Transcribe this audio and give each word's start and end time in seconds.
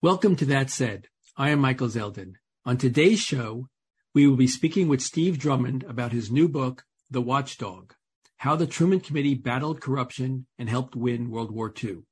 Welcome 0.00 0.36
to 0.36 0.44
That 0.44 0.70
Said. 0.70 1.08
I 1.36 1.50
am 1.50 1.58
Michael 1.58 1.88
Zeldin. 1.88 2.34
On 2.64 2.76
today's 2.76 3.18
show, 3.18 3.66
we 4.14 4.28
will 4.28 4.36
be 4.36 4.46
speaking 4.46 4.86
with 4.86 5.02
Steve 5.02 5.40
Drummond 5.40 5.82
about 5.88 6.12
his 6.12 6.30
new 6.30 6.48
book, 6.48 6.84
The 7.10 7.20
Watchdog 7.20 7.94
How 8.36 8.54
the 8.54 8.68
Truman 8.68 9.00
Committee 9.00 9.34
Battled 9.34 9.80
Corruption 9.80 10.46
and 10.56 10.68
Helped 10.68 10.94
Win 10.94 11.30
World 11.30 11.50
War 11.50 11.74
II. 11.82 12.02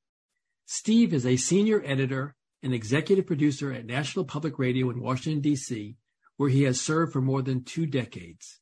Steve 0.64 1.14
is 1.14 1.24
a 1.24 1.36
senior 1.36 1.80
editor 1.86 2.34
and 2.60 2.74
executive 2.74 3.24
producer 3.24 3.72
at 3.72 3.86
National 3.86 4.24
Public 4.24 4.58
Radio 4.58 4.90
in 4.90 5.00
Washington, 5.00 5.40
D.C., 5.40 5.94
where 6.38 6.50
he 6.50 6.64
has 6.64 6.80
served 6.80 7.12
for 7.12 7.20
more 7.20 7.40
than 7.40 7.62
two 7.62 7.86
decades. 7.86 8.58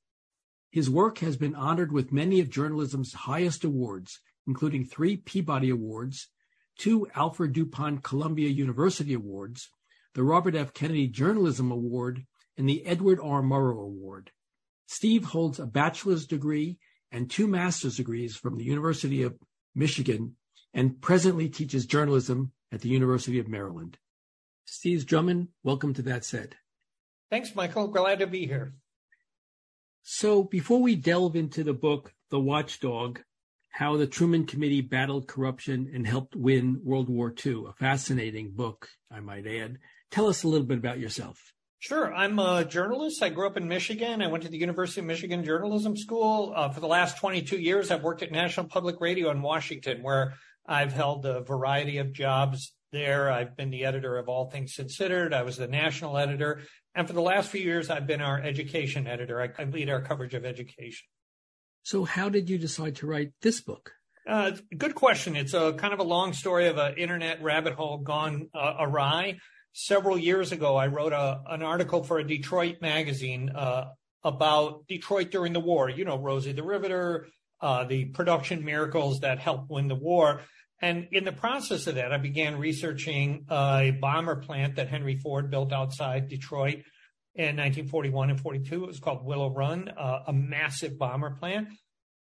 His 0.70 0.90
work 0.90 1.20
has 1.20 1.38
been 1.38 1.54
honored 1.54 1.92
with 1.92 2.12
many 2.12 2.40
of 2.40 2.50
journalism's 2.50 3.14
highest 3.14 3.64
awards, 3.64 4.20
including 4.46 4.84
three 4.84 5.16
Peabody 5.16 5.70
Awards 5.70 6.28
two 6.76 7.06
Alfred 7.14 7.52
DuPont 7.52 8.02
Columbia 8.02 8.48
University 8.48 9.14
Awards, 9.14 9.70
the 10.14 10.22
Robert 10.22 10.54
F. 10.54 10.72
Kennedy 10.72 11.06
Journalism 11.06 11.70
Award, 11.70 12.24
and 12.56 12.68
the 12.68 12.84
Edward 12.86 13.18
R. 13.22 13.42
Murrow 13.42 13.82
Award. 13.82 14.30
Steve 14.86 15.24
holds 15.24 15.58
a 15.58 15.66
bachelor's 15.66 16.26
degree 16.26 16.78
and 17.10 17.30
two 17.30 17.46
master's 17.46 17.96
degrees 17.96 18.36
from 18.36 18.56
the 18.56 18.64
University 18.64 19.22
of 19.22 19.36
Michigan 19.74 20.36
and 20.72 21.00
presently 21.00 21.48
teaches 21.48 21.86
journalism 21.86 22.52
at 22.72 22.80
the 22.80 22.88
University 22.88 23.38
of 23.38 23.48
Maryland. 23.48 23.96
Steve 24.66 25.06
Drummond, 25.06 25.48
welcome 25.62 25.94
to 25.94 26.02
That 26.02 26.24
Said. 26.24 26.56
Thanks, 27.30 27.54
Michael. 27.54 27.88
Glad 27.88 28.18
to 28.20 28.26
be 28.26 28.46
here. 28.46 28.74
So, 30.02 30.42
before 30.42 30.82
we 30.82 30.96
delve 30.96 31.36
into 31.36 31.64
the 31.64 31.72
book, 31.72 32.12
The 32.30 32.40
Watchdog, 32.40 33.20
how 33.74 33.96
the 33.96 34.06
Truman 34.06 34.46
Committee 34.46 34.82
battled 34.82 35.26
corruption 35.26 35.90
and 35.92 36.06
helped 36.06 36.36
win 36.36 36.80
World 36.84 37.08
War 37.08 37.34
II. 37.44 37.64
A 37.68 37.72
fascinating 37.72 38.52
book, 38.52 38.88
I 39.10 39.18
might 39.18 39.48
add. 39.48 39.78
Tell 40.12 40.28
us 40.28 40.44
a 40.44 40.48
little 40.48 40.66
bit 40.66 40.78
about 40.78 41.00
yourself. 41.00 41.52
Sure. 41.80 42.14
I'm 42.14 42.38
a 42.38 42.64
journalist. 42.64 43.20
I 43.20 43.30
grew 43.30 43.48
up 43.48 43.56
in 43.56 43.66
Michigan. 43.66 44.22
I 44.22 44.28
went 44.28 44.44
to 44.44 44.48
the 44.48 44.58
University 44.58 45.00
of 45.00 45.08
Michigan 45.08 45.44
Journalism 45.44 45.96
School. 45.96 46.52
Uh, 46.54 46.68
for 46.68 46.78
the 46.78 46.86
last 46.86 47.18
22 47.18 47.58
years, 47.58 47.90
I've 47.90 48.04
worked 48.04 48.22
at 48.22 48.30
National 48.30 48.68
Public 48.68 49.00
Radio 49.00 49.30
in 49.30 49.42
Washington, 49.42 50.04
where 50.04 50.34
I've 50.64 50.92
held 50.92 51.26
a 51.26 51.40
variety 51.40 51.98
of 51.98 52.12
jobs 52.12 52.72
there. 52.92 53.28
I've 53.28 53.56
been 53.56 53.70
the 53.70 53.86
editor 53.86 54.18
of 54.18 54.28
All 54.28 54.50
Things 54.50 54.76
Considered. 54.76 55.34
I 55.34 55.42
was 55.42 55.56
the 55.56 55.66
national 55.66 56.16
editor. 56.16 56.62
And 56.94 57.08
for 57.08 57.12
the 57.12 57.20
last 57.20 57.50
few 57.50 57.60
years, 57.60 57.90
I've 57.90 58.06
been 58.06 58.20
our 58.20 58.40
education 58.40 59.08
editor. 59.08 59.42
I, 59.42 59.50
I 59.60 59.64
lead 59.64 59.90
our 59.90 60.00
coverage 60.00 60.34
of 60.34 60.44
education. 60.44 61.08
So, 61.84 62.04
how 62.04 62.30
did 62.30 62.48
you 62.48 62.56
decide 62.56 62.96
to 62.96 63.06
write 63.06 63.32
this 63.42 63.60
book? 63.60 63.92
Uh, 64.26 64.52
good 64.76 64.94
question. 64.94 65.36
It's 65.36 65.52
a 65.52 65.74
kind 65.74 65.92
of 65.92 66.00
a 66.00 66.04
long 66.04 66.32
story 66.32 66.66
of 66.68 66.78
an 66.78 66.94
internet 66.96 67.42
rabbit 67.42 67.74
hole 67.74 67.98
gone 67.98 68.48
uh, 68.54 68.76
awry. 68.80 69.38
Several 69.74 70.16
years 70.16 70.50
ago, 70.50 70.76
I 70.76 70.86
wrote 70.86 71.12
a, 71.12 71.42
an 71.46 71.62
article 71.62 72.02
for 72.02 72.18
a 72.18 72.26
Detroit 72.26 72.76
magazine 72.80 73.50
uh, 73.50 73.90
about 74.22 74.86
Detroit 74.88 75.30
during 75.30 75.52
the 75.52 75.60
war. 75.60 75.90
You 75.90 76.06
know, 76.06 76.18
Rosie 76.18 76.52
the 76.52 76.62
Riveter, 76.62 77.26
uh, 77.60 77.84
the 77.84 78.06
production 78.06 78.64
miracles 78.64 79.20
that 79.20 79.38
helped 79.38 79.70
win 79.70 79.88
the 79.88 79.94
war. 79.94 80.40
And 80.80 81.08
in 81.12 81.24
the 81.24 81.32
process 81.32 81.86
of 81.86 81.96
that, 81.96 82.12
I 82.12 82.18
began 82.18 82.58
researching 82.58 83.44
a 83.50 83.90
bomber 84.00 84.36
plant 84.36 84.76
that 84.76 84.88
Henry 84.88 85.16
Ford 85.16 85.50
built 85.50 85.70
outside 85.70 86.28
Detroit 86.28 86.78
in 87.34 87.56
1941 87.56 88.30
and 88.30 88.40
42. 88.40 88.84
It 88.84 88.86
was 88.86 89.00
called 89.00 89.24
Willow 89.24 89.50
Run, 89.50 89.88
uh, 89.88 90.24
a 90.26 90.32
massive 90.32 90.98
bomber 90.98 91.30
plant. 91.30 91.68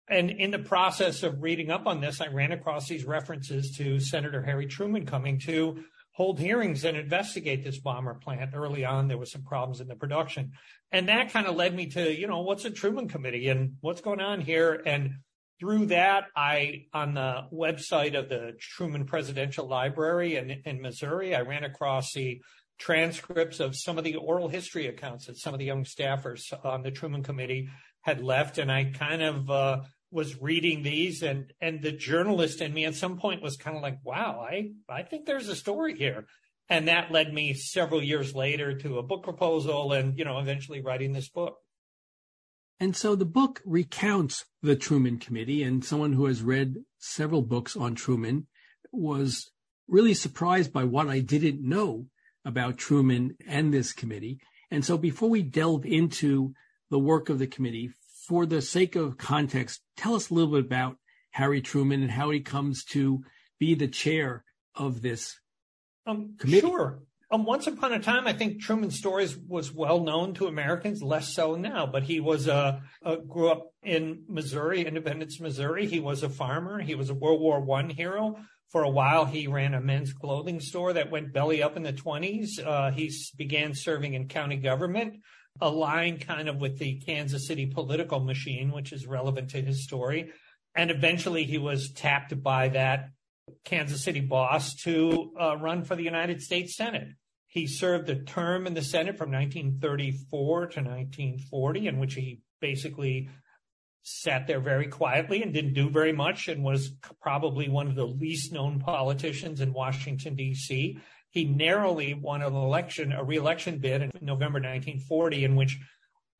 And 0.08 0.30
in 0.30 0.50
the 0.50 0.58
process 0.58 1.22
of 1.22 1.42
reading 1.42 1.70
up 1.70 1.86
on 1.86 2.00
this, 2.00 2.20
I 2.20 2.28
ran 2.28 2.52
across 2.52 2.88
these 2.88 3.04
references 3.04 3.74
to 3.76 4.00
Senator 4.00 4.42
Harry 4.42 4.66
Truman 4.66 5.04
coming 5.04 5.38
to 5.40 5.84
hold 6.12 6.40
hearings 6.40 6.84
and 6.84 6.96
investigate 6.96 7.62
this 7.62 7.78
bomber 7.78 8.14
plant. 8.14 8.50
Early 8.54 8.84
on, 8.84 9.06
there 9.06 9.18
was 9.18 9.30
some 9.30 9.44
problems 9.44 9.80
in 9.80 9.86
the 9.86 9.94
production. 9.94 10.52
And 10.90 11.08
that 11.08 11.32
kind 11.32 11.46
of 11.46 11.56
led 11.56 11.74
me 11.74 11.86
to, 11.90 12.12
you 12.12 12.26
know, 12.26 12.40
what's 12.40 12.64
a 12.64 12.70
Truman 12.70 13.08
Committee 13.08 13.48
and 13.48 13.74
what's 13.82 14.00
going 14.00 14.20
on 14.20 14.40
here? 14.40 14.82
And 14.84 15.18
through 15.60 15.86
that, 15.86 16.24
I, 16.34 16.86
on 16.92 17.14
the 17.14 17.46
website 17.52 18.18
of 18.18 18.28
the 18.28 18.54
Truman 18.58 19.04
Presidential 19.04 19.66
Library 19.66 20.36
in, 20.36 20.50
in 20.64 20.80
Missouri, 20.80 21.34
I 21.34 21.42
ran 21.42 21.64
across 21.64 22.12
the 22.12 22.40
transcripts 22.78 23.60
of 23.60 23.76
some 23.76 23.98
of 23.98 24.04
the 24.04 24.16
oral 24.16 24.48
history 24.48 24.86
accounts 24.86 25.26
that 25.26 25.36
some 25.36 25.54
of 25.54 25.58
the 25.58 25.66
young 25.66 25.84
staffers 25.84 26.52
on 26.64 26.82
the 26.82 26.90
Truman 26.90 27.22
Committee 27.22 27.68
had 28.02 28.22
left. 28.22 28.58
And 28.58 28.70
I 28.70 28.84
kind 28.84 29.22
of 29.22 29.50
uh, 29.50 29.80
was 30.10 30.40
reading 30.40 30.82
these, 30.82 31.22
and 31.22 31.52
and 31.60 31.82
the 31.82 31.92
journalist 31.92 32.60
in 32.60 32.72
me 32.72 32.84
at 32.84 32.94
some 32.94 33.18
point 33.18 33.42
was 33.42 33.56
kind 33.56 33.76
of 33.76 33.82
like, 33.82 33.98
"Wow, 34.04 34.46
I 34.48 34.70
I 34.88 35.02
think 35.02 35.26
there's 35.26 35.48
a 35.48 35.56
story 35.56 35.96
here." 35.96 36.26
And 36.70 36.88
that 36.88 37.10
led 37.10 37.32
me 37.32 37.54
several 37.54 38.02
years 38.02 38.34
later 38.34 38.76
to 38.78 38.98
a 38.98 39.02
book 39.02 39.22
proposal, 39.22 39.92
and 39.92 40.18
you 40.18 40.24
know, 40.24 40.38
eventually 40.38 40.80
writing 40.80 41.12
this 41.12 41.28
book. 41.28 41.56
And 42.80 42.96
so 42.96 43.16
the 43.16 43.24
book 43.24 43.60
recounts 43.64 44.44
the 44.62 44.76
Truman 44.76 45.18
Committee, 45.18 45.62
and 45.62 45.84
someone 45.84 46.12
who 46.12 46.26
has 46.26 46.42
read 46.42 46.76
several 46.98 47.42
books 47.42 47.76
on 47.76 47.94
Truman 47.94 48.46
was 48.92 49.50
really 49.88 50.14
surprised 50.14 50.72
by 50.72 50.84
what 50.84 51.08
I 51.08 51.20
didn't 51.20 51.60
know 51.60 52.06
about 52.48 52.78
Truman 52.78 53.36
and 53.46 53.72
this 53.72 53.92
committee. 53.92 54.40
And 54.70 54.84
so 54.84 54.96
before 54.96 55.28
we 55.28 55.42
delve 55.42 55.84
into 55.84 56.54
the 56.90 56.98
work 56.98 57.28
of 57.28 57.38
the 57.38 57.46
committee, 57.46 57.90
for 58.26 58.46
the 58.46 58.62
sake 58.62 58.96
of 58.96 59.18
context, 59.18 59.82
tell 59.96 60.14
us 60.14 60.30
a 60.30 60.34
little 60.34 60.52
bit 60.52 60.64
about 60.64 60.96
Harry 61.32 61.60
Truman 61.60 62.02
and 62.02 62.10
how 62.10 62.30
he 62.30 62.40
comes 62.40 62.84
to 62.86 63.22
be 63.58 63.74
the 63.74 63.86
chair 63.86 64.44
of 64.74 65.02
this 65.02 65.38
um, 66.06 66.36
committee. 66.38 66.66
Sure. 66.66 67.00
Um, 67.30 67.44
once 67.44 67.66
upon 67.66 67.92
a 67.92 67.98
time, 67.98 68.26
I 68.26 68.32
think 68.32 68.62
Truman's 68.62 68.96
stories 68.96 69.36
was 69.36 69.70
well 69.70 70.00
known 70.00 70.32
to 70.34 70.46
Americans, 70.46 71.02
less 71.02 71.28
so 71.28 71.56
now. 71.56 71.84
But 71.84 72.04
he 72.04 72.20
was 72.20 72.48
a, 72.48 72.82
a 73.02 73.18
grew 73.18 73.50
up 73.50 73.74
in 73.82 74.24
Missouri, 74.26 74.86
Independence, 74.86 75.38
Missouri. 75.38 75.86
He 75.86 76.00
was 76.00 76.22
a 76.22 76.30
farmer. 76.30 76.80
He 76.80 76.94
was 76.94 77.10
a 77.10 77.14
World 77.14 77.42
War 77.42 77.60
One 77.60 77.90
hero. 77.90 78.36
For 78.70 78.82
a 78.82 78.90
while, 78.90 79.24
he 79.24 79.46
ran 79.46 79.72
a 79.72 79.80
men's 79.80 80.12
clothing 80.12 80.60
store 80.60 80.92
that 80.92 81.10
went 81.10 81.32
belly 81.32 81.62
up 81.62 81.76
in 81.76 81.82
the 81.82 81.92
20s. 81.92 82.64
Uh, 82.64 82.90
he 82.90 83.10
began 83.36 83.74
serving 83.74 84.12
in 84.12 84.28
county 84.28 84.56
government, 84.56 85.20
aligned 85.60 86.20
kind 86.20 86.48
of 86.48 86.56
with 86.56 86.78
the 86.78 87.00
Kansas 87.00 87.46
City 87.46 87.66
political 87.66 88.20
machine, 88.20 88.70
which 88.70 88.92
is 88.92 89.06
relevant 89.06 89.50
to 89.50 89.62
his 89.62 89.84
story. 89.84 90.32
And 90.74 90.90
eventually, 90.90 91.44
he 91.44 91.56
was 91.56 91.92
tapped 91.92 92.42
by 92.42 92.68
that 92.68 93.08
Kansas 93.64 94.04
City 94.04 94.20
boss 94.20 94.74
to 94.82 95.32
uh, 95.40 95.56
run 95.56 95.84
for 95.84 95.96
the 95.96 96.04
United 96.04 96.42
States 96.42 96.76
Senate. 96.76 97.08
He 97.46 97.66
served 97.66 98.10
a 98.10 98.22
term 98.22 98.66
in 98.66 98.74
the 98.74 98.82
Senate 98.82 99.16
from 99.16 99.32
1934 99.32 100.60
to 100.60 100.80
1940, 100.80 101.88
in 101.88 101.98
which 101.98 102.14
he 102.14 102.42
basically 102.60 103.30
sat 104.02 104.46
there 104.46 104.60
very 104.60 104.88
quietly 104.88 105.42
and 105.42 105.52
didn't 105.52 105.74
do 105.74 105.90
very 105.90 106.12
much 106.12 106.48
and 106.48 106.62
was 106.62 106.90
probably 107.20 107.68
one 107.68 107.88
of 107.88 107.94
the 107.94 108.06
least 108.06 108.52
known 108.52 108.80
politicians 108.80 109.60
in 109.60 109.72
Washington, 109.72 110.34
D.C. 110.34 110.98
He 111.30 111.44
narrowly 111.44 112.14
won 112.14 112.42
an 112.42 112.54
election, 112.54 113.12
a 113.12 113.22
reelection 113.22 113.78
bid 113.78 114.02
in 114.02 114.10
November 114.20 114.58
1940, 114.58 115.44
in 115.44 115.56
which, 115.56 115.78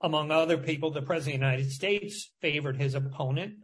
among 0.01 0.31
other 0.31 0.57
people, 0.57 0.91
the 0.91 1.03
President 1.03 1.35
of 1.35 1.41
the 1.41 1.47
United 1.47 1.73
States 1.73 2.31
favored 2.41 2.77
his 2.77 2.95
opponent. 2.95 3.55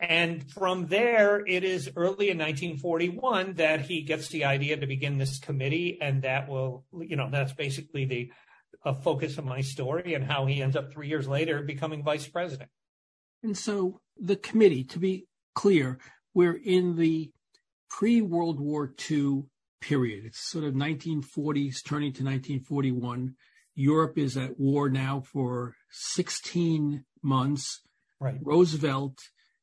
And 0.00 0.50
from 0.50 0.88
there, 0.88 1.42
it 1.46 1.64
is 1.64 1.90
early 1.96 2.28
in 2.28 2.38
1941 2.38 3.54
that 3.54 3.82
he 3.82 4.02
gets 4.02 4.28
the 4.28 4.44
idea 4.44 4.76
to 4.76 4.86
begin 4.86 5.16
this 5.16 5.38
committee. 5.38 5.98
And 6.00 6.22
that 6.22 6.48
will, 6.48 6.84
you 6.92 7.16
know, 7.16 7.30
that's 7.30 7.52
basically 7.52 8.04
the 8.04 8.30
focus 9.02 9.38
of 9.38 9.46
my 9.46 9.62
story 9.62 10.12
and 10.14 10.24
how 10.24 10.44
he 10.44 10.62
ends 10.62 10.76
up 10.76 10.92
three 10.92 11.08
years 11.08 11.26
later 11.26 11.62
becoming 11.62 12.02
vice 12.02 12.28
president. 12.28 12.68
And 13.44 13.56
so 13.56 14.00
the 14.18 14.36
committee, 14.36 14.84
to 14.84 14.98
be 14.98 15.26
clear, 15.54 15.98
we're 16.32 16.56
in 16.56 16.96
the 16.96 17.30
pre 17.90 18.22
World 18.22 18.58
War 18.58 18.92
II 19.10 19.44
period. 19.80 20.24
It's 20.24 20.50
sort 20.50 20.64
of 20.64 20.72
1940s 20.72 21.84
turning 21.84 22.12
to 22.14 22.24
1941. 22.24 23.34
Europe 23.76 24.16
is 24.16 24.36
at 24.36 24.58
war 24.58 24.88
now 24.88 25.20
for 25.20 25.76
16 25.90 27.04
months. 27.22 27.82
Right. 28.18 28.38
Roosevelt 28.40 29.18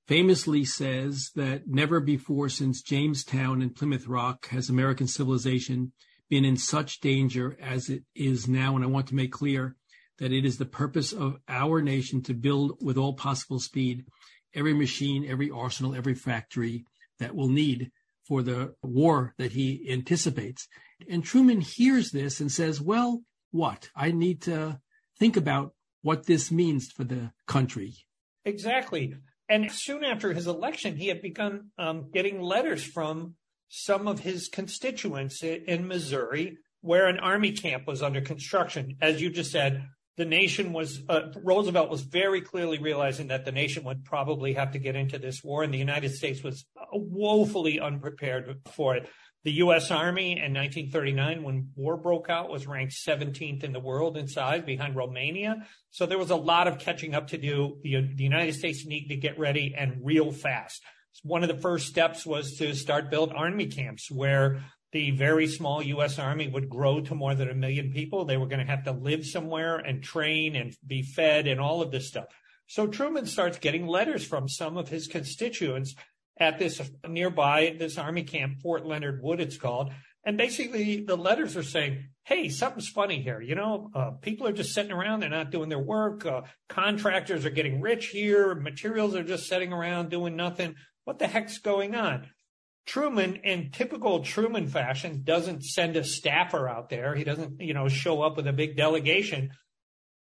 famously 0.08 0.64
says 0.64 1.32
that 1.36 1.68
never 1.68 2.00
before 2.00 2.50
since 2.50 2.84
Jamestown 2.84 3.64
and 3.64 3.76
Plymouth 3.76 4.08
Rock 4.08 4.48
has 4.50 4.70
American 4.70 5.08
civilization 5.08 5.94
been 6.30 6.46
in 6.46 6.58
such 6.58 7.00
danger 7.00 7.58
as 7.60 7.90
it 7.90 8.04
is 8.14 8.48
now. 8.48 8.76
And 8.76 8.86
I 8.86 8.88
want 8.88 9.08
to 9.08 9.16
make 9.16 9.32
clear 9.32 9.76
that 10.22 10.32
it 10.32 10.46
is 10.46 10.58
the 10.58 10.66
purpose 10.66 11.12
of 11.12 11.38
our 11.50 11.82
nation 11.82 12.22
to 12.22 12.34
build 12.36 12.78
with 12.80 12.96
all 12.96 13.14
possible 13.14 13.60
speed 13.60 14.06
every 14.54 14.74
machine, 14.74 15.26
every 15.28 15.50
arsenal, 15.50 15.96
every 15.96 16.14
factory 16.14 16.86
that 17.20 17.34
we'll 17.34 17.50
need 17.50 17.92
for 18.28 18.44
the 18.44 18.76
war 18.84 19.34
that 19.40 19.52
he 19.52 19.88
anticipates. 19.90 20.68
And 21.10 21.24
Truman 21.24 21.60
hears 21.62 22.12
this 22.12 22.40
and 22.40 22.52
says, 22.52 22.80
well, 22.80 23.24
what? 23.50 23.90
I 23.96 24.12
need 24.12 24.44
to 24.44 24.80
think 25.18 25.38
about 25.38 25.74
what 26.04 26.28
this 26.28 26.52
means 26.52 26.92
for 26.92 27.04
the 27.04 27.32
country. 27.48 27.96
Exactly. 28.46 29.16
And 29.50 29.72
soon 29.72 30.04
after 30.04 30.34
his 30.34 30.46
election, 30.46 30.98
he 30.98 31.08
had 31.08 31.24
begun 31.24 31.72
um, 31.80 32.12
getting 32.14 32.42
letters 32.42 32.84
from 32.84 33.36
some 33.70 34.08
of 34.08 34.20
his 34.20 34.50
constituents 34.50 35.42
in 35.42 35.88
Missouri 35.88 36.58
where 36.82 37.08
an 37.08 37.20
army 37.20 37.54
camp 37.54 37.88
was 37.88 38.04
under 38.04 38.22
construction. 38.22 38.98
As 39.02 39.20
you 39.20 39.32
just 39.32 39.52
said, 39.52 39.88
the 40.22 40.26
nation 40.26 40.72
was, 40.72 41.02
uh, 41.10 41.32
Roosevelt 41.44 41.90
was 41.90 42.02
very 42.02 42.42
clearly 42.42 42.78
realizing 42.78 43.30
that 43.30 43.44
the 43.44 43.52
nation 43.52 43.84
would 43.86 44.06
probably 44.06 44.54
have 44.54 44.74
to 44.74 44.78
get 44.78 44.96
into 44.96 45.18
this 45.18 45.44
war, 45.44 45.64
and 45.64 45.74
the 45.74 45.80
United 45.80 46.14
States 46.14 46.44
was 46.44 46.64
woefully 46.94 47.80
unprepared 47.80 48.60
for 48.72 48.96
it. 48.96 49.10
The 49.46 49.54
U.S. 49.54 49.90
Army 49.90 50.34
in 50.34 50.54
1939, 50.54 51.42
when 51.42 51.70
war 51.76 51.98
broke 51.98 52.30
out, 52.30 52.52
was 52.52 52.68
ranked 52.68 52.94
17th 52.94 53.64
in 53.64 53.74
the 53.74 53.80
world 53.80 54.16
in 54.16 54.28
size 54.28 54.62
behind 54.62 54.96
Romania. 54.96 55.66
So 55.90 56.06
there 56.06 56.20
was 56.20 56.30
a 56.30 56.36
lot 56.36 56.68
of 56.68 56.78
catching 56.78 57.16
up 57.16 57.30
to 57.30 57.40
do. 57.40 57.80
The, 57.82 58.02
the 58.02 58.24
United 58.24 58.54
States 58.54 58.86
needed 58.86 59.10
to 59.10 59.16
get 59.16 59.40
ready 59.40 59.74
and 59.76 60.02
real 60.04 60.32
fast. 60.32 60.84
One 61.24 61.42
of 61.42 61.50
the 61.50 61.58
first 61.58 61.88
steps 61.88 62.28
was 62.28 62.58
to 62.58 62.76
start 62.76 63.10
build 63.10 63.34
army 63.34 63.66
camps 63.66 64.12
where 64.12 64.62
the 64.92 65.12
very 65.12 65.48
small 65.48 65.82
U.S. 65.82 66.20
Army 66.20 66.48
would 66.48 66.70
grow 66.70 67.00
to 67.02 67.16
more 67.16 67.34
than 67.36 67.50
a 67.50 67.54
million 67.54 67.92
people. 67.92 68.26
They 68.26 68.38
were 68.38 68.48
going 68.48 68.66
to 68.66 68.72
have 68.72 68.84
to 68.84 68.92
live 68.92 69.26
somewhere 69.26 69.78
and 69.78 70.04
train 70.04 70.56
and 70.56 70.76
be 70.86 71.02
fed 71.02 71.48
and 71.48 71.60
all 71.60 71.82
of 71.82 71.92
this 71.92 72.08
stuff. 72.08 72.26
So 72.68 72.88
Truman 72.88 73.26
starts 73.26 73.58
getting 73.58 73.88
letters 73.88 74.26
from 74.26 74.48
some 74.48 74.78
of 74.78 74.90
his 74.90 75.08
constituents 75.08 75.96
at 76.38 76.58
this 76.58 76.82
nearby, 77.08 77.76
this 77.78 77.98
army 77.98 78.24
camp, 78.24 78.62
Fort 78.62 78.86
Leonard 78.86 79.22
Wood, 79.22 79.40
it's 79.40 79.58
called. 79.58 79.92
And 80.24 80.38
basically, 80.38 81.02
the 81.02 81.18
letters 81.18 81.58
are 81.58 81.64
saying, 81.64 82.06
hey, 82.24 82.50
something's 82.50 82.90
funny 82.90 83.22
here. 83.22 83.42
You 83.42 83.56
know, 83.56 83.90
uh, 83.94 84.12
people 84.22 84.48
are 84.48 84.54
just 84.54 84.74
sitting 84.74 84.92
around. 84.92 85.20
They're 85.20 85.30
not 85.30 85.52
doing 85.52 85.70
their 85.70 85.80
work. 85.80 86.26
Uh, 86.26 86.42
contractors 86.70 87.46
are 87.46 87.50
getting 87.50 87.82
rich 87.82 88.08
here. 88.08 88.54
Materials 88.54 89.16
are 89.16 89.24
just 89.24 89.48
sitting 89.48 89.74
around 89.74 90.10
doing 90.10 90.36
nothing. 90.36 90.76
What 91.06 91.20
the 91.20 91.28
heck's 91.28 91.58
going 91.58 91.96
on? 91.96 92.28
Truman, 92.86 93.38
in 93.38 93.72
typical 93.72 94.24
Truman 94.24 94.68
fashion, 94.68 95.22
doesn't 95.24 95.64
send 95.64 95.96
a 95.96 96.04
staffer 96.04 96.68
out 96.68 96.90
there. 96.90 97.16
He 97.16 97.24
doesn't, 97.24 97.62
you 97.62 97.74
know, 97.74 97.88
show 97.88 98.22
up 98.22 98.38
with 98.38 98.48
a 98.48 98.54
big 98.54 98.76
delegation. 98.76 99.52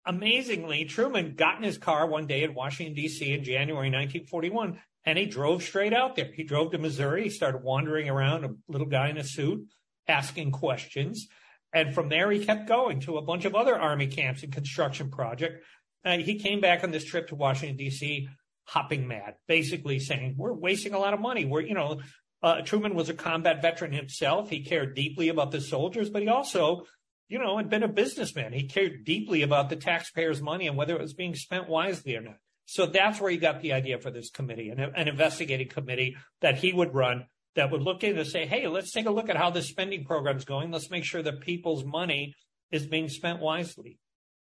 Amazingly, 0.07 0.85
Truman 0.85 1.35
got 1.35 1.57
in 1.57 1.63
his 1.63 1.79
car 1.79 2.07
one 2.07 2.27
day 2.27 2.43
in 2.43 2.55
Washington, 2.55 2.95
D.C. 2.95 3.33
in 3.33 3.45
January 3.45 3.89
1941 3.89 4.79
and 5.05 5.19
he 5.19 5.27
drove 5.27 5.63
straight 5.63 5.95
out 5.95 6.17
there. 6.17 6.31
He 6.33 6.45
drove 6.45 6.73
to 6.73 6.79
Missouri. 6.79 7.25
He 7.25 7.31
started 7.31 7.63
wandering 7.63 8.09
around, 8.09 8.45
a 8.45 8.51
little 8.69 8.87
guy 8.87 9.09
in 9.09 9.17
a 9.17 9.25
suit, 9.25 9.67
asking 10.07 10.53
questions. 10.53 11.29
And 11.73 11.95
from 11.95 12.09
there, 12.09 12.31
he 12.31 12.45
kept 12.45 12.69
going 12.69 13.01
to 13.01 13.17
a 13.17 13.23
bunch 13.23 13.45
of 13.45 13.55
other 13.55 13.79
Army 13.79 14.09
camps 14.09 14.43
and 14.43 14.53
construction 14.53 15.11
projects. 15.11 15.65
Uh, 16.05 16.19
he 16.19 16.39
came 16.39 16.61
back 16.61 16.83
on 16.85 16.91
this 16.91 17.05
trip 17.05 17.29
to 17.29 17.35
Washington, 17.35 17.77
D.C., 17.77 18.29
hopping 18.65 19.07
mad, 19.07 19.35
basically 19.49 19.99
saying, 19.99 20.35
We're 20.37 20.53
wasting 20.53 20.95
a 20.95 20.99
lot 20.99 21.15
of 21.15 21.21
money. 21.21 21.45
We're, 21.45 21.63
you 21.63 21.75
know, 21.75 22.01
uh, 22.43 22.63
Truman 22.63 22.95
was 22.95 23.09
a 23.09 23.15
combat 23.15 23.61
veteran 23.61 23.93
himself. 23.93 24.51
He 24.51 24.65
cared 24.65 24.95
deeply 24.95 25.29
about 25.29 25.51
the 25.51 25.61
soldiers, 25.61 26.11
but 26.11 26.23
he 26.23 26.29
also, 26.29 26.85
you 27.29 27.39
know, 27.39 27.57
had 27.57 27.69
been 27.69 27.83
a 27.83 27.89
businessman. 27.89 28.53
He 28.53 28.67
cared 28.67 29.05
deeply 29.05 29.43
about 29.43 29.69
the 29.69 29.77
taxpayers' 29.77 30.41
money 30.41 30.67
and 30.67 30.77
whether 30.77 30.95
it 30.95 31.03
was 31.03 31.13
being 31.13 31.35
spent 31.35 31.69
wisely 31.69 32.17
or 32.17 32.23
not. 32.23 32.37
So 32.65 32.87
that's 32.87 33.21
where 33.21 33.31
he 33.31 33.37
got 33.37 33.61
the 33.61 33.73
idea 33.73 33.99
for 33.99 34.11
this 34.11 34.31
committee, 34.31 34.71
an, 34.71 34.79
an 34.79 35.09
investigating 35.09 35.69
committee 35.69 36.17
that 36.41 36.59
he 36.59 36.73
would 36.73 36.95
run 36.95 37.27
that 37.57 37.71
would 37.71 37.83
look 37.83 38.05
in 38.05 38.17
and 38.17 38.27
say, 38.27 38.47
hey, 38.47 38.69
let's 38.69 38.93
take 38.93 39.07
a 39.07 39.11
look 39.11 39.29
at 39.29 39.37
how 39.37 39.51
the 39.51 39.63
spending 39.63 40.05
program 40.05 40.37
is 40.37 40.45
going. 40.45 40.71
Let's 40.71 40.91
make 40.91 41.05
sure 41.05 41.23
that 41.23 41.41
people's 41.41 41.85
money 41.85 42.35
is 42.71 42.87
being 42.87 43.09
spent 43.09 43.41
wisely. 43.41 43.99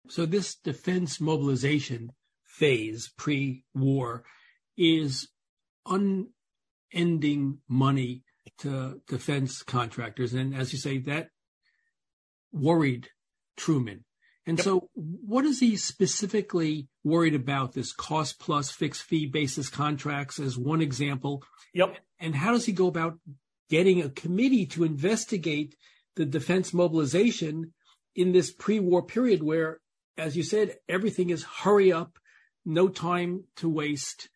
So 0.08 0.26
this 0.26 0.54
defense 0.54 1.20
mobilization 1.20 2.12
phase 2.44 3.12
pre-war 3.16 4.24
is 4.76 5.28
unending 6.92 7.58
money 7.68 8.22
to 8.58 9.00
defense 9.08 9.62
contractors. 9.62 10.34
And 10.34 10.54
as 10.54 10.72
you 10.72 10.78
say, 10.78 10.98
that 10.98 11.28
worried 12.52 13.08
Truman. 13.56 14.04
And 14.46 14.58
yep. 14.58 14.64
so 14.64 14.90
what 14.94 15.44
is 15.44 15.60
he 15.60 15.76
specifically 15.76 16.88
worried 17.02 17.34
about 17.34 17.72
this 17.72 17.92
cost 17.92 18.38
plus 18.38 18.70
fixed 18.70 19.02
fee 19.02 19.26
basis 19.26 19.70
contracts 19.70 20.38
as 20.38 20.58
one 20.58 20.82
example? 20.82 21.42
Yep. 21.72 21.96
And 22.20 22.34
how 22.34 22.52
does 22.52 22.66
he 22.66 22.72
go 22.72 22.86
about 22.86 23.18
getting 23.70 24.02
a 24.02 24.10
committee 24.10 24.66
to 24.66 24.84
investigate 24.84 25.74
the 26.16 26.26
defense 26.26 26.74
mobilization 26.74 27.72
in 28.14 28.32
this 28.32 28.52
pre-war 28.52 29.02
period 29.02 29.42
where, 29.42 29.80
as 30.18 30.36
you 30.36 30.42
said, 30.42 30.76
everything 30.88 31.30
is 31.30 31.42
hurry 31.42 31.90
up, 31.90 32.18
no 32.66 32.88
time 32.88 33.44
to 33.56 33.68
waste? 33.68 34.28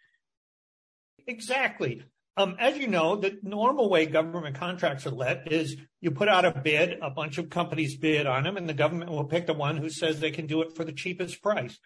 Exactly. 1.27 2.03
Um, 2.39 2.55
as 2.61 2.79
you 2.79 2.87
know, 2.87 3.17
the 3.17 3.37
normal 3.43 3.91
way 3.91 4.07
government 4.07 4.55
contracts 4.55 5.05
are 5.07 5.11
let 5.11 5.51
is 5.51 5.77
you 6.01 6.13
put 6.13 6.29
out 6.29 6.45
a 6.45 6.53
bid, 6.53 6.99
a 7.03 7.11
bunch 7.11 7.37
of 7.37 7.51
companies 7.51 7.97
bid 7.97 8.29
on 8.29 8.45
them, 8.45 8.57
and 8.57 8.69
the 8.69 8.75
government 8.75 9.11
will 9.11 9.25
pick 9.25 9.47
the 9.47 9.55
one 9.55 9.77
who 9.77 9.91
says 9.91 10.21
they 10.21 10.31
can 10.31 10.47
do 10.47 10.63
it 10.63 10.77
for 10.77 10.85
the 10.85 10.93
cheapest 10.93 11.43
price. 11.43 11.81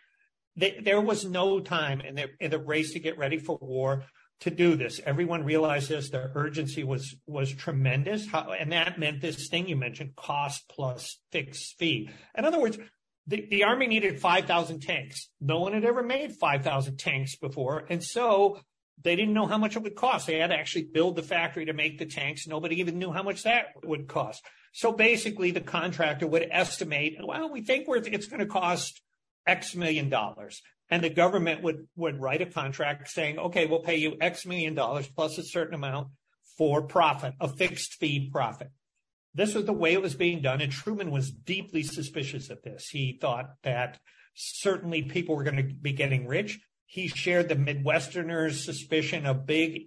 They, 0.54 0.78
there 0.84 1.00
was 1.00 1.24
no 1.24 1.60
time 1.60 2.02
in 2.02 2.16
the, 2.16 2.28
in 2.38 2.50
the 2.50 2.58
race 2.58 2.92
to 2.92 3.00
get 3.00 3.16
ready 3.16 3.38
for 3.38 3.58
war 3.62 4.04
to 4.40 4.50
do 4.50 4.76
this. 4.76 5.00
Everyone 5.06 5.42
realized 5.42 5.88
this. 5.88 6.10
The 6.10 6.30
urgency 6.34 6.84
was 6.84 7.16
was 7.26 7.50
tremendous, 7.50 8.26
How, 8.26 8.52
and 8.52 8.72
that 8.72 8.98
meant 8.98 9.22
this 9.22 9.48
thing 9.48 9.68
you 9.68 9.76
mentioned: 9.76 10.16
cost 10.16 10.68
plus 10.68 11.18
fixed 11.30 11.78
fee. 11.78 12.10
In 12.36 12.44
other 12.44 12.60
words, 12.60 12.76
the, 13.26 13.46
the 13.48 13.64
army 13.64 13.86
needed 13.86 14.20
5,000 14.20 14.80
tanks. 14.80 15.30
No 15.40 15.60
one 15.60 15.72
had 15.72 15.84
ever 15.84 16.02
made 16.02 16.32
5,000 16.32 16.98
tanks 16.98 17.36
before, 17.36 17.84
and 17.88 18.02
so 18.02 18.58
they 19.04 19.16
didn't 19.16 19.34
know 19.34 19.46
how 19.46 19.58
much 19.58 19.76
it 19.76 19.82
would 19.82 19.96
cost. 19.96 20.26
They 20.26 20.38
had 20.38 20.48
to 20.48 20.56
actually 20.56 20.84
build 20.84 21.16
the 21.16 21.22
factory 21.22 21.64
to 21.66 21.72
make 21.72 21.98
the 21.98 22.06
tanks. 22.06 22.46
Nobody 22.46 22.80
even 22.80 22.98
knew 22.98 23.12
how 23.12 23.22
much 23.22 23.42
that 23.42 23.66
would 23.84 24.08
cost. 24.08 24.42
So 24.72 24.92
basically, 24.92 25.50
the 25.50 25.60
contractor 25.60 26.26
would 26.26 26.48
estimate, 26.50 27.18
well, 27.22 27.50
we 27.50 27.62
think 27.62 27.86
it's 27.88 28.26
going 28.26 28.40
to 28.40 28.46
cost 28.46 29.02
X 29.46 29.74
million 29.74 30.08
dollars. 30.08 30.62
And 30.88 31.02
the 31.02 31.10
government 31.10 31.62
would, 31.62 31.88
would 31.96 32.20
write 32.20 32.42
a 32.42 32.46
contract 32.46 33.08
saying, 33.08 33.38
okay, 33.38 33.66
we'll 33.66 33.80
pay 33.80 33.96
you 33.96 34.16
X 34.20 34.46
million 34.46 34.74
dollars 34.74 35.08
plus 35.08 35.38
a 35.38 35.42
certain 35.42 35.74
amount 35.74 36.08
for 36.56 36.82
profit, 36.82 37.34
a 37.40 37.48
fixed 37.48 37.94
fee 37.94 38.28
profit. 38.30 38.68
This 39.34 39.54
was 39.54 39.64
the 39.64 39.72
way 39.72 39.94
it 39.94 40.02
was 40.02 40.14
being 40.14 40.42
done. 40.42 40.60
And 40.60 40.70
Truman 40.70 41.10
was 41.10 41.30
deeply 41.30 41.82
suspicious 41.82 42.50
of 42.50 42.62
this. 42.62 42.88
He 42.88 43.18
thought 43.20 43.54
that 43.62 43.98
certainly 44.34 45.02
people 45.02 45.34
were 45.34 45.44
going 45.44 45.56
to 45.56 45.74
be 45.74 45.92
getting 45.92 46.26
rich 46.26 46.60
he 46.92 47.08
shared 47.08 47.48
the 47.48 47.56
Midwesterners' 47.56 48.62
suspicion 48.62 49.24
of 49.24 49.46
big 49.46 49.84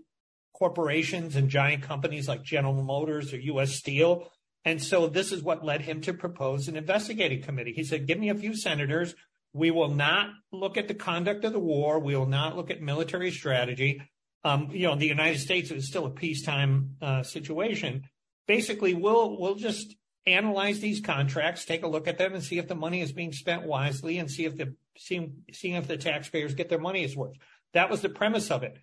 corporations 0.55 1.35
and 1.35 1.51
giant 1.51 1.83
companies 1.83 2.27
like 2.27 2.41
General 2.41 2.81
Motors 2.81 3.31
or 3.31 3.37
U.S. 3.37 3.75
Steel. 3.75 4.31
And 4.63 4.81
so 4.81 5.05
this 5.05 5.31
is 5.31 5.43
what 5.43 5.63
led 5.63 5.81
him 5.81 6.01
to 6.01 6.15
propose 6.15 6.67
an 6.67 6.75
investigating 6.75 7.43
committee. 7.43 7.73
He 7.73 7.83
said, 7.83 8.07
give 8.07 8.17
me 8.17 8.29
a 8.29 8.35
few 8.35 8.57
senators. 8.57 9.13
We 9.53 9.69
will 9.69 9.89
not 9.89 10.31
look 10.51 10.77
at 10.77 10.87
the 10.87 10.95
conduct 10.95 11.45
of 11.45 11.53
the 11.53 11.59
war. 11.59 11.99
We 11.99 12.15
will 12.15 12.25
not 12.25 12.55
look 12.55 12.71
at 12.71 12.81
military 12.81 13.29
strategy. 13.29 14.01
Um, 14.43 14.69
you 14.71 14.87
know, 14.87 14.95
the 14.95 15.05
United 15.05 15.37
States 15.37 15.69
is 15.69 15.87
still 15.87 16.07
a 16.07 16.09
peacetime 16.09 16.95
uh, 17.03 17.21
situation. 17.21 18.05
Basically, 18.47 18.95
we'll 18.95 19.39
we'll 19.39 19.53
just 19.53 19.95
analyze 20.27 20.79
these 20.79 21.01
contracts, 21.01 21.65
take 21.65 21.83
a 21.83 21.87
look 21.87 22.07
at 22.07 22.17
them, 22.17 22.33
and 22.33 22.43
see 22.43 22.57
if 22.57 22.67
the 22.67 22.75
money 22.75 23.01
is 23.01 23.11
being 23.11 23.33
spent 23.33 23.63
wisely, 23.63 24.17
and 24.17 24.29
see 24.29 24.45
if 24.45 24.55
the 24.57 24.75
seeing 24.97 25.43
seeing 25.51 25.75
if 25.75 25.87
the 25.87 25.97
taxpayers 25.97 26.55
get 26.55 26.69
their 26.69 26.79
money's 26.79 27.15
worth. 27.15 27.37
That 27.73 27.89
was 27.89 28.01
the 28.01 28.09
premise 28.09 28.49
of 28.51 28.63
it. 28.63 28.77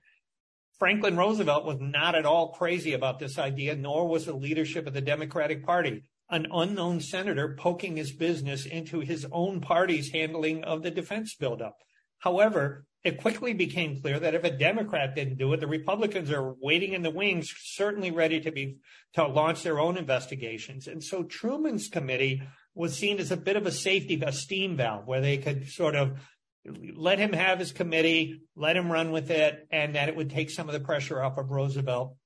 Franklin 0.79 1.17
Roosevelt 1.17 1.65
was 1.65 1.79
not 1.81 2.15
at 2.15 2.27
all 2.27 2.53
crazy 2.53 2.93
about 2.93 3.19
this 3.19 3.39
idea, 3.39 3.77
nor 3.77 4.09
was 4.09 4.27
the 4.27 4.35
leadership 4.35 4.87
of 4.87 4.95
the 4.95 5.01
Democratic 5.01 5.65
Party. 5.65 6.03
An 6.29 6.47
unknown 6.53 7.01
senator 7.01 7.55
poking 7.59 7.97
his 7.97 8.11
business 8.11 8.67
into 8.67 9.01
his 9.01 9.27
own 9.31 9.61
party's 9.61 10.11
handling 10.11 10.65
of 10.65 10.83
the 10.83 10.91
defense 10.91 11.35
buildup. 11.35 11.77
However, 12.23 12.87
it 13.03 13.21
quickly 13.21 13.53
became 13.53 14.01
clear 14.01 14.21
that 14.21 14.35
if 14.35 14.45
a 14.45 14.51
Democrat 14.51 15.17
didn't 15.17 15.39
do 15.39 15.53
it, 15.53 15.61
the 15.61 15.67
Republicans 15.67 16.31
are 16.31 16.55
waiting 16.61 16.93
in 16.93 17.03
the 17.03 17.11
wings, 17.11 17.53
certainly 17.59 18.13
ready 18.13 18.41
to 18.41 18.53
be 18.53 18.77
to 19.15 19.27
launch 19.27 19.65
their 19.65 19.81
own 19.81 19.97
investigations. 19.97 20.87
And 20.87 21.03
so 21.03 21.25
Truman's 21.25 21.89
committee 21.89 22.43
was 22.75 22.97
seen 22.97 23.19
as 23.19 23.33
a 23.33 23.37
bit 23.37 23.57
of 23.57 23.67
a 23.67 23.73
safety, 23.73 24.23
a 24.25 24.33
steam 24.33 24.77
valve 24.77 25.07
where 25.07 25.21
they 25.21 25.37
could 25.37 25.69
sort 25.69 25.97
of 25.97 26.21
let 26.95 27.19
him 27.19 27.33
have 27.33 27.59
his 27.59 27.73
committee, 27.73 28.43
let 28.55 28.77
him 28.77 28.91
run 28.91 29.11
with 29.11 29.33
it, 29.33 29.67
and 29.73 29.97
that 29.97 30.09
it 30.09 30.15
would 30.15 30.31
take 30.31 30.49
some 30.49 30.69
of 30.69 30.75
the 30.75 30.81
pressure 30.81 31.21
off 31.21 31.39
of 31.39 31.51
Roosevelt. 31.51 32.17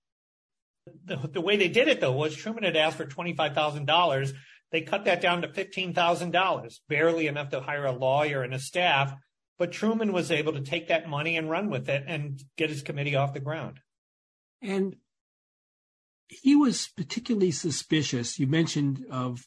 The, 1.07 1.17
the 1.17 1.41
way 1.41 1.57
they 1.57 1.69
did 1.69 1.89
it, 1.89 2.03
though, 2.03 2.13
was 2.13 2.37
Truman 2.37 2.65
had 2.65 2.77
asked 2.77 2.99
for 2.99 3.07
$25,000. 3.07 4.33
They 4.73 4.83
cut 4.83 5.07
that 5.07 5.23
down 5.23 5.41
to 5.41 5.49
$15,000, 5.49 6.81
barely 6.87 7.29
enough 7.29 7.49
to 7.51 7.61
hire 7.61 7.87
a 7.87 7.93
lawyer 7.93 8.43
and 8.43 8.53
a 8.53 8.59
staff. 8.59 9.15
But 9.59 9.73
Truman 9.73 10.13
was 10.13 10.31
able 10.31 10.53
to 10.53 10.61
take 10.61 10.89
that 10.89 11.09
money 11.09 11.37
and 11.37 11.51
run 11.51 11.71
with 11.71 11.89
it 11.89 12.05
and 12.07 12.43
get 12.57 12.71
his 12.71 12.83
committee 12.83 13.17
off 13.17 13.35
the 13.35 13.41
ground. 13.41 13.81
And 14.63 14.97
he 16.29 16.57
was 16.57 16.89
particularly 16.97 17.53
suspicious. 17.53 18.39
You 18.39 18.47
mentioned 18.47 19.05
of 19.11 19.47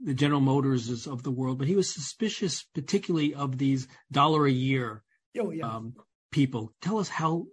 the 0.00 0.14
General 0.14 0.40
Motors 0.40 1.06
of 1.06 1.22
the 1.22 1.30
world, 1.30 1.58
but 1.58 1.68
he 1.68 1.76
was 1.76 1.92
suspicious, 1.92 2.64
particularly 2.74 3.34
of 3.34 3.58
these 3.58 3.88
dollar 4.10 4.46
a 4.46 4.52
year 4.52 5.02
oh, 5.38 5.50
yeah. 5.50 5.66
um, 5.66 5.94
people. 6.30 6.72
Tell 6.80 6.98
us 6.98 7.08
how 7.08 7.46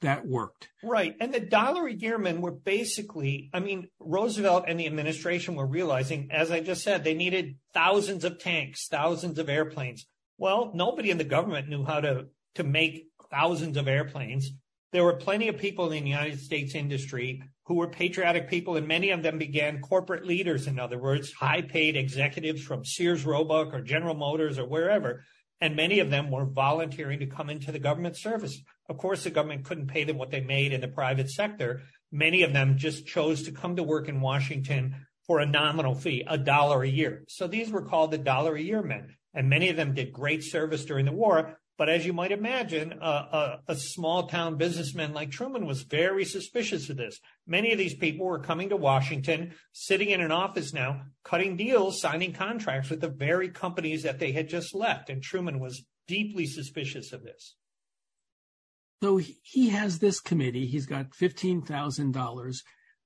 that 0.00 0.26
worked. 0.26 0.68
Right. 0.82 1.14
And 1.20 1.32
the 1.32 1.40
dollar 1.40 1.86
a 1.86 1.92
year 1.92 2.16
men 2.16 2.40
were 2.40 2.52
basically, 2.52 3.50
I 3.52 3.60
mean, 3.60 3.88
Roosevelt 3.98 4.64
and 4.66 4.80
the 4.80 4.86
administration 4.86 5.54
were 5.56 5.66
realizing, 5.66 6.30
as 6.30 6.50
I 6.50 6.60
just 6.60 6.82
said, 6.82 7.04
they 7.04 7.14
needed 7.14 7.56
thousands 7.74 8.24
of 8.24 8.38
tanks, 8.38 8.88
thousands 8.88 9.38
of 9.38 9.48
airplanes. 9.48 10.06
Well, 10.40 10.70
nobody 10.72 11.10
in 11.10 11.18
the 11.18 11.24
government 11.24 11.68
knew 11.68 11.84
how 11.84 12.00
to, 12.00 12.24
to 12.54 12.64
make 12.64 13.08
thousands 13.30 13.76
of 13.76 13.86
airplanes. 13.86 14.50
There 14.90 15.04
were 15.04 15.16
plenty 15.16 15.48
of 15.48 15.58
people 15.58 15.92
in 15.92 16.02
the 16.02 16.08
United 16.08 16.40
States 16.40 16.74
industry 16.74 17.42
who 17.66 17.74
were 17.74 17.88
patriotic 17.88 18.48
people, 18.48 18.76
and 18.76 18.88
many 18.88 19.10
of 19.10 19.22
them 19.22 19.36
began 19.36 19.82
corporate 19.82 20.24
leaders, 20.24 20.66
in 20.66 20.78
other 20.78 20.98
words, 20.98 21.30
high 21.30 21.60
paid 21.60 21.94
executives 21.94 22.62
from 22.62 22.86
Sears 22.86 23.26
Roebuck 23.26 23.74
or 23.74 23.82
General 23.82 24.14
Motors 24.14 24.58
or 24.58 24.66
wherever. 24.66 25.26
And 25.60 25.76
many 25.76 25.98
of 25.98 26.08
them 26.08 26.30
were 26.30 26.46
volunteering 26.46 27.18
to 27.18 27.26
come 27.26 27.50
into 27.50 27.70
the 27.70 27.78
government 27.78 28.16
service. 28.16 28.62
Of 28.88 28.96
course, 28.96 29.24
the 29.24 29.30
government 29.30 29.66
couldn't 29.66 29.88
pay 29.88 30.04
them 30.04 30.16
what 30.16 30.30
they 30.30 30.40
made 30.40 30.72
in 30.72 30.80
the 30.80 30.88
private 30.88 31.28
sector. 31.28 31.82
Many 32.10 32.44
of 32.44 32.54
them 32.54 32.78
just 32.78 33.06
chose 33.06 33.42
to 33.42 33.52
come 33.52 33.76
to 33.76 33.82
work 33.82 34.08
in 34.08 34.22
Washington 34.22 35.06
for 35.26 35.40
a 35.40 35.46
nominal 35.46 35.94
fee, 35.94 36.24
a 36.26 36.38
dollar 36.38 36.82
a 36.82 36.88
year. 36.88 37.24
So 37.28 37.46
these 37.46 37.70
were 37.70 37.84
called 37.84 38.10
the 38.10 38.16
dollar 38.16 38.54
a 38.54 38.62
year 38.62 38.80
men. 38.80 39.16
And 39.34 39.48
many 39.48 39.68
of 39.68 39.76
them 39.76 39.94
did 39.94 40.12
great 40.12 40.42
service 40.42 40.84
during 40.84 41.06
the 41.06 41.12
war, 41.12 41.58
but 41.80 41.88
as 41.88 42.04
you 42.04 42.12
might 42.12 42.30
imagine, 42.30 42.92
a, 43.00 43.60
a, 43.66 43.74
small 43.74 44.26
town 44.26 44.58
businessman 44.58 45.14
like 45.14 45.30
Truman 45.30 45.64
was 45.64 45.80
very 45.80 46.26
suspicious 46.26 46.90
of 46.90 46.98
this. 46.98 47.18
Many 47.46 47.72
of 47.72 47.78
these 47.78 47.94
people 47.94 48.26
were 48.26 48.38
coming 48.38 48.68
to 48.68 48.76
Washington, 48.76 49.54
sitting 49.72 50.10
in 50.10 50.20
an 50.20 50.30
office 50.30 50.74
now, 50.74 51.04
cutting 51.24 51.56
deals, 51.56 51.98
signing 51.98 52.34
contracts 52.34 52.90
with 52.90 53.00
the 53.00 53.08
very 53.08 53.48
companies 53.48 54.02
that 54.02 54.18
they 54.18 54.32
had 54.32 54.46
just 54.46 54.74
left. 54.74 55.08
And 55.08 55.22
Truman 55.22 55.58
was 55.58 55.86
deeply 56.06 56.44
suspicious 56.44 57.14
of 57.14 57.22
this. 57.22 57.54
So 59.02 59.16
he 59.16 59.70
has 59.70 60.00
this 60.00 60.20
committee. 60.20 60.66
He's 60.66 60.84
got 60.84 61.12
$15,000. 61.12 62.56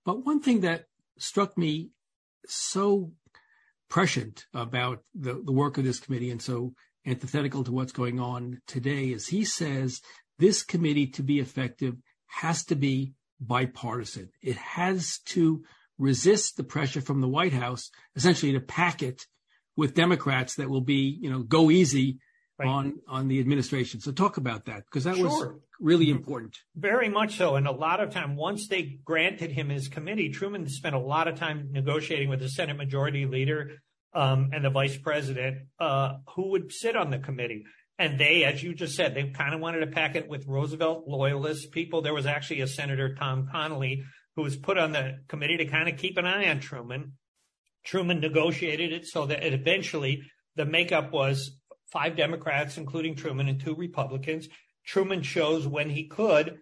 But 0.04 0.24
one 0.26 0.40
thing 0.40 0.62
that 0.62 0.86
struck 1.16 1.56
me 1.56 1.90
so 2.46 3.12
prescient 3.94 4.46
about 4.52 4.98
the, 5.14 5.40
the 5.44 5.52
work 5.52 5.78
of 5.78 5.84
this 5.84 6.00
committee 6.00 6.32
and 6.32 6.42
so 6.42 6.72
antithetical 7.06 7.62
to 7.62 7.70
what's 7.70 7.92
going 7.92 8.18
on 8.18 8.60
today 8.66 9.12
is 9.12 9.28
he 9.28 9.44
says 9.44 10.00
this 10.36 10.64
committee 10.64 11.06
to 11.06 11.22
be 11.22 11.38
effective 11.38 11.94
has 12.26 12.64
to 12.64 12.74
be 12.74 13.12
bipartisan. 13.38 14.28
It 14.42 14.56
has 14.56 15.20
to 15.26 15.62
resist 15.96 16.56
the 16.56 16.64
pressure 16.64 17.00
from 17.00 17.20
the 17.20 17.28
White 17.28 17.52
House, 17.52 17.92
essentially 18.16 18.50
to 18.54 18.60
pack 18.60 19.00
it 19.00 19.26
with 19.76 19.94
Democrats 19.94 20.56
that 20.56 20.68
will 20.68 20.80
be, 20.80 21.16
you 21.22 21.30
know, 21.30 21.44
go 21.44 21.70
easy 21.70 22.18
right. 22.58 22.68
on 22.68 23.00
on 23.08 23.28
the 23.28 23.40
administration. 23.40 24.00
So 24.00 24.12
talk 24.12 24.36
about 24.36 24.66
that 24.66 24.84
because 24.84 25.04
that 25.04 25.16
sure. 25.16 25.24
was 25.24 25.48
really 25.80 26.06
mm-hmm. 26.06 26.18
important. 26.18 26.58
Very 26.76 27.08
much 27.08 27.36
so. 27.36 27.56
And 27.56 27.66
a 27.66 27.72
lot 27.72 28.00
of 28.00 28.10
time, 28.10 28.36
once 28.36 28.68
they 28.68 28.98
granted 29.04 29.50
him 29.52 29.68
his 29.68 29.88
committee, 29.88 30.30
Truman 30.30 30.68
spent 30.68 30.94
a 30.94 31.00
lot 31.00 31.28
of 31.28 31.38
time 31.38 31.68
negotiating 31.72 32.28
with 32.28 32.40
the 32.40 32.48
Senate 32.48 32.76
Majority 32.76 33.26
Leader 33.26 33.72
um, 34.14 34.50
and 34.52 34.64
the 34.64 34.70
vice 34.70 34.96
president 34.96 35.66
uh, 35.78 36.14
who 36.34 36.50
would 36.50 36.72
sit 36.72 36.96
on 36.96 37.10
the 37.10 37.18
committee. 37.18 37.64
And 37.98 38.18
they, 38.18 38.42
as 38.42 38.62
you 38.62 38.74
just 38.74 38.96
said, 38.96 39.14
they 39.14 39.28
kind 39.30 39.54
of 39.54 39.60
wanted 39.60 39.80
to 39.80 39.86
pack 39.86 40.16
it 40.16 40.28
with 40.28 40.46
Roosevelt 40.46 41.06
loyalist 41.06 41.70
people. 41.70 42.02
There 42.02 42.14
was 42.14 42.26
actually 42.26 42.60
a 42.60 42.66
Senator 42.66 43.14
Tom 43.14 43.48
Connally 43.52 44.02
who 44.34 44.42
was 44.42 44.56
put 44.56 44.78
on 44.78 44.92
the 44.92 45.18
committee 45.28 45.58
to 45.58 45.66
kind 45.66 45.88
of 45.88 45.96
keep 45.96 46.18
an 46.18 46.26
eye 46.26 46.48
on 46.50 46.58
Truman. 46.58 47.12
Truman 47.84 48.20
negotiated 48.20 48.92
it 48.92 49.06
so 49.06 49.26
that 49.26 49.44
it 49.44 49.54
eventually 49.54 50.22
the 50.56 50.64
makeup 50.64 51.12
was 51.12 51.56
five 51.94 52.16
Democrats, 52.16 52.76
including 52.76 53.14
Truman, 53.14 53.48
and 53.48 53.58
two 53.58 53.74
Republicans. 53.74 54.48
Truman 54.84 55.22
chose 55.22 55.66
when 55.66 55.88
he 55.88 56.08
could 56.08 56.58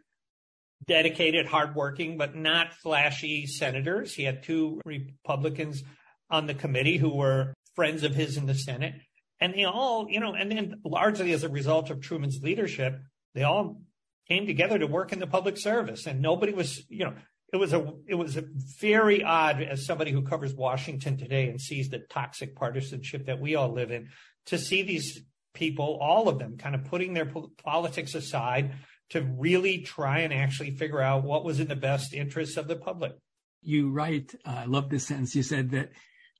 dedicated, 0.86 1.46
hardworking, 1.46 2.16
but 2.16 2.36
not 2.36 2.74
flashy 2.74 3.46
senators. 3.46 4.14
He 4.14 4.24
had 4.24 4.42
two 4.42 4.80
Republicans 4.84 5.82
on 6.30 6.46
the 6.46 6.54
committee 6.54 6.98
who 6.98 7.14
were 7.14 7.54
friends 7.74 8.02
of 8.02 8.14
his 8.14 8.36
in 8.36 8.46
the 8.46 8.54
Senate. 8.54 8.94
And 9.40 9.54
they 9.54 9.64
all, 9.64 10.06
you 10.08 10.20
know, 10.20 10.34
and 10.34 10.50
then 10.50 10.80
largely 10.84 11.32
as 11.32 11.42
a 11.42 11.48
result 11.48 11.90
of 11.90 12.00
Truman's 12.00 12.40
leadership, 12.42 13.00
they 13.34 13.42
all 13.42 13.80
came 14.28 14.46
together 14.46 14.78
to 14.78 14.86
work 14.86 15.12
in 15.12 15.18
the 15.18 15.26
public 15.26 15.58
service. 15.58 16.06
And 16.06 16.20
nobody 16.20 16.52
was, 16.52 16.82
you 16.88 17.04
know, 17.04 17.14
it 17.52 17.58
was 17.58 17.72
a 17.72 17.92
it 18.06 18.14
was 18.14 18.36
a 18.36 18.44
very 18.80 19.22
odd 19.22 19.62
as 19.62 19.84
somebody 19.84 20.10
who 20.10 20.22
covers 20.22 20.54
Washington 20.54 21.18
today 21.18 21.48
and 21.48 21.60
sees 21.60 21.90
the 21.90 21.98
toxic 21.98 22.56
partisanship 22.56 23.26
that 23.26 23.40
we 23.40 23.54
all 23.54 23.72
live 23.72 23.90
in 23.90 24.08
to 24.46 24.58
see 24.58 24.82
these 24.82 25.22
people, 25.54 25.98
all 26.00 26.28
of 26.28 26.38
them, 26.38 26.56
kind 26.56 26.74
of 26.74 26.84
putting 26.84 27.12
their 27.12 27.30
politics 27.62 28.14
aside 28.14 28.72
to 29.10 29.20
really 29.38 29.78
try 29.78 30.20
and 30.20 30.32
actually 30.32 30.70
figure 30.70 31.00
out 31.00 31.24
what 31.24 31.44
was 31.44 31.60
in 31.60 31.68
the 31.68 31.76
best 31.76 32.14
interests 32.14 32.56
of 32.56 32.68
the 32.68 32.76
public. 32.76 33.12
You 33.60 33.90
write, 33.90 34.34
uh, 34.46 34.60
I 34.60 34.64
love 34.64 34.88
this 34.88 35.06
sentence. 35.06 35.36
You 35.36 35.42
said 35.42 35.70
that 35.70 35.90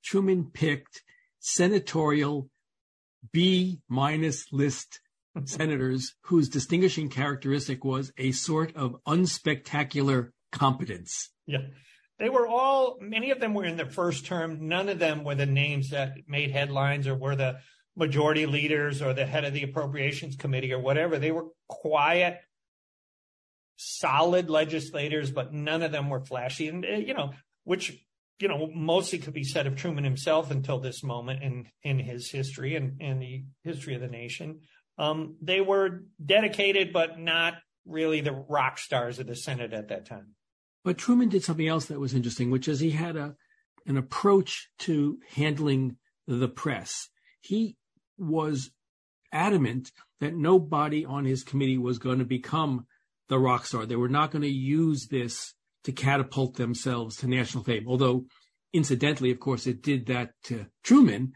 Truman 0.03 0.49
picked 0.51 1.03
senatorial 1.39 2.49
B 3.31 3.81
minus 3.87 4.51
list 4.51 4.99
senators 5.45 6.15
whose 6.23 6.49
distinguishing 6.49 7.09
characteristic 7.09 7.85
was 7.85 8.11
a 8.17 8.31
sort 8.31 8.75
of 8.75 8.97
unspectacular 9.07 10.31
competence. 10.53 11.29
Yeah. 11.45 11.59
They 12.19 12.29
were 12.29 12.47
all, 12.47 12.97
many 13.01 13.31
of 13.31 13.39
them 13.39 13.53
were 13.53 13.65
in 13.65 13.75
their 13.75 13.89
first 13.89 14.25
term. 14.25 14.67
None 14.67 14.87
of 14.87 14.99
them 14.99 15.23
were 15.23 15.35
the 15.35 15.45
names 15.45 15.89
that 15.89 16.13
made 16.27 16.51
headlines 16.51 17.07
or 17.07 17.15
were 17.15 17.35
the 17.35 17.59
majority 17.95 18.45
leaders 18.45 19.01
or 19.01 19.13
the 19.13 19.25
head 19.25 19.43
of 19.43 19.53
the 19.53 19.63
appropriations 19.63 20.35
committee 20.35 20.71
or 20.71 20.79
whatever. 20.79 21.19
They 21.19 21.31
were 21.31 21.47
quiet, 21.67 22.39
solid 23.77 24.49
legislators, 24.49 25.31
but 25.31 25.53
none 25.53 25.81
of 25.81 25.91
them 25.91 26.09
were 26.09 26.23
flashy. 26.23 26.67
And, 26.69 26.85
uh, 26.85 26.95
you 26.95 27.13
know, 27.13 27.33
which 27.63 27.97
you 28.39 28.47
know, 28.47 28.69
mostly 28.73 29.19
could 29.19 29.33
be 29.33 29.43
said 29.43 29.67
of 29.67 29.75
Truman 29.75 30.03
himself 30.03 30.51
until 30.51 30.79
this 30.79 31.03
moment 31.03 31.43
in 31.43 31.67
in 31.83 31.99
his 31.99 32.29
history 32.29 32.75
and 32.75 33.01
in 33.01 33.19
the 33.19 33.45
history 33.63 33.95
of 33.95 34.01
the 34.01 34.07
nation. 34.07 34.61
Um, 34.97 35.37
they 35.41 35.61
were 35.61 36.03
dedicated, 36.23 36.93
but 36.93 37.19
not 37.19 37.53
really 37.85 38.21
the 38.21 38.33
rock 38.33 38.77
stars 38.79 39.19
of 39.19 39.27
the 39.27 39.35
Senate 39.35 39.73
at 39.73 39.89
that 39.89 40.05
time. 40.05 40.35
But 40.83 40.97
Truman 40.97 41.29
did 41.29 41.43
something 41.43 41.67
else 41.67 41.85
that 41.85 41.99
was 41.99 42.13
interesting, 42.13 42.51
which 42.51 42.67
is 42.67 42.79
he 42.79 42.91
had 42.91 43.15
a 43.15 43.35
an 43.85 43.97
approach 43.97 44.69
to 44.79 45.17
handling 45.35 45.97
the 46.25 46.47
press. 46.47 47.09
He 47.41 47.75
was 48.17 48.71
adamant 49.31 49.91
that 50.21 50.35
nobody 50.35 51.03
on 51.03 51.25
his 51.25 51.43
committee 51.43 51.77
was 51.77 51.99
going 51.99 52.19
to 52.19 52.25
become 52.25 52.85
the 53.27 53.39
rock 53.39 53.65
star. 53.65 53.85
They 53.85 53.97
were 53.97 54.07
not 54.07 54.31
going 54.31 54.43
to 54.43 54.47
use 54.47 55.07
this 55.07 55.53
to 55.83 55.91
catapult 55.91 56.55
themselves 56.55 57.17
to 57.17 57.27
national 57.27 57.65
fame. 57.65 57.87
Although, 57.87 58.25
incidentally, 58.71 59.31
of 59.31 59.39
course, 59.39 59.67
it 59.67 59.81
did 59.81 60.05
that 60.05 60.31
to 60.45 60.67
Truman, 60.83 61.33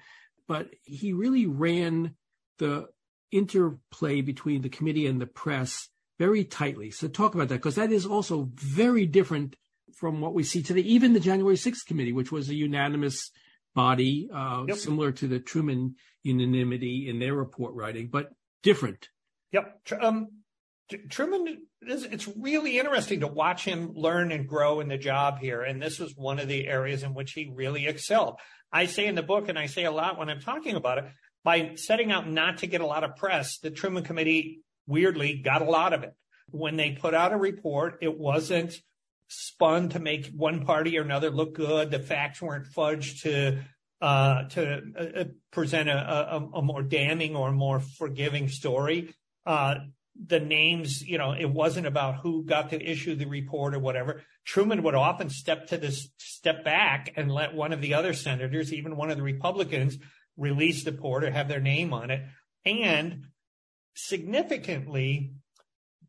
but 0.48 0.70
he 0.84 1.12
really 1.12 1.46
ran 1.46 2.16
the 2.60 2.88
interplay 3.32 4.22
between 4.22 4.62
the 4.62 4.70
committee 4.70 5.08
and 5.08 5.20
the 5.20 5.28
press 5.28 5.90
very 6.20 6.44
tightly. 6.44 6.92
So 6.92 7.08
talk 7.08 7.36
about 7.36 7.50
that, 7.50 7.56
because 7.56 7.76
that 7.76 7.92
is 7.92 8.06
also 8.06 8.50
very 8.56 9.06
different 9.06 9.56
from 9.96 10.22
what 10.22 10.34
we 10.34 10.44
see 10.44 10.62
today. 10.62 10.82
Even 10.82 11.14
the 11.14 11.20
January 11.20 11.56
6th 11.56 11.86
committee, 11.86 12.14
which 12.14 12.32
was 12.32 12.50
a 12.50 12.56
unanimous 12.56 13.32
body, 13.76 14.30
uh, 14.34 14.64
yep. 14.68 14.78
similar 14.78 15.12
to 15.14 15.28
the 15.28 15.40
Truman 15.40 15.96
unanimity 16.24 17.08
in 17.10 17.20
their 17.20 17.34
report 17.34 17.74
writing, 17.74 18.10
but 18.12 18.30
different. 18.64 19.10
Yep. 19.52 19.82
Um, 20.02 20.28
Truman, 21.10 21.64
it's 21.82 22.28
really 22.38 22.80
interesting 22.80 23.20
to 23.20 23.28
watch 23.28 23.66
him 23.66 23.92
learn 23.94 24.32
and 24.32 24.48
grow 24.48 24.80
in 24.80 24.88
the 24.88 24.98
job 24.98 25.40
here. 25.40 25.62
And 25.62 25.82
this 25.82 26.00
was 26.00 26.16
one 26.16 26.40
of 26.40 26.48
the 26.48 26.68
areas 26.68 27.04
in 27.04 27.14
which 27.14 27.34
he 27.34 27.52
really 27.54 27.88
excelled. 27.88 28.40
I 28.72 28.86
say 28.86 29.06
in 29.06 29.16
the 29.16 29.24
book, 29.24 29.50
and 29.50 29.60
I 29.60 29.66
say 29.66 29.86
a 29.86 29.92
lot 29.92 30.18
when 30.18 30.30
I'm 30.30 30.42
talking 30.42 30.76
about 30.76 31.00
it, 31.00 31.06
by 31.44 31.76
setting 31.76 32.12
out 32.12 32.30
not 32.30 32.60
to 32.60 32.68
get 32.68 32.82
a 32.82 32.86
lot 32.86 33.04
of 33.04 33.16
press, 33.16 33.60
the 33.60 33.72
Truman 33.72 34.04
Committee 34.04 34.62
weirdly 34.88 35.36
got 35.36 35.62
a 35.62 35.66
lot 35.66 35.94
of 35.94 36.04
it. 36.04 36.16
When 36.50 36.78
they 36.78 36.92
put 36.92 37.14
out 37.14 37.34
a 37.34 37.38
report, 37.38 38.00
it 38.02 38.18
wasn't 38.18 38.82
spun 39.28 39.90
to 39.90 40.00
make 40.00 40.28
one 40.28 40.66
party 40.66 40.98
or 40.98 41.02
another 41.02 41.30
look 41.30 41.54
good. 41.54 41.92
The 41.92 42.00
facts 42.00 42.42
weren't 42.42 42.68
fudged 42.68 43.22
to 43.24 43.60
uh, 44.00 44.44
to 44.50 44.82
uh, 44.98 45.24
present 45.52 45.90
a, 45.90 46.36
a, 46.36 46.50
a, 46.54 46.62
more 46.62 46.84
damning 46.84 47.36
or 47.36 47.52
more 47.52 47.80
forgiving 47.80 48.48
story. 48.48 49.16
Uh, 49.44 49.76
the 50.26 50.40
names, 50.40 51.02
you 51.02 51.18
know, 51.18 51.32
it 51.32 51.50
wasn't 51.50 51.88
about 51.88 52.18
who 52.18 52.44
got 52.44 52.70
to 52.70 52.82
issue 52.82 53.16
the 53.16 53.26
report 53.26 53.74
or 53.74 53.80
whatever. 53.80 54.22
Truman 54.46 54.84
would 54.84 54.94
often 54.94 55.30
step 55.30 55.68
to 55.68 55.78
this, 55.78 56.10
step 56.18 56.64
back 56.64 57.12
and 57.16 57.32
let 57.32 57.56
one 57.56 57.74
of 57.74 57.82
the 57.82 57.96
other 57.96 58.14
senators, 58.14 58.72
even 58.72 58.96
one 58.96 59.10
of 59.10 59.18
the 59.18 59.24
Republicans, 59.24 59.98
release 60.38 60.84
the 60.84 60.92
report 60.92 61.24
or 61.24 61.32
have 61.32 61.48
their 61.48 61.60
name 61.60 61.94
on 61.94 62.12
it. 62.12 62.24
And 62.66 63.26
significantly, 63.98 65.34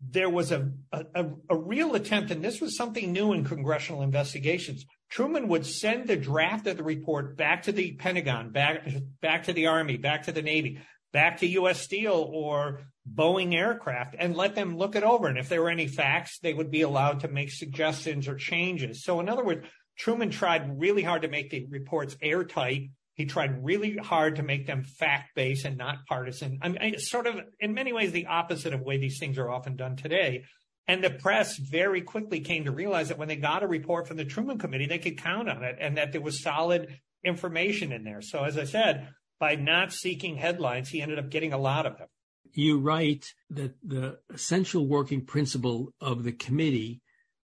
there 0.00 0.30
was 0.30 0.52
a, 0.52 0.70
a, 0.92 1.26
a 1.50 1.56
real 1.56 1.94
attempt, 1.94 2.30
and 2.30 2.44
this 2.44 2.60
was 2.60 2.76
something 2.76 3.12
new 3.12 3.32
in 3.32 3.44
congressional 3.44 4.02
investigations. 4.02 4.84
Truman 5.08 5.48
would 5.48 5.66
send 5.66 6.06
the 6.06 6.16
draft 6.16 6.66
of 6.66 6.76
the 6.76 6.84
report 6.84 7.36
back 7.36 7.62
to 7.62 7.72
the 7.72 7.92
Pentagon, 7.92 8.50
back, 8.50 8.86
back 9.20 9.44
to 9.44 9.52
the 9.52 9.66
Army, 9.66 9.96
back 9.96 10.24
to 10.24 10.32
the 10.32 10.42
Navy, 10.42 10.80
back 11.12 11.38
to 11.38 11.46
U.S. 11.46 11.80
Steel 11.80 12.30
or 12.30 12.82
Boeing 13.12 13.54
aircraft 13.54 14.14
and 14.18 14.36
let 14.36 14.54
them 14.54 14.76
look 14.76 14.94
it 14.94 15.02
over. 15.02 15.26
And 15.26 15.38
if 15.38 15.48
there 15.48 15.62
were 15.62 15.70
any 15.70 15.88
facts, 15.88 16.38
they 16.40 16.52
would 16.52 16.70
be 16.70 16.82
allowed 16.82 17.20
to 17.20 17.28
make 17.28 17.50
suggestions 17.50 18.28
or 18.28 18.36
changes. 18.36 19.02
So 19.02 19.18
in 19.18 19.28
other 19.28 19.44
words, 19.44 19.66
Truman 19.96 20.30
tried 20.30 20.78
really 20.78 21.02
hard 21.02 21.22
to 21.22 21.28
make 21.28 21.50
the 21.50 21.66
reports 21.70 22.16
airtight. 22.22 22.90
He 23.18 23.26
tried 23.26 23.62
really 23.62 23.98
hard 23.98 24.36
to 24.36 24.42
make 24.42 24.66
them 24.66 24.82
fact 24.82 25.34
based 25.34 25.66
and 25.66 25.76
not 25.76 26.06
partisan. 26.08 26.58
I 26.62 26.68
mean, 26.68 26.78
it's 26.80 27.10
sort 27.10 27.26
of, 27.26 27.36
in 27.60 27.74
many 27.74 27.92
ways, 27.92 28.12
the 28.12 28.26
opposite 28.26 28.72
of 28.72 28.80
the 28.80 28.86
way 28.86 28.96
these 28.96 29.18
things 29.18 29.36
are 29.36 29.50
often 29.50 29.76
done 29.76 29.96
today. 29.96 30.44
And 30.86 31.04
the 31.04 31.10
press 31.10 31.58
very 31.58 32.00
quickly 32.00 32.40
came 32.40 32.64
to 32.64 32.70
realize 32.70 33.08
that 33.08 33.18
when 33.18 33.28
they 33.28 33.36
got 33.36 33.62
a 33.62 33.66
report 33.66 34.08
from 34.08 34.16
the 34.16 34.24
Truman 34.24 34.56
Committee, 34.56 34.86
they 34.86 34.98
could 34.98 35.18
count 35.18 35.50
on 35.50 35.62
it 35.62 35.76
and 35.78 35.98
that 35.98 36.12
there 36.12 36.22
was 36.22 36.42
solid 36.42 36.96
information 37.22 37.92
in 37.92 38.04
there. 38.04 38.22
So, 38.22 38.44
as 38.44 38.56
I 38.56 38.64
said, 38.64 39.08
by 39.38 39.56
not 39.56 39.92
seeking 39.92 40.36
headlines, 40.36 40.88
he 40.88 41.02
ended 41.02 41.18
up 41.18 41.28
getting 41.28 41.52
a 41.52 41.58
lot 41.58 41.84
of 41.84 41.98
them 41.98 42.08
you 42.54 42.78
write 42.78 43.26
that 43.50 43.74
the 43.82 44.18
essential 44.32 44.86
working 44.86 45.24
principle 45.24 45.92
of 46.00 46.24
the 46.24 46.32
committee 46.32 47.00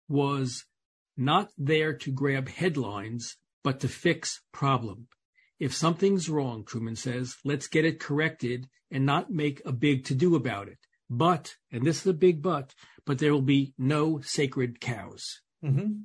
was 0.09 0.65
not 1.17 1.51
there 1.59 1.95
to 1.95 2.13
grab 2.13 2.49
headlines, 2.49 3.37
but 3.63 3.81
to 3.81 3.89
fix 3.89 4.41
problem. 4.53 5.09
If 5.61 5.75
something's 5.75 6.31
wrong, 6.31 6.65
Truman 6.65 6.97
says, 6.97 7.37
let's 7.45 7.69
get 7.69 7.85
it 7.85 8.01
corrected 8.01 8.67
and 8.91 9.07
not 9.07 9.31
make 9.31 9.63
a 9.65 9.73
big 9.73 10.05
to 10.07 10.15
do 10.15 10.35
about 10.35 10.69
it. 10.69 10.79
But, 11.11 11.55
and 11.71 11.85
this 11.85 12.01
is 12.01 12.07
a 12.07 12.15
big 12.15 12.41
but, 12.41 12.75
but 13.05 13.19
there 13.19 13.33
will 13.33 13.43
be 13.43 13.75
no 13.77 14.21
sacred 14.21 14.81
cows. 14.81 15.41
Mm-hmm. 15.63 16.03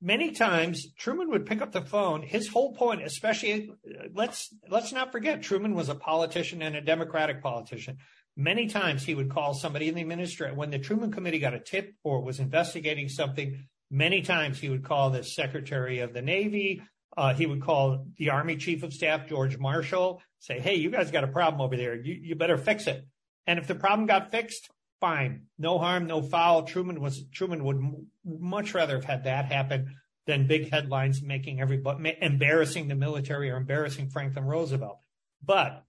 Many 0.00 0.32
times 0.32 0.92
Truman 0.94 1.30
would 1.30 1.46
pick 1.46 1.62
up 1.62 1.72
the 1.72 1.80
phone. 1.80 2.22
His 2.22 2.48
whole 2.48 2.74
point, 2.74 3.02
especially 3.02 3.70
let's 4.14 4.54
let's 4.68 4.92
not 4.92 5.10
forget 5.10 5.42
Truman 5.42 5.74
was 5.74 5.88
a 5.88 5.94
politician 5.94 6.60
and 6.60 6.76
a 6.76 6.82
Democratic 6.82 7.42
politician. 7.42 7.96
Many 8.36 8.68
times 8.68 9.04
he 9.04 9.14
would 9.14 9.30
call 9.30 9.54
somebody 9.54 9.88
in 9.88 9.94
the 9.94 10.02
administration 10.02 10.56
when 10.56 10.70
the 10.70 10.78
Truman 10.78 11.10
Committee 11.10 11.38
got 11.38 11.54
a 11.54 11.60
tip 11.60 11.94
or 12.04 12.22
was 12.22 12.38
investigating 12.38 13.08
something. 13.08 13.66
Many 13.90 14.20
times 14.20 14.60
he 14.60 14.68
would 14.68 14.84
call 14.84 15.08
the 15.08 15.24
Secretary 15.24 16.00
of 16.00 16.12
the 16.12 16.20
Navy. 16.20 16.82
Uh, 17.16 17.32
he 17.32 17.46
would 17.46 17.62
call 17.62 18.06
the 18.18 18.30
Army 18.30 18.56
Chief 18.56 18.82
of 18.82 18.92
Staff, 18.92 19.28
George 19.28 19.58
Marshall, 19.58 20.20
say, 20.38 20.60
Hey, 20.60 20.74
you 20.74 20.90
guys 20.90 21.10
got 21.10 21.24
a 21.24 21.28
problem 21.28 21.62
over 21.62 21.76
there. 21.76 21.94
You, 21.94 22.14
you 22.14 22.34
better 22.34 22.58
fix 22.58 22.86
it. 22.86 23.06
And 23.46 23.58
if 23.58 23.66
the 23.66 23.74
problem 23.74 24.06
got 24.06 24.30
fixed, 24.30 24.68
fine. 25.00 25.46
No 25.58 25.78
harm, 25.78 26.06
no 26.06 26.20
foul. 26.22 26.64
Truman 26.64 27.00
was, 27.00 27.24
Truman 27.32 27.64
would 27.64 27.76
m- 27.76 28.06
much 28.24 28.74
rather 28.74 28.96
have 28.96 29.04
had 29.04 29.24
that 29.24 29.46
happen 29.46 29.96
than 30.26 30.46
big 30.46 30.70
headlines 30.70 31.22
making 31.22 31.60
everybody, 31.60 32.16
embarrassing 32.20 32.88
the 32.88 32.94
military 32.94 33.50
or 33.50 33.56
embarrassing 33.56 34.10
Franklin 34.10 34.44
Roosevelt. 34.44 34.98
But 35.42 35.84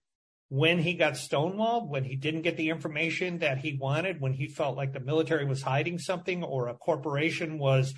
when 0.50 0.79
he 0.79 0.93
got 0.93 1.13
stonewalled, 1.13 1.89
when 1.89 2.03
he 2.03 2.15
didn't 2.15 2.43
get 2.43 2.55
the 2.55 2.69
information 2.69 3.39
that 3.39 3.57
he 3.57 3.77
wanted, 3.79 4.22
when 4.22 4.34
he 4.34 4.48
felt 4.48 4.77
like 4.77 4.93
the 4.93 5.00
military 5.00 5.46
was 5.46 5.61
hiding 5.61 6.00
something 6.00 6.44
or 6.44 6.68
a 6.68 6.75
corporation 6.75 7.57
was 7.59 7.94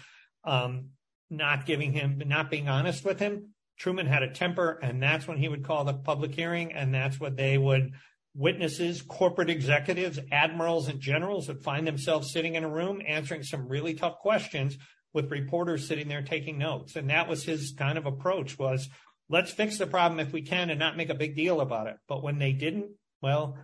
um, 0.46 0.90
not 1.30 1.66
giving 1.66 1.94
him, 1.94 2.22
not 2.26 2.50
being 2.50 2.68
honest 2.68 3.06
with 3.06 3.20
him, 3.20 3.54
Truman 3.78 4.08
had 4.08 4.24
a 4.24 4.34
temper, 4.34 4.80
and 4.82 5.02
that's 5.02 5.28
when 5.28 5.38
he 5.38 5.48
would 5.48 5.64
call 5.64 5.86
the 5.86 5.94
public 5.94 6.36
hearing, 6.36 6.74
and 6.74 6.94
that's 6.94 7.20
what 7.20 7.38
they 7.38 7.58
would 7.58 7.94
witnesses, 8.36 9.02
corporate 9.02 9.50
executives, 9.50 10.20
admirals, 10.32 10.88
and 10.88 11.00
generals 11.00 11.48
would 11.48 11.64
find 11.64 11.88
themselves 11.88 12.32
sitting 12.32 12.56
in 12.56 12.64
a 12.64 12.70
room 12.70 13.02
answering 13.08 13.44
some 13.44 13.68
really 13.68 13.94
tough 13.94 14.20
questions 14.20 14.78
with 15.14 15.32
reporters 15.32 15.88
sitting 15.88 16.08
there 16.08 16.22
taking 16.22 16.58
notes. 16.58 16.96
And 16.96 17.10
that 17.10 17.28
was 17.28 17.44
his 17.44 17.74
kind 17.78 17.98
of 17.98 18.06
approach 18.06 18.60
was 18.60 18.90
let's 19.30 19.52
fix 19.52 19.78
the 19.78 19.88
problem 19.88 20.20
if 20.20 20.32
we 20.32 20.42
can 20.42 20.70
and 20.70 20.80
not 20.80 20.98
make 20.98 21.10
a 21.10 21.16
big 21.16 21.36
deal 21.36 21.62
about 21.62 21.88
it. 21.88 21.98
But 22.08 22.24
when 22.24 22.38
they 22.38 22.52
didn't, 22.52 22.92
well, 23.22 23.58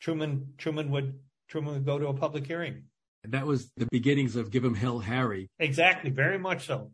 Truman 0.00 0.54
Truman 0.58 0.90
would 0.90 1.18
Truman 1.48 1.74
would 1.74 1.86
go 1.86 1.98
to 1.98 2.08
a 2.08 2.14
public 2.14 2.46
hearing. 2.46 2.84
And 3.24 3.32
that 3.32 3.46
was 3.46 3.70
the 3.76 3.88
beginnings 3.90 4.36
of 4.36 4.50
Give 4.50 4.64
'em 4.64 4.74
Hell 4.74 5.00
Harry. 5.00 5.48
Exactly, 5.58 6.10
very 6.10 6.38
much 6.38 6.66
so. 6.66 6.92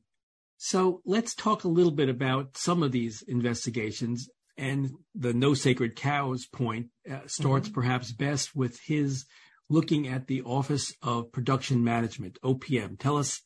So 0.56 1.00
let's 1.04 1.34
talk 1.34 1.64
a 1.64 1.68
little 1.68 1.92
bit 1.92 2.08
about 2.08 2.56
some 2.56 2.82
of 2.82 2.92
these 2.92 3.22
investigations. 3.26 4.28
And 4.56 4.92
the 5.14 5.32
no 5.32 5.54
sacred 5.54 5.96
cows 5.96 6.46
point 6.46 6.86
uh, 7.10 7.20
starts 7.26 7.68
mm-hmm. 7.68 7.74
perhaps 7.74 8.12
best 8.12 8.54
with 8.54 8.78
his 8.86 9.26
looking 9.68 10.06
at 10.06 10.26
the 10.26 10.42
Office 10.42 10.94
of 11.02 11.32
Production 11.32 11.82
Management, 11.82 12.38
OPM. 12.44 12.98
Tell 12.98 13.16
us, 13.16 13.40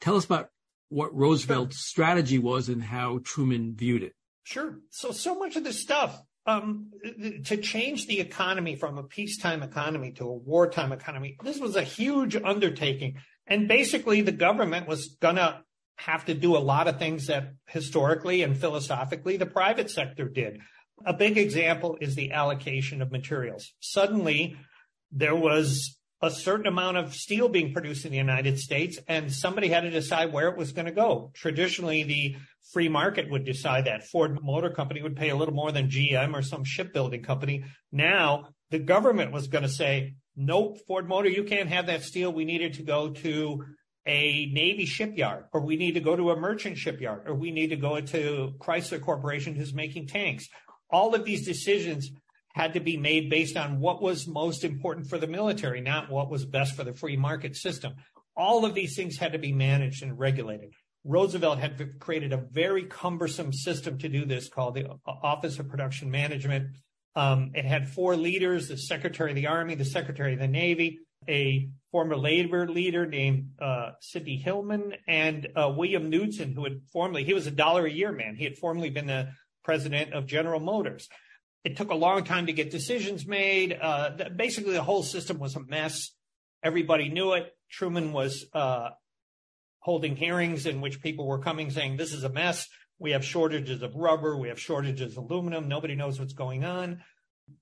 tell 0.00 0.16
us 0.16 0.24
about 0.24 0.50
what 0.88 1.14
Roosevelt's 1.14 1.76
sure. 1.76 1.82
strategy 1.82 2.38
was 2.38 2.68
and 2.68 2.82
how 2.82 3.20
Truman 3.24 3.74
viewed 3.74 4.02
it. 4.02 4.12
Sure. 4.44 4.78
So, 4.90 5.12
so 5.12 5.34
much 5.34 5.56
of 5.56 5.64
this 5.64 5.80
stuff, 5.80 6.20
um, 6.46 6.90
to 7.44 7.56
change 7.56 8.06
the 8.06 8.20
economy 8.20 8.76
from 8.76 8.98
a 8.98 9.04
peacetime 9.04 9.62
economy 9.62 10.12
to 10.12 10.24
a 10.24 10.36
wartime 10.36 10.92
economy, 10.92 11.36
this 11.42 11.58
was 11.58 11.76
a 11.76 11.82
huge 11.82 12.36
undertaking. 12.36 13.16
And 13.46 13.68
basically 13.68 14.20
the 14.22 14.32
government 14.32 14.86
was 14.86 15.16
gonna 15.20 15.64
have 16.06 16.24
to 16.26 16.34
do 16.34 16.56
a 16.56 16.58
lot 16.58 16.88
of 16.88 16.98
things 16.98 17.26
that 17.26 17.52
historically 17.66 18.42
and 18.42 18.56
philosophically 18.56 19.36
the 19.36 19.46
private 19.46 19.90
sector 19.90 20.28
did. 20.28 20.58
A 21.04 21.12
big 21.12 21.38
example 21.38 21.96
is 22.00 22.14
the 22.14 22.32
allocation 22.32 23.02
of 23.02 23.10
materials. 23.10 23.72
Suddenly 23.80 24.56
there 25.10 25.34
was 25.34 25.98
a 26.20 26.30
certain 26.30 26.66
amount 26.66 26.96
of 26.96 27.14
steel 27.14 27.48
being 27.48 27.72
produced 27.72 28.04
in 28.04 28.12
the 28.12 28.16
United 28.16 28.58
States, 28.58 28.98
and 29.08 29.32
somebody 29.32 29.68
had 29.68 29.80
to 29.80 29.90
decide 29.90 30.32
where 30.32 30.48
it 30.48 30.56
was 30.56 30.70
going 30.70 30.86
to 30.86 30.92
go. 30.92 31.32
Traditionally, 31.34 32.04
the 32.04 32.36
free 32.72 32.88
market 32.88 33.28
would 33.28 33.44
decide 33.44 33.86
that. 33.86 34.06
Ford 34.06 34.38
Motor 34.40 34.70
Company 34.70 35.02
would 35.02 35.16
pay 35.16 35.30
a 35.30 35.36
little 35.36 35.54
more 35.54 35.72
than 35.72 35.88
GM 35.88 36.32
or 36.32 36.42
some 36.42 36.62
shipbuilding 36.62 37.24
company. 37.24 37.64
Now, 37.90 38.50
the 38.70 38.78
government 38.78 39.32
was 39.32 39.48
going 39.48 39.64
to 39.64 39.68
say, 39.68 40.14
nope, 40.36 40.78
Ford 40.86 41.08
Motor, 41.08 41.28
you 41.28 41.42
can't 41.42 41.68
have 41.68 41.86
that 41.86 42.04
steel. 42.04 42.32
We 42.32 42.44
needed 42.44 42.74
to 42.74 42.84
go 42.84 43.10
to 43.10 43.64
a 44.06 44.46
Navy 44.52 44.84
shipyard, 44.84 45.44
or 45.52 45.60
we 45.60 45.76
need 45.76 45.92
to 45.94 46.00
go 46.00 46.16
to 46.16 46.30
a 46.30 46.36
merchant 46.36 46.76
shipyard, 46.76 47.22
or 47.26 47.34
we 47.34 47.50
need 47.50 47.68
to 47.68 47.76
go 47.76 48.00
to 48.00 48.54
Chrysler 48.58 49.00
Corporation 49.00 49.54
who's 49.54 49.72
making 49.72 50.08
tanks. 50.08 50.48
All 50.90 51.14
of 51.14 51.24
these 51.24 51.44
decisions 51.44 52.10
had 52.54 52.74
to 52.74 52.80
be 52.80 52.96
made 52.96 53.30
based 53.30 53.56
on 53.56 53.80
what 53.80 54.02
was 54.02 54.26
most 54.26 54.64
important 54.64 55.08
for 55.08 55.18
the 55.18 55.26
military, 55.26 55.80
not 55.80 56.10
what 56.10 56.30
was 56.30 56.44
best 56.44 56.74
for 56.74 56.84
the 56.84 56.92
free 56.92 57.16
market 57.16 57.56
system. 57.56 57.94
All 58.36 58.64
of 58.64 58.74
these 58.74 58.96
things 58.96 59.16
had 59.16 59.32
to 59.32 59.38
be 59.38 59.52
managed 59.52 60.02
and 60.02 60.18
regulated. 60.18 60.72
Roosevelt 61.04 61.58
had 61.58 61.98
created 61.98 62.32
a 62.32 62.36
very 62.36 62.84
cumbersome 62.84 63.52
system 63.52 63.98
to 63.98 64.08
do 64.08 64.24
this 64.24 64.48
called 64.48 64.74
the 64.74 64.86
Office 65.06 65.58
of 65.58 65.68
Production 65.68 66.10
Management. 66.10 66.76
Um, 67.14 67.50
it 67.54 67.64
had 67.64 67.88
four 67.88 68.16
leaders, 68.16 68.68
the 68.68 68.76
Secretary 68.76 69.30
of 69.30 69.36
the 69.36 69.48
Army, 69.48 69.74
the 69.74 69.84
Secretary 69.84 70.34
of 70.34 70.38
the 70.38 70.48
Navy, 70.48 71.00
a 71.28 71.68
former 71.90 72.16
labor 72.16 72.68
leader 72.68 73.06
named 73.06 73.50
uh, 73.60 73.90
Sidney 74.00 74.36
Hillman, 74.36 74.94
and 75.06 75.48
uh, 75.54 75.72
William 75.76 76.10
Knudsen, 76.10 76.54
who 76.54 76.64
had 76.64 76.80
formerly, 76.92 77.24
he 77.24 77.34
was 77.34 77.46
a 77.46 77.50
dollar 77.50 77.86
a 77.86 77.90
year 77.90 78.12
man. 78.12 78.36
He 78.36 78.44
had 78.44 78.56
formerly 78.56 78.90
been 78.90 79.06
the 79.06 79.32
president 79.62 80.12
of 80.12 80.26
General 80.26 80.60
Motors. 80.60 81.08
It 81.64 81.76
took 81.76 81.90
a 81.90 81.94
long 81.94 82.24
time 82.24 82.46
to 82.46 82.52
get 82.52 82.70
decisions 82.70 83.26
made. 83.26 83.78
Uh, 83.80 84.10
basically, 84.34 84.72
the 84.72 84.82
whole 84.82 85.02
system 85.02 85.38
was 85.38 85.54
a 85.54 85.60
mess. 85.60 86.10
Everybody 86.62 87.08
knew 87.08 87.34
it. 87.34 87.52
Truman 87.70 88.12
was 88.12 88.46
uh, 88.52 88.90
holding 89.80 90.16
hearings 90.16 90.66
in 90.66 90.80
which 90.80 91.02
people 91.02 91.26
were 91.26 91.38
coming 91.38 91.70
saying, 91.70 91.96
This 91.96 92.12
is 92.12 92.24
a 92.24 92.28
mess. 92.28 92.68
We 92.98 93.12
have 93.12 93.24
shortages 93.24 93.82
of 93.82 93.94
rubber. 93.94 94.36
We 94.36 94.48
have 94.48 94.60
shortages 94.60 95.16
of 95.16 95.24
aluminum. 95.24 95.68
Nobody 95.68 95.94
knows 95.94 96.18
what's 96.18 96.34
going 96.34 96.64
on. 96.64 97.02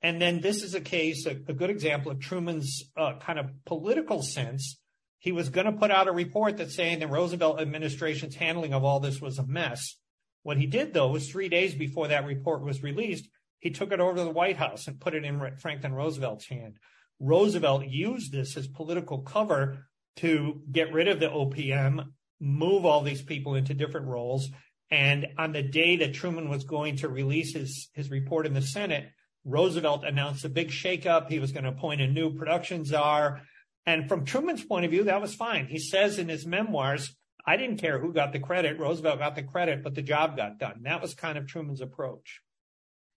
And 0.02 0.20
then 0.20 0.40
this 0.40 0.62
is 0.62 0.74
a 0.74 0.80
case, 0.80 1.26
a, 1.26 1.30
a 1.30 1.54
good 1.54 1.70
example 1.70 2.12
of 2.12 2.20
Truman's 2.20 2.84
uh, 2.96 3.14
kind 3.20 3.38
of 3.38 3.50
political 3.64 4.22
sense. 4.22 4.78
He 5.18 5.32
was 5.32 5.50
going 5.50 5.66
to 5.66 5.72
put 5.72 5.90
out 5.90 6.08
a 6.08 6.12
report 6.12 6.56
that's 6.56 6.74
saying 6.74 6.98
the 6.98 7.06
Roosevelt 7.06 7.60
administration's 7.60 8.36
handling 8.36 8.72
of 8.72 8.84
all 8.84 9.00
this 9.00 9.20
was 9.20 9.38
a 9.38 9.46
mess. 9.46 9.96
What 10.42 10.56
he 10.56 10.66
did, 10.66 10.94
though, 10.94 11.08
was 11.08 11.30
three 11.30 11.48
days 11.48 11.74
before 11.74 12.08
that 12.08 12.24
report 12.24 12.64
was 12.64 12.82
released, 12.82 13.28
he 13.58 13.70
took 13.70 13.92
it 13.92 14.00
over 14.00 14.16
to 14.16 14.24
the 14.24 14.30
White 14.30 14.56
House 14.56 14.86
and 14.86 14.98
put 15.00 15.14
it 15.14 15.24
in 15.24 15.56
Franklin 15.58 15.92
Roosevelt's 15.92 16.46
hand. 16.46 16.78
Roosevelt 17.18 17.86
used 17.86 18.32
this 18.32 18.56
as 18.56 18.66
political 18.66 19.18
cover 19.18 19.86
to 20.16 20.62
get 20.72 20.92
rid 20.92 21.08
of 21.08 21.20
the 21.20 21.28
OPM, 21.28 22.06
move 22.40 22.86
all 22.86 23.02
these 23.02 23.22
people 23.22 23.54
into 23.54 23.74
different 23.74 24.06
roles, 24.06 24.48
And 24.90 25.26
on 25.38 25.52
the 25.52 25.62
day 25.62 25.96
that 25.98 26.14
Truman 26.14 26.48
was 26.48 26.64
going 26.64 26.96
to 26.96 27.08
release 27.08 27.54
his, 27.54 27.90
his 27.94 28.10
report 28.10 28.46
in 28.46 28.54
the 28.54 28.62
Senate, 28.62 29.10
Roosevelt 29.44 30.04
announced 30.04 30.44
a 30.44 30.48
big 30.48 30.68
shakeup. 30.68 31.28
He 31.28 31.38
was 31.38 31.52
going 31.52 31.64
to 31.64 31.70
appoint 31.70 32.00
a 32.00 32.06
new 32.06 32.34
production 32.34 32.84
czar. 32.84 33.42
And 33.86 34.08
from 34.08 34.24
Truman's 34.24 34.64
point 34.64 34.84
of 34.84 34.90
view, 34.90 35.04
that 35.04 35.20
was 35.20 35.34
fine. 35.34 35.66
He 35.66 35.78
says 35.78 36.18
in 36.18 36.28
his 36.28 36.46
memoirs, 36.46 37.16
I 37.46 37.56
didn't 37.56 37.78
care 37.78 37.98
who 37.98 38.12
got 38.12 38.32
the 38.32 38.38
credit. 38.38 38.78
Roosevelt 38.78 39.18
got 39.18 39.34
the 39.34 39.42
credit, 39.42 39.82
but 39.82 39.94
the 39.94 40.02
job 40.02 40.36
got 40.36 40.58
done. 40.58 40.82
That 40.82 41.00
was 41.00 41.14
kind 41.14 41.38
of 41.38 41.46
Truman's 41.46 41.80
approach. 41.80 42.40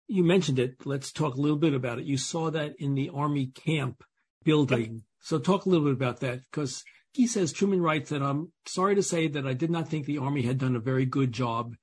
You 0.07 0.23
mentioned 0.23 0.59
it. 0.59 0.75
Let's 0.85 1.11
talk 1.11 1.35
a 1.35 1.41
little 1.41 1.57
bit 1.57 1.73
about 1.73 1.99
it. 1.99 2.05
You 2.05 2.17
saw 2.17 2.51
that 2.51 2.73
in 2.77 2.93
the 2.93 3.09
Army 3.13 3.47
camp 3.47 4.03
building. 4.43 5.03
So 5.21 5.39
talk 5.39 5.65
a 5.65 5.69
little 5.69 5.85
bit 5.85 5.93
about 5.93 6.19
that 6.19 6.41
because 6.51 6.83
he 7.13 7.27
says 7.27 7.51
Truman 7.51 7.81
writes 7.81 8.09
that 8.09 8.21
I'm 8.21 8.51
sorry 8.65 8.95
to 8.95 9.03
say 9.03 9.27
that 9.27 9.47
I 9.47 9.53
did 9.53 9.69
not 9.69 9.87
think 9.87 10.05
the 10.05 10.17
Army 10.17 10.43
had 10.43 10.57
done 10.57 10.75
a 10.75 10.79
very 10.79 11.05
good 11.05 11.31
job 11.31 11.75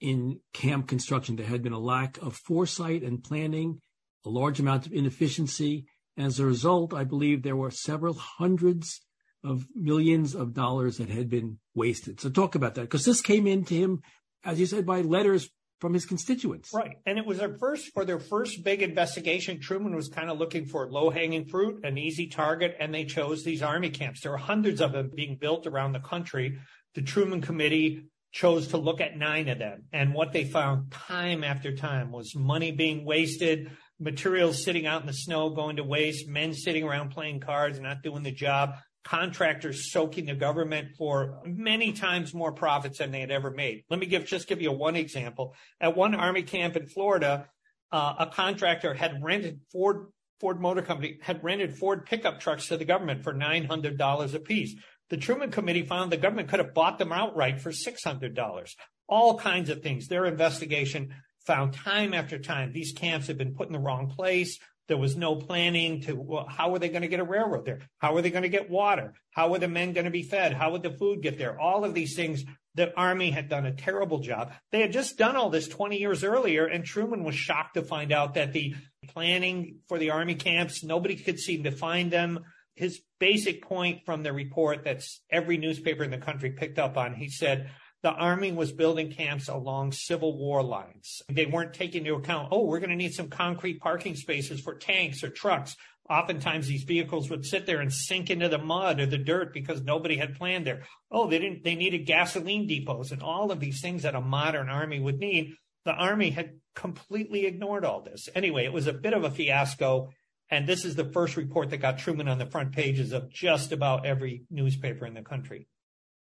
in 0.00 0.40
camp 0.52 0.88
construction. 0.88 1.36
There 1.36 1.46
had 1.46 1.62
been 1.62 1.72
a 1.72 1.78
lack 1.78 2.18
of 2.18 2.36
foresight 2.36 3.02
and 3.02 3.22
planning, 3.22 3.80
a 4.24 4.30
large 4.30 4.60
amount 4.60 4.86
of 4.86 4.92
inefficiency. 4.92 5.86
As 6.16 6.40
a 6.40 6.46
result, 6.46 6.92
I 6.92 7.04
believe 7.04 7.42
there 7.42 7.56
were 7.56 7.70
several 7.70 8.14
hundreds 8.14 9.00
of 9.44 9.66
millions 9.74 10.34
of 10.34 10.52
dollars 10.52 10.98
that 10.98 11.08
had 11.08 11.28
been 11.28 11.58
wasted. 11.74 12.20
So 12.20 12.28
talk 12.28 12.54
about 12.54 12.74
that 12.74 12.82
because 12.82 13.04
this 13.04 13.20
came 13.20 13.46
into 13.46 13.74
him, 13.74 14.02
as 14.44 14.58
you 14.58 14.66
said, 14.66 14.84
by 14.84 15.00
letters 15.00 15.48
from 15.80 15.94
his 15.94 16.04
constituents. 16.04 16.72
Right. 16.74 16.96
And 17.06 17.18
it 17.18 17.26
was 17.26 17.38
their 17.38 17.56
first, 17.56 17.92
for 17.94 18.04
their 18.04 18.18
first 18.18 18.64
big 18.64 18.82
investigation, 18.82 19.60
Truman 19.60 19.94
was 19.94 20.08
kind 20.08 20.28
of 20.28 20.38
looking 20.38 20.66
for 20.66 20.90
low 20.90 21.10
hanging 21.10 21.46
fruit, 21.46 21.84
an 21.84 21.98
easy 21.98 22.26
target, 22.26 22.76
and 22.80 22.92
they 22.92 23.04
chose 23.04 23.44
these 23.44 23.62
army 23.62 23.90
camps. 23.90 24.22
There 24.22 24.32
were 24.32 24.38
hundreds 24.38 24.80
of 24.80 24.92
them 24.92 25.10
being 25.14 25.36
built 25.40 25.66
around 25.68 25.92
the 25.92 26.00
country. 26.00 26.58
The 26.94 27.02
Truman 27.02 27.40
Committee 27.40 28.08
chose 28.32 28.68
to 28.68 28.76
look 28.76 29.00
at 29.00 29.16
nine 29.16 29.48
of 29.48 29.58
them. 29.58 29.84
And 29.92 30.14
what 30.14 30.32
they 30.32 30.44
found 30.44 30.90
time 30.90 31.44
after 31.44 31.74
time 31.74 32.12
was 32.12 32.34
money 32.34 32.72
being 32.72 33.04
wasted, 33.04 33.70
materials 33.98 34.62
sitting 34.62 34.86
out 34.86 35.00
in 35.00 35.06
the 35.06 35.12
snow 35.12 35.50
going 35.50 35.76
to 35.76 35.84
waste, 35.84 36.28
men 36.28 36.54
sitting 36.54 36.84
around 36.84 37.10
playing 37.10 37.40
cards, 37.40 37.80
not 37.80 38.02
doing 38.02 38.22
the 38.22 38.32
job 38.32 38.74
contractors 39.08 39.90
soaking 39.90 40.26
the 40.26 40.34
government 40.34 40.88
for 40.98 41.40
many 41.46 41.92
times 41.92 42.34
more 42.34 42.52
profits 42.52 42.98
than 42.98 43.10
they 43.10 43.20
had 43.20 43.30
ever 43.30 43.50
made. 43.50 43.82
Let 43.88 43.98
me 43.98 44.06
give 44.06 44.26
just 44.26 44.46
give 44.46 44.60
you 44.60 44.70
one 44.70 44.96
example. 44.96 45.54
At 45.80 45.96
one 45.96 46.14
army 46.14 46.42
camp 46.42 46.76
in 46.76 46.86
Florida, 46.86 47.48
uh, 47.90 48.14
a 48.18 48.26
contractor 48.26 48.92
had 48.92 49.22
rented 49.22 49.60
Ford 49.72 50.08
Ford 50.40 50.60
Motor 50.60 50.82
Company 50.82 51.18
had 51.22 51.42
rented 51.42 51.78
Ford 51.78 52.04
pickup 52.04 52.38
trucks 52.38 52.68
to 52.68 52.76
the 52.76 52.84
government 52.84 53.24
for 53.24 53.32
nine 53.32 53.64
hundred 53.64 53.96
dollars 53.96 54.34
apiece. 54.34 54.74
The 55.10 55.16
Truman 55.16 55.50
Committee 55.50 55.84
found 55.84 56.12
the 56.12 56.16
government 56.16 56.48
could 56.48 56.60
have 56.60 56.74
bought 56.74 56.98
them 56.98 57.12
outright 57.12 57.60
for 57.60 57.72
six 57.72 58.04
hundred 58.04 58.34
dollars. 58.34 58.76
All 59.08 59.38
kinds 59.38 59.70
of 59.70 59.82
things. 59.82 60.08
Their 60.08 60.26
investigation 60.26 61.14
found 61.46 61.72
time 61.72 62.12
after 62.12 62.38
time 62.38 62.72
these 62.72 62.92
camps 62.92 63.26
had 63.26 63.38
been 63.38 63.54
put 63.54 63.68
in 63.68 63.72
the 63.72 63.78
wrong 63.78 64.08
place. 64.08 64.58
There 64.86 64.98
was 64.98 65.16
no 65.16 65.36
planning 65.36 66.02
to 66.02 66.14
well, 66.14 66.46
how 66.46 66.74
are 66.74 66.78
they 66.78 66.88
going 66.88 67.02
to 67.02 67.08
get 67.08 67.20
a 67.20 67.24
railroad 67.24 67.64
there? 67.64 67.80
How 67.98 68.16
are 68.16 68.22
they 68.22 68.30
going 68.30 68.42
to 68.42 68.48
get 68.48 68.70
water? 68.70 69.14
How 69.30 69.52
are 69.54 69.58
the 69.58 69.68
men 69.68 69.92
going 69.92 70.06
to 70.06 70.10
be 70.10 70.22
fed? 70.22 70.52
How 70.52 70.72
would 70.72 70.82
the 70.82 70.90
food 70.90 71.22
get 71.22 71.38
there? 71.38 71.58
All 71.58 71.84
of 71.84 71.94
these 71.94 72.14
things, 72.14 72.44
the 72.74 72.94
Army 72.96 73.30
had 73.30 73.48
done 73.48 73.66
a 73.66 73.74
terrible 73.74 74.20
job. 74.20 74.52
They 74.72 74.80
had 74.80 74.92
just 74.92 75.18
done 75.18 75.36
all 75.36 75.50
this 75.50 75.68
20 75.68 75.98
years 75.98 76.24
earlier, 76.24 76.66
and 76.66 76.84
Truman 76.84 77.24
was 77.24 77.34
shocked 77.34 77.74
to 77.74 77.82
find 77.82 78.12
out 78.12 78.34
that 78.34 78.52
the 78.52 78.74
planning 79.08 79.80
for 79.88 79.98
the 79.98 80.10
Army 80.10 80.34
camps, 80.34 80.84
nobody 80.84 81.16
could 81.16 81.38
seem 81.38 81.64
to 81.64 81.70
find 81.70 82.10
them. 82.10 82.44
His 82.78 83.00
basic 83.18 83.62
point 83.62 84.04
from 84.06 84.22
the 84.22 84.32
report 84.32 84.84
that's 84.84 85.20
every 85.28 85.58
newspaper 85.58 86.04
in 86.04 86.12
the 86.12 86.18
country 86.18 86.52
picked 86.52 86.78
up 86.78 86.96
on, 86.96 87.12
he 87.12 87.28
said, 87.28 87.70
the 88.04 88.12
Army 88.12 88.52
was 88.52 88.70
building 88.70 89.10
camps 89.10 89.48
along 89.48 89.90
Civil 89.90 90.38
War 90.38 90.62
lines. 90.62 91.20
They 91.28 91.46
weren't 91.46 91.74
taking 91.74 92.06
into 92.06 92.14
account, 92.14 92.50
oh, 92.52 92.66
we're 92.66 92.78
going 92.78 92.90
to 92.90 92.96
need 92.96 93.14
some 93.14 93.30
concrete 93.30 93.80
parking 93.80 94.14
spaces 94.14 94.60
for 94.60 94.76
tanks 94.76 95.24
or 95.24 95.30
trucks. 95.30 95.74
Oftentimes 96.08 96.68
these 96.68 96.84
vehicles 96.84 97.28
would 97.28 97.44
sit 97.44 97.66
there 97.66 97.80
and 97.80 97.92
sink 97.92 98.30
into 98.30 98.48
the 98.48 98.58
mud 98.58 99.00
or 99.00 99.06
the 99.06 99.18
dirt 99.18 99.52
because 99.52 99.82
nobody 99.82 100.16
had 100.16 100.36
planned 100.36 100.64
there. 100.64 100.84
Oh, 101.10 101.28
they 101.28 101.40
didn't, 101.40 101.64
they 101.64 101.74
needed 101.74 102.06
gasoline 102.06 102.68
depots 102.68 103.10
and 103.10 103.22
all 103.22 103.50
of 103.50 103.58
these 103.58 103.80
things 103.80 104.04
that 104.04 104.14
a 104.14 104.20
modern 104.20 104.68
army 104.68 105.00
would 105.00 105.18
need. 105.18 105.54
The 105.84 105.92
army 105.92 106.30
had 106.30 106.60
completely 106.76 107.46
ignored 107.46 107.84
all 107.84 108.02
this. 108.02 108.28
Anyway, 108.36 108.64
it 108.64 108.72
was 108.72 108.86
a 108.86 108.92
bit 108.92 109.14
of 109.14 109.24
a 109.24 109.30
fiasco. 109.30 110.10
And 110.50 110.66
this 110.66 110.84
is 110.84 110.96
the 110.96 111.04
first 111.04 111.36
report 111.36 111.70
that 111.70 111.78
got 111.78 111.98
Truman 111.98 112.28
on 112.28 112.38
the 112.38 112.46
front 112.46 112.72
pages 112.72 113.12
of 113.12 113.30
just 113.30 113.72
about 113.72 114.06
every 114.06 114.44
newspaper 114.50 115.06
in 115.06 115.14
the 115.14 115.22
country. 115.22 115.68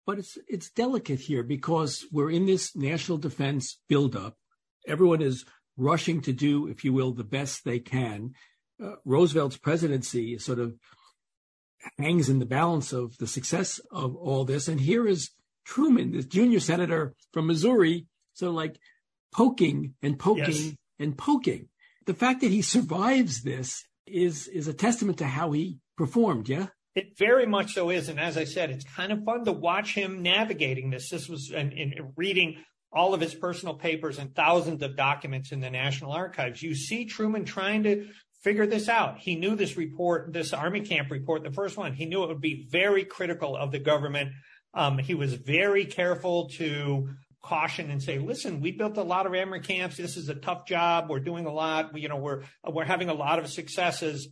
But 0.07 0.19
it's 0.19 0.39
it's 0.49 0.71
delicate 0.71 1.21
here 1.21 1.43
because 1.43 2.05
we're 2.11 2.31
in 2.31 2.47
this 2.47 2.75
national 2.77 3.19
defense 3.19 3.81
buildup. 3.89 4.37
Everyone 4.87 5.23
is 5.23 5.45
rushing 5.77 6.21
to 6.23 6.33
do, 6.33 6.67
if 6.67 6.85
you 6.85 6.93
will, 6.93 7.13
the 7.13 7.25
best 7.25 7.65
they 7.65 7.79
can. 7.79 8.33
Uh, 8.83 8.95
Roosevelt's 9.05 9.57
presidency 9.57 10.39
sort 10.39 10.59
of 10.59 10.75
hangs 11.99 12.29
in 12.29 12.39
the 12.39 12.47
balance 12.47 12.93
of 12.93 13.17
the 13.19 13.27
success 13.27 13.81
of 13.91 14.15
all 14.17 14.45
this. 14.45 14.69
And 14.69 14.81
here 14.81 15.07
is 15.07 15.31
Truman, 15.65 16.13
this 16.13 16.27
junior 16.27 16.61
senator 16.61 17.15
from 17.33 17.47
Missouri, 17.47 18.07
sort 18.35 18.51
of 18.51 18.55
like 18.55 18.79
poking 19.33 19.95
and 20.03 20.19
poking 20.19 20.45
yes. 20.45 20.73
and 20.99 21.17
poking. 21.17 21.69
The 22.07 22.15
fact 22.15 22.41
that 22.41 22.51
he 22.51 22.63
survives 22.63 23.43
this 23.43 23.85
is 24.11 24.49
is 24.49 24.69
a 24.69 24.75
testament 24.75 25.19
to 25.19 25.27
how 25.27 25.53
he 25.53 25.79
performed. 25.97 26.49
Yeah. 26.49 26.67
It 26.95 27.17
very 27.17 27.47
much 27.47 27.75
so 27.75 27.91
is. 27.91 28.09
And 28.09 28.19
as 28.19 28.37
I 28.37 28.45
said, 28.45 28.71
it's 28.71 28.85
kind 28.85 29.13
of 29.13 29.23
fun 29.25 29.45
to 29.45 29.53
watch 29.53 29.95
him 29.95 30.23
navigating 30.23 30.91
this. 30.91 31.09
This 31.09 31.29
was 31.29 31.53
and, 31.55 31.73
in 31.73 32.13
reading 32.17 32.65
all 32.93 33.15
of 33.15 33.21
his 33.21 33.35
personal 33.35 33.75
papers 33.75 34.19
and 34.19 34.35
thousands 34.35 34.83
of 34.83 34.97
documents 34.97 35.53
in 35.53 35.61
the 35.61 35.71
National 35.71 36.13
Archives. 36.13 36.63
You 36.63 36.75
see 36.75 37.05
Truman 37.05 37.45
trying 37.45 37.85
to 37.85 38.09
figure 38.43 38.67
this 38.67 38.89
out. 38.89 39.19
He 39.19 39.37
knew 39.37 39.55
this 39.55 39.77
report, 39.77 40.33
this 40.33 40.53
Army 40.53 40.81
camp 40.81 41.11
report, 41.11 41.45
the 41.45 41.53
first 41.53 41.77
one, 41.77 41.93
he 41.93 42.07
knew 42.07 42.25
it 42.25 42.29
would 42.29 42.41
be 42.41 42.67
very 42.71 43.05
critical 43.05 43.57
of 43.57 43.71
the 43.71 43.79
government. 43.79 44.33
Um, 44.75 44.99
he 44.99 45.15
was 45.15 45.35
very 45.35 45.85
careful 45.85 46.49
to 46.51 47.11
caution 47.43 47.91
and 47.91 48.03
say, 48.03 48.19
listen, 48.19 48.61
we 48.61 48.73
built 48.73 48.97
a 48.97 49.03
lot 49.03 49.27
of 49.27 49.35
Army 49.35 49.61
camps. 49.61 49.97
This 49.97 50.17
is 50.17 50.29
a 50.29 50.35
tough 50.35 50.67
job. 50.67 51.09
We're 51.09 51.21
doing 51.21 51.47
a 51.47 51.53
lot. 51.53 51.93
We, 51.93 52.03
you 52.03 52.09
know, 52.09 52.19
we're, 52.19 52.43
we're 52.67 52.85
having 52.85 53.09
a 53.09 53.15
lot 53.15 53.39
of 53.39 53.49
successes, 53.49 54.29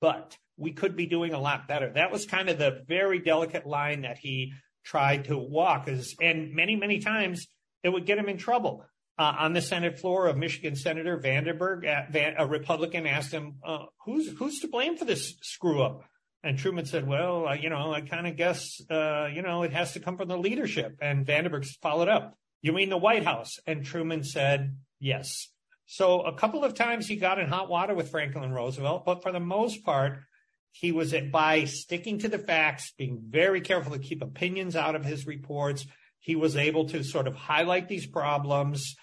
but 0.00 0.36
we 0.56 0.72
could 0.72 0.96
be 0.96 1.06
doing 1.06 1.32
a 1.32 1.38
lot 1.38 1.68
better. 1.68 1.92
That 1.92 2.10
was 2.10 2.24
kind 2.24 2.48
of 2.48 2.58
the 2.58 2.82
very 2.88 3.18
delicate 3.18 3.66
line 3.66 4.02
that 4.02 4.18
he 4.18 4.52
tried 4.84 5.26
to 5.26 5.36
walk. 5.36 5.88
And 6.20 6.54
many, 6.54 6.76
many 6.76 6.98
times 7.00 7.46
it 7.82 7.90
would 7.90 8.06
get 8.06 8.18
him 8.18 8.28
in 8.28 8.38
trouble. 8.38 8.84
Uh, 9.18 9.34
on 9.38 9.54
the 9.54 9.62
Senate 9.62 9.98
floor, 9.98 10.26
of 10.26 10.36
Michigan 10.36 10.76
Senator 10.76 11.18
Vandenberg, 11.18 11.86
uh, 11.86 12.34
a 12.36 12.46
Republican, 12.46 13.06
asked 13.06 13.32
him, 13.32 13.54
uh, 13.64 13.86
"Who's 14.04 14.28
who's 14.36 14.60
to 14.60 14.68
blame 14.68 14.98
for 14.98 15.06
this 15.06 15.38
screw 15.40 15.82
up?" 15.82 16.04
And 16.42 16.58
Truman 16.58 16.84
said, 16.84 17.06
"Well, 17.06 17.56
you 17.56 17.70
know, 17.70 17.94
I 17.94 18.02
kind 18.02 18.26
of 18.26 18.36
guess, 18.36 18.78
uh, 18.90 19.30
you 19.32 19.40
know, 19.40 19.62
it 19.62 19.72
has 19.72 19.94
to 19.94 20.00
come 20.00 20.18
from 20.18 20.28
the 20.28 20.36
leadership." 20.36 20.98
And 21.00 21.24
Vandenberg 21.24 21.64
followed 21.80 22.08
up, 22.08 22.36
"You 22.62 22.72
mean 22.72 22.90
the 22.90 22.96
White 22.96 23.24
House?" 23.24 23.58
And 23.66 23.84
Truman 23.84 24.24
said, 24.24 24.76
"Yes." 24.98 25.48
So 25.86 26.22
a 26.22 26.34
couple 26.34 26.64
of 26.64 26.74
times 26.74 27.06
he 27.06 27.16
got 27.16 27.38
in 27.38 27.48
hot 27.48 27.68
water 27.68 27.94
with 27.94 28.10
Franklin 28.10 28.52
Roosevelt, 28.52 29.04
but 29.04 29.22
for 29.22 29.30
the 29.30 29.40
most 29.40 29.84
part, 29.84 30.18
he 30.72 30.92
was 30.92 31.14
by 31.32 31.64
sticking 31.64 32.18
to 32.18 32.28
the 32.28 32.38
facts, 32.38 32.92
being 32.98 33.22
very 33.28 33.60
careful 33.60 33.92
to 33.92 33.98
keep 33.98 34.20
opinions 34.20 34.76
out 34.76 34.94
of 34.94 35.04
his 35.04 35.26
reports. 35.26 35.86
He 36.18 36.34
was 36.34 36.56
able 36.56 36.88
to 36.88 37.04
sort 37.04 37.28
of 37.28 37.34
highlight 37.34 37.88
these 37.88 38.06
problems 38.06 38.96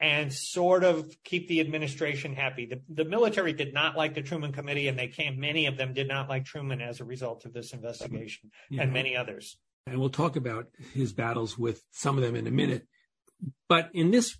and 0.00 0.32
sort 0.32 0.84
of 0.84 1.14
keep 1.22 1.48
the 1.48 1.60
administration 1.60 2.34
happy. 2.34 2.66
The, 2.66 2.80
the 2.88 3.08
military 3.08 3.52
did 3.52 3.72
not 3.72 3.96
like 3.96 4.14
the 4.14 4.22
Truman 4.22 4.52
Committee, 4.52 4.88
and 4.88 4.98
they 4.98 5.08
came. 5.08 5.38
Many 5.38 5.66
of 5.66 5.76
them 5.76 5.94
did 5.94 6.08
not 6.08 6.28
like 6.28 6.44
Truman 6.44 6.80
as 6.80 7.00
a 7.00 7.04
result 7.04 7.44
of 7.44 7.52
this 7.52 7.72
investigation, 7.72 8.48
mm-hmm. 8.48 8.74
yeah. 8.74 8.82
and 8.82 8.92
many 8.92 9.16
others. 9.16 9.56
And 9.86 10.00
we'll 10.00 10.10
talk 10.10 10.36
about 10.36 10.66
his 10.94 11.12
battles 11.12 11.56
with 11.56 11.82
some 11.92 12.16
of 12.16 12.22
them 12.22 12.34
in 12.34 12.46
a 12.46 12.50
minute. 12.50 12.86
But 13.68 13.90
in 13.94 14.10
this 14.10 14.36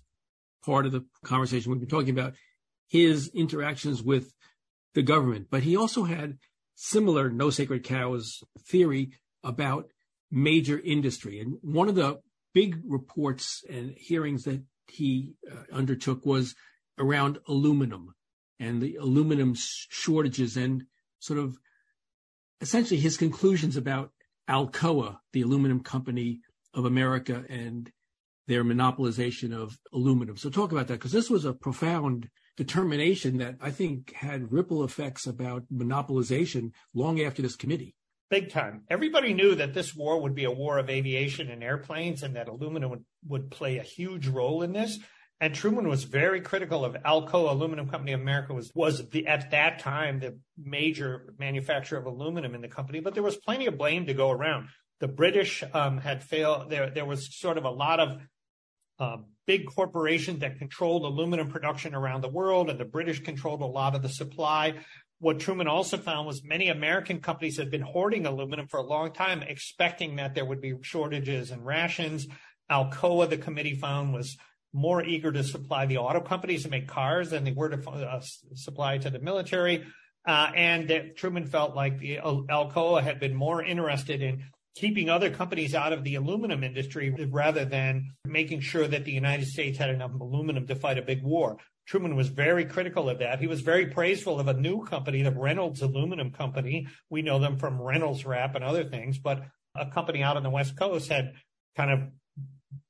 part 0.65 0.85
of 0.85 0.91
the 0.91 1.05
conversation, 1.23 1.71
we've 1.71 1.79
been 1.79 1.89
talking 1.89 2.17
about 2.17 2.33
his 2.87 3.29
interactions 3.33 4.03
with 4.03 4.33
the 4.93 5.03
government, 5.03 5.47
but 5.49 5.63
he 5.63 5.77
also 5.77 6.03
had 6.03 6.37
similar 6.75 7.29
no 7.29 7.49
sacred 7.49 7.83
cows 7.83 8.43
theory 8.67 9.11
about 9.43 9.89
major 10.31 10.79
industry. 10.79 11.39
And 11.39 11.57
one 11.61 11.89
of 11.89 11.95
the 11.95 12.19
big 12.53 12.81
reports 12.85 13.63
and 13.69 13.93
hearings 13.97 14.43
that 14.43 14.63
he 14.87 15.35
uh, 15.51 15.63
undertook 15.71 16.25
was 16.25 16.55
around 16.97 17.39
aluminum 17.47 18.15
and 18.59 18.81
the 18.81 18.95
aluminum 18.95 19.53
shortages 19.55 20.57
and 20.57 20.83
sort 21.19 21.39
of 21.39 21.57
essentially 22.61 22.99
his 22.99 23.17
conclusions 23.17 23.77
about 23.77 24.11
Alcoa, 24.49 25.17
the 25.33 25.41
aluminum 25.41 25.81
company 25.81 26.39
of 26.73 26.85
America, 26.85 27.43
and 27.49 27.91
their 28.47 28.63
monopolization 28.63 29.53
of 29.53 29.77
aluminum. 29.93 30.37
So 30.37 30.49
talk 30.49 30.71
about 30.71 30.87
that 30.87 30.95
because 30.95 31.11
this 31.11 31.29
was 31.29 31.45
a 31.45 31.53
profound 31.53 32.29
determination 32.55 33.37
that 33.37 33.55
I 33.61 33.71
think 33.71 34.13
had 34.13 34.51
ripple 34.51 34.83
effects 34.83 35.27
about 35.27 35.63
monopolization 35.71 36.71
long 36.93 37.21
after 37.21 37.41
this 37.41 37.55
committee. 37.55 37.95
Big 38.29 38.49
time. 38.49 38.83
Everybody 38.89 39.33
knew 39.33 39.55
that 39.55 39.73
this 39.73 39.95
war 39.95 40.21
would 40.21 40.35
be 40.35 40.43
a 40.43 40.51
war 40.51 40.77
of 40.77 40.89
aviation 40.89 41.49
and 41.49 41.63
airplanes 41.63 42.23
and 42.23 42.35
that 42.35 42.49
aluminum 42.49 42.89
would, 42.89 43.05
would 43.27 43.51
play 43.51 43.77
a 43.77 43.83
huge 43.83 44.27
role 44.27 44.63
in 44.63 44.73
this. 44.73 44.99
And 45.39 45.53
Truman 45.53 45.87
was 45.87 46.03
very 46.03 46.41
critical 46.41 46.83
of 46.83 46.95
Alcoa 46.95 47.51
Aluminum 47.51 47.87
Company 47.87 48.13
of 48.13 48.21
America 48.21 48.53
was, 48.53 48.71
was 48.73 49.07
the, 49.09 49.27
at 49.27 49.51
that 49.51 49.79
time 49.79 50.19
the 50.19 50.39
major 50.57 51.33
manufacturer 51.37 51.99
of 51.99 52.07
aluminum 52.07 52.55
in 52.55 52.61
the 52.61 52.67
company, 52.67 52.99
but 52.99 53.13
there 53.13 53.21
was 53.21 53.37
plenty 53.37 53.67
of 53.67 53.77
blame 53.77 54.07
to 54.07 54.15
go 54.15 54.31
around. 54.31 54.69
The 54.99 55.07
British 55.07 55.63
um, 55.73 55.99
had 55.99 56.23
failed. 56.23 56.71
There, 56.71 56.89
there 56.89 57.05
was 57.05 57.37
sort 57.37 57.59
of 57.59 57.65
a 57.65 57.69
lot 57.69 57.99
of 57.99 58.17
uh, 58.99 59.17
big 59.45 59.67
corporations 59.67 60.39
that 60.39 60.57
controlled 60.57 61.03
aluminum 61.03 61.49
production 61.49 61.93
around 61.93 62.21
the 62.21 62.29
world, 62.29 62.71
and 62.71 62.79
the 62.79 62.85
British 62.85 63.19
controlled 63.19 63.61
a 63.61 63.65
lot 63.65 63.93
of 63.93 64.01
the 64.01 64.09
supply. 64.09 64.73
What 65.19 65.39
Truman 65.39 65.67
also 65.67 65.97
found 65.97 66.25
was 66.25 66.43
many 66.43 66.69
American 66.69 67.19
companies 67.19 67.57
had 67.57 67.69
been 67.69 67.81
hoarding 67.81 68.25
aluminum 68.25 68.67
for 68.67 68.77
a 68.79 68.83
long 68.83 69.13
time, 69.13 69.43
expecting 69.43 70.15
that 70.15 70.33
there 70.33 70.45
would 70.45 70.61
be 70.61 70.73
shortages 70.81 71.51
and 71.51 71.63
rations. 71.63 72.27
Alcoa, 72.71 73.29
the 73.29 73.37
committee 73.37 73.75
found, 73.75 74.13
was 74.13 74.35
more 74.73 75.03
eager 75.03 75.31
to 75.31 75.43
supply 75.43 75.85
the 75.85 75.97
auto 75.97 76.21
companies 76.21 76.63
to 76.63 76.69
make 76.69 76.87
cars 76.87 77.29
than 77.29 77.43
they 77.43 77.51
were 77.51 77.69
to 77.69 77.89
uh, 77.89 78.21
supply 78.53 78.97
to 78.97 79.09
the 79.09 79.19
military. 79.19 79.85
Uh, 80.25 80.51
and 80.55 80.89
that 80.89 81.15
Truman 81.15 81.45
felt 81.45 81.75
like 81.75 81.99
the 81.99 82.19
uh, 82.19 82.33
Alcoa 82.49 83.01
had 83.01 83.19
been 83.19 83.33
more 83.33 83.63
interested 83.63 84.21
in 84.21 84.43
keeping 84.75 85.09
other 85.09 85.29
companies 85.29 85.73
out 85.73 85.93
of 85.93 86.03
the 86.03 86.15
aluminum 86.15 86.63
industry 86.63 87.09
rather 87.31 87.65
than 87.65 88.11
making 88.25 88.59
sure 88.59 88.87
that 88.87 89.05
the 89.05 89.11
United 89.11 89.47
States 89.47 89.77
had 89.77 89.89
enough 89.89 90.11
aluminum 90.19 90.67
to 90.67 90.75
fight 90.75 90.97
a 90.97 91.01
big 91.01 91.23
war. 91.23 91.57
Truman 91.87 92.15
was 92.15 92.27
very 92.27 92.65
critical 92.65 93.09
of 93.09 93.19
that. 93.19 93.39
He 93.39 93.47
was 93.47 93.61
very 93.61 93.87
praiseful 93.87 94.39
of 94.39 94.49
a 94.49 94.53
new 94.53 94.83
company, 94.85 95.23
the 95.23 95.31
Reynolds 95.31 95.81
Aluminum 95.81 96.31
Company. 96.31 96.87
We 97.09 97.21
know 97.21 97.39
them 97.39 97.57
from 97.57 97.81
Reynolds 97.81 98.25
Wrap 98.25 98.55
and 98.55 98.63
other 98.63 98.83
things, 98.83 99.17
but 99.17 99.45
a 99.73 99.89
company 99.89 100.21
out 100.21 100.37
on 100.37 100.43
the 100.43 100.49
West 100.49 100.77
Coast 100.77 101.09
had 101.09 101.33
kind 101.77 101.91
of 101.91 101.99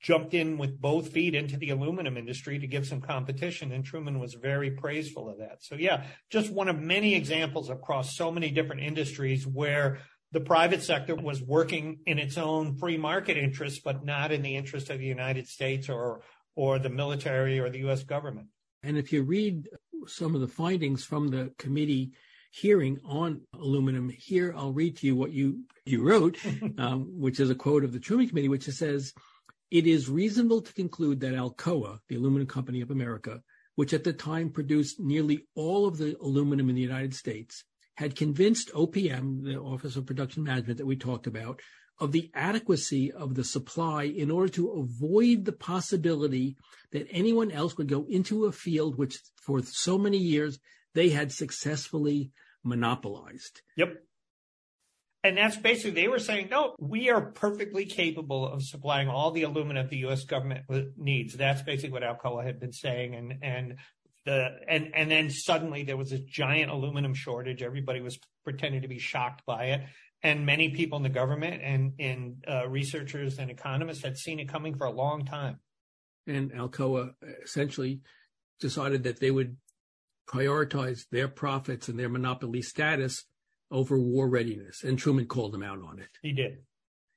jumped 0.02 0.34
in 0.34 0.58
with 0.58 0.80
both 0.80 1.10
feet 1.10 1.36
into 1.36 1.58
the 1.58 1.70
aluminum 1.70 2.18
industry 2.18 2.60
to 2.60 2.68
give 2.68 2.88
some 2.88 3.02
competition, 3.02 3.72
and 3.72 3.84
Truman 3.84 4.20
was 4.20 4.34
very 4.34 4.72
praiseful 4.72 5.30
of 5.30 5.38
that. 5.40 5.64
So, 5.64 5.76
yeah, 5.76 6.06
just 6.30 6.52
one 6.52 6.68
of 6.68 6.80
many 6.80 7.16
examples 7.16 7.70
across 7.70 8.16
so 8.16 8.32
many 8.32 8.50
different 8.50 8.82
industries 8.82 9.46
where 9.46 10.00
the 10.32 10.40
private 10.40 10.84
sector 10.84 11.16
was 11.16 11.42
working 11.42 12.00
in 12.06 12.20
its 12.20 12.38
own 12.38 12.76
free 12.78 12.98
market 12.98 13.38
interests, 13.38 13.80
but 13.80 14.04
not 14.04 14.32
in 14.32 14.42
the 14.42 14.56
interest 14.56 14.90
of 14.90 15.00
the 15.00 15.06
United 15.06 15.48
States 15.48 15.90
or 15.90 16.22
or 16.56 16.80
the 16.80 16.90
military 16.90 17.60
or 17.60 17.70
the 17.70 17.80
U.S. 17.80 18.04
government. 18.04 18.48
And 18.82 18.98
if 18.98 19.14
you 19.14 19.24
read 19.24 19.70
some 20.08 20.34
of 20.34 20.42
the 20.42 20.48
findings 20.48 21.04
from 21.04 21.28
the 21.28 21.54
committee 21.60 22.14
hearing 22.52 23.00
on 23.06 23.42
aluminum, 23.54 24.10
here 24.10 24.54
I'll 24.58 24.74
read 24.74 24.98
to 24.98 25.08
you 25.08 25.16
what 25.16 25.32
you 25.32 25.64
you 25.86 26.04
wrote, 26.04 26.38
um, 26.78 27.20
which 27.20 27.40
is 27.40 27.50
a 27.50 27.56
quote 27.56 27.84
of 27.84 27.94
the 27.94 28.00
Truman 28.00 28.28
Committee, 28.28 28.50
which 28.50 28.66
says 28.66 29.14
it 29.70 29.86
is 29.88 30.10
reasonable 30.10 30.62
to 30.62 30.74
conclude 30.74 31.20
that 31.20 31.34
Alcoa, 31.34 32.00
the 32.08 32.16
aluminum 32.16 32.48
company 32.48 32.82
of 32.82 32.92
America, 32.92 33.42
which 33.76 33.94
at 33.94 34.04
the 34.04 34.14
time 34.14 34.50
produced 34.50 35.00
nearly 35.00 35.46
all 35.56 35.86
of 35.86 35.98
the 35.98 36.18
aluminum 36.20 36.70
in 36.70 36.76
the 36.76 36.82
United 36.82 37.14
States, 37.14 37.64
had 37.96 38.16
convinced 38.16 38.72
OPM, 38.74 39.44
the 39.44 39.60
Office 39.60 39.96
of 39.96 40.06
Production 40.06 40.44
Management 40.44 40.78
that 40.78 40.86
we 40.86 40.96
talked 40.96 41.28
about, 41.28 41.60
of 42.00 42.12
the 42.12 42.30
adequacy 42.34 43.12
of 43.12 43.36
the 43.36 43.44
supply 43.44 44.04
in 44.04 44.30
order 44.30 44.50
to 44.50 44.70
avoid 44.72 45.46
the 45.46 45.52
possibility 45.52 46.56
that 46.92 47.08
anyone 47.10 47.52
else 47.52 47.76
would 47.78 47.88
go 47.88 48.06
into 48.08 48.46
a 48.46 48.52
field 48.52 48.98
which 48.98 49.18
for 49.42 49.62
so 49.64 49.98
many 49.98 50.18
years 50.18 50.60
they 50.94 51.10
had 51.10 51.32
successfully 51.32 52.32
monopolized. 52.64 53.62
Yep. 53.76 54.04
And 55.24 55.38
that's 55.38 55.58
basically, 55.58 55.92
they 55.92 56.08
were 56.08 56.20
saying, 56.20 56.50
no, 56.50 56.76
we 56.80 57.10
are 57.10 57.22
perfectly 57.22 57.86
capable 57.86 58.48
of 58.48 58.64
supplying 58.64 59.10
all 59.10 59.32
the 59.32 59.44
aluminum 59.44 59.88
the 59.90 59.98
U.S. 59.98 60.24
government 60.24 60.66
needs. 60.96 61.36
That's 61.36 61.62
basically 61.64 61.92
what 61.92 62.04
Alcoa 62.04 62.46
had 62.46 62.60
been 62.60 62.72
saying. 62.72 63.16
And, 63.16 63.34
and 63.42 63.76
the, 64.26 64.60
and, 64.68 64.92
and 64.94 65.10
then 65.10 65.30
suddenly 65.30 65.84
there 65.84 65.98
was 65.98 66.12
a 66.12 66.20
giant 66.20 66.72
aluminum 66.72 67.14
shortage. 67.14 67.64
Everybody 67.64 68.00
was 68.00 68.20
pretending 68.44 68.84
to 68.84 68.88
be 68.88 69.00
shocked 69.00 69.44
by 69.46 69.66
it. 69.66 69.82
And 70.24 70.46
many 70.46 70.70
people 70.70 70.98
in 70.98 71.04
the 71.04 71.10
government 71.10 71.62
and, 71.64 71.94
and 72.00 72.44
uh, 72.48 72.68
researchers 72.68 73.40
and 73.40 73.50
economists 73.50 74.04
had 74.04 74.18
seen 74.18 74.40
it 74.40 74.50
coming 74.50 74.76
for 74.76 74.86
a 74.86 74.92
long 74.92 75.26
time. 75.26 75.60
And 76.28 76.52
Alcoa 76.52 77.12
essentially 77.44 78.02
decided 78.60 79.04
that 79.04 79.20
they 79.20 79.32
would 79.32 79.58
prioritize 80.30 81.06
their 81.12 81.28
profits 81.28 81.88
and 81.88 81.98
their 81.98 82.10
monopoly 82.10 82.62
status 82.62 83.26
over 83.72 84.00
war 84.00 84.28
readiness, 84.28 84.84
and 84.84 84.98
Truman 84.98 85.28
called 85.28 85.54
him 85.54 85.64
out 85.64 85.80
on 85.82 86.00
it. 86.00 86.10
He 86.22 86.34
did. 86.34 86.60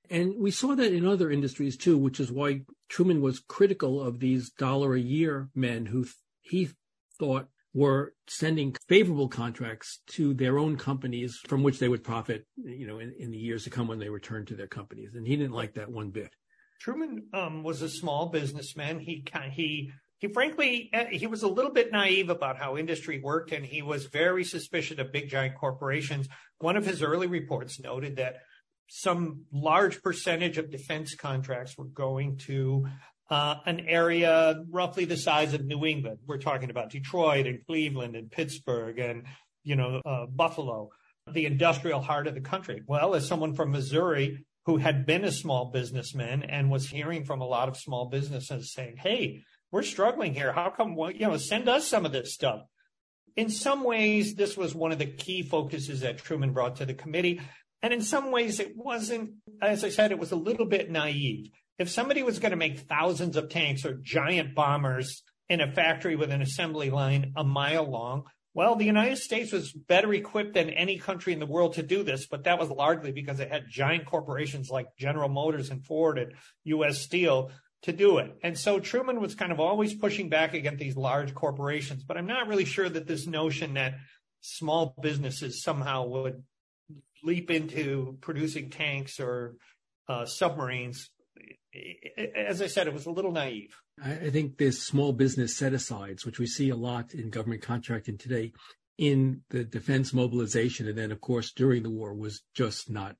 And 0.09 0.35
we 0.39 0.51
saw 0.51 0.75
that 0.75 0.93
in 0.93 1.07
other 1.07 1.31
industries 1.31 1.77
too, 1.77 1.97
which 1.97 2.19
is 2.19 2.33
why 2.33 2.63
Truman 2.89 3.21
was 3.21 3.39
critical 3.39 4.03
of 4.03 4.19
these 4.19 4.51
dollar 4.51 4.95
a 4.95 5.01
year 5.01 5.51
men 5.55 5.87
who 5.87 6.03
th- 6.03 6.15
he 6.41 6.71
thought 7.19 7.49
were 7.73 8.15
sending 8.27 8.75
favorable 8.89 9.29
contracts 9.29 10.01
to 10.09 10.35
their 10.35 10.59
own 10.59 10.77
companies 10.77 11.39
from 11.47 11.63
which 11.63 11.79
they 11.79 11.89
would 11.89 12.03
profit, 12.03 12.45
you 12.57 12.87
know, 12.87 12.99
in, 12.99 13.15
in 13.21 13.31
the 13.31 13.39
years 13.39 13.63
to 13.63 13.71
come 13.71 13.87
when 13.87 14.01
they 14.01 14.09
returned 14.09 14.49
to 14.49 14.57
their 14.57 14.67
companies. 14.67 15.15
And 15.15 15.25
he 15.25 15.37
didn't 15.37 15.53
like 15.53 15.75
that 15.75 15.91
one 15.91 16.11
bit. 16.11 16.35
Truman 16.81 17.27
um, 17.33 17.63
was 17.63 17.83
a 17.83 17.89
small 17.89 18.31
businessman. 18.31 18.99
He 18.99 19.25
he 19.53 19.93
he 20.21 20.29
frankly 20.29 20.89
eh, 20.93 21.07
he 21.11 21.27
was 21.27 21.43
a 21.43 21.49
little 21.49 21.73
bit 21.73 21.93
naive 21.93 22.31
about 22.31 22.57
how 22.57 22.77
industry 22.77 23.21
worked 23.23 23.53
and 23.53 23.67
he 23.67 23.83
was 23.83 24.07
very 24.07 24.45
suspicious 24.45 24.99
of 24.99 25.13
big 25.13 25.29
giant 25.29 25.57
corporations 25.57 26.29
one 26.59 26.77
of 26.77 26.87
his 26.87 27.03
early 27.03 27.27
reports 27.27 27.81
noted 27.81 28.17
that 28.17 28.37
some 28.89 29.45
large 29.53 30.03
percentage 30.03 30.59
of 30.59 30.71
defense 30.71 31.15
contracts 31.15 31.79
were 31.79 31.85
going 31.85 32.37
to 32.37 32.87
uh, 33.31 33.55
an 33.65 33.81
area 33.87 34.65
roughly 34.71 35.05
the 35.05 35.17
size 35.17 35.55
of 35.55 35.65
New 35.65 35.87
England. 35.87 36.19
We're 36.27 36.39
talking 36.39 36.69
about 36.69 36.91
Detroit 36.91 37.47
and 37.47 37.65
Cleveland 37.65 38.17
and 38.17 38.31
Pittsburgh 38.31 38.99
and 38.99 39.25
you 39.63 39.77
know 39.77 40.03
uh, 40.05 40.27
Buffalo, 40.27 40.91
the 41.31 41.47
industrial 41.47 42.01
heart 42.01 42.27
of 42.27 42.35
the 42.35 42.41
country. 42.41 42.83
Well, 42.87 43.15
as 43.15 43.27
someone 43.29 43.55
from 43.55 43.71
Missouri 43.71 44.45
who 44.67 44.77
had 44.77 45.07
been 45.07 45.25
a 45.25 45.33
small 45.33 45.71
businessman 45.71 46.43
and 46.43 46.71
was 46.71 46.89
hearing 46.89 47.25
from 47.25 47.41
a 47.41 47.47
lot 47.47 47.69
of 47.69 47.77
small 47.77 48.09
businesses 48.09 48.73
saying, 48.73 48.97
"Hey, 48.97 49.45
we're 49.71 49.83
struggling 49.83 50.35
here. 50.35 50.53
How 50.53 50.71
come, 50.71 50.97
you 51.15 51.27
know, 51.27 51.37
send 51.37 51.69
us 51.69 51.87
some 51.87 52.05
of 52.05 52.13
this 52.13 52.35
stuff? 52.35 52.63
In 53.37 53.49
some 53.49 53.85
ways, 53.85 54.35
this 54.35 54.57
was 54.57 54.75
one 54.75 54.93
of 54.93 54.99
the 54.99 55.07
key 55.07 55.43
focuses 55.43 56.01
that 56.01 56.19
Truman 56.19 56.53
brought 56.53 56.77
to 56.77 56.87
the 56.87 56.95
committee. 56.95 57.41
And 57.83 57.93
in 57.93 58.03
some 58.03 58.31
ways, 58.31 58.61
it 58.61 58.77
wasn't, 58.77 59.35
as 59.63 59.85
I 59.85 59.91
said, 59.91 60.11
it 60.11 60.19
was 60.19 60.33
a 60.33 60.37
little 60.37 60.67
bit 60.67 60.91
naive. 60.91 61.51
If 61.79 61.89
somebody 61.89 62.23
was 62.23 62.39
going 62.39 62.51
to 62.51 62.57
make 62.57 62.81
thousands 62.81 63.37
of 63.37 63.49
tanks 63.49 63.87
or 63.87 63.99
giant 64.03 64.55
bombers 64.55 65.23
in 65.49 65.61
a 65.61 65.73
factory 65.73 66.17
with 66.17 66.31
an 66.31 66.43
assembly 66.43 66.91
line 66.91 67.33
a 67.37 67.45
mile 67.45 67.89
long, 67.89 68.25
well, 68.53 68.75
the 68.75 68.85
United 68.85 69.19
States 69.19 69.53
was 69.53 69.73
better 69.73 70.13
equipped 70.13 70.55
than 70.55 70.71
any 70.71 70.99
country 70.99 71.33
in 71.33 71.39
the 71.39 71.47
world 71.47 71.75
to 71.75 71.85
do 71.85 72.03
this, 72.03 72.27
but 72.27 72.45
that 72.45 72.59
was 72.59 72.69
largely 72.69 73.13
because 73.13 73.39
it 73.39 73.51
had 73.51 73.69
giant 73.69 74.07
corporations 74.07 74.69
like 74.69 74.97
General 74.99 75.29
Motors 75.29 75.71
and 75.71 75.87
Ford 75.87 76.19
and 76.19 76.33
U.S. 76.65 76.99
Steel 76.99 77.53
to 77.83 77.93
do 77.93 78.19
it. 78.19 78.37
And 78.43 78.59
so 78.59 78.79
Truman 78.79 79.21
was 79.21 79.35
kind 79.35 79.53
of 79.53 79.61
always 79.61 79.95
pushing 79.95 80.29
back 80.29 80.55
against 80.55 80.79
these 80.79 80.97
large 80.97 81.35
corporations, 81.35 82.03
but 82.03 82.17
I'm 82.17 82.27
not 82.27 82.47
really 82.47 82.65
sure 82.67 82.89
that 82.89 83.07
this 83.07 83.27
notion 83.27 83.75
that 83.75 83.95
small 84.41 84.95
businesses 85.01 85.63
somehow 85.63 86.07
would 86.07 86.43
leap 87.23 87.51
into 87.51 88.19
producing 88.21 88.71
tanks 88.71 89.21
or 89.21 89.57
uh, 90.09 90.27
submarines. 90.27 91.11
As 92.35 92.61
I 92.61 92.67
said, 92.67 92.87
it 92.87 92.93
was 92.93 93.07
a 93.07 93.11
little 93.11 93.33
naive. 93.33 93.75
I 94.03 94.31
think 94.31 94.57
this 94.57 94.83
small 94.83 95.13
business 95.13 95.57
set 95.57 95.73
asides, 95.73 96.25
which 96.25 96.39
we 96.39 96.47
see 96.47 96.71
a 96.71 96.77
lot 96.77 97.15
in 97.15 97.31
government 97.31 97.63
contracting 97.63 98.19
today, 98.19 98.53
in 98.99 99.43
the 99.51 99.65
defense 99.65 100.13
mobilization, 100.13 100.89
and 100.89 100.99
then, 100.99 101.13
of 101.13 101.21
course, 101.21 101.53
during 101.53 101.83
the 101.83 101.91
war, 101.91 102.15
was 102.15 102.43
just 102.55 102.91
not 102.91 103.17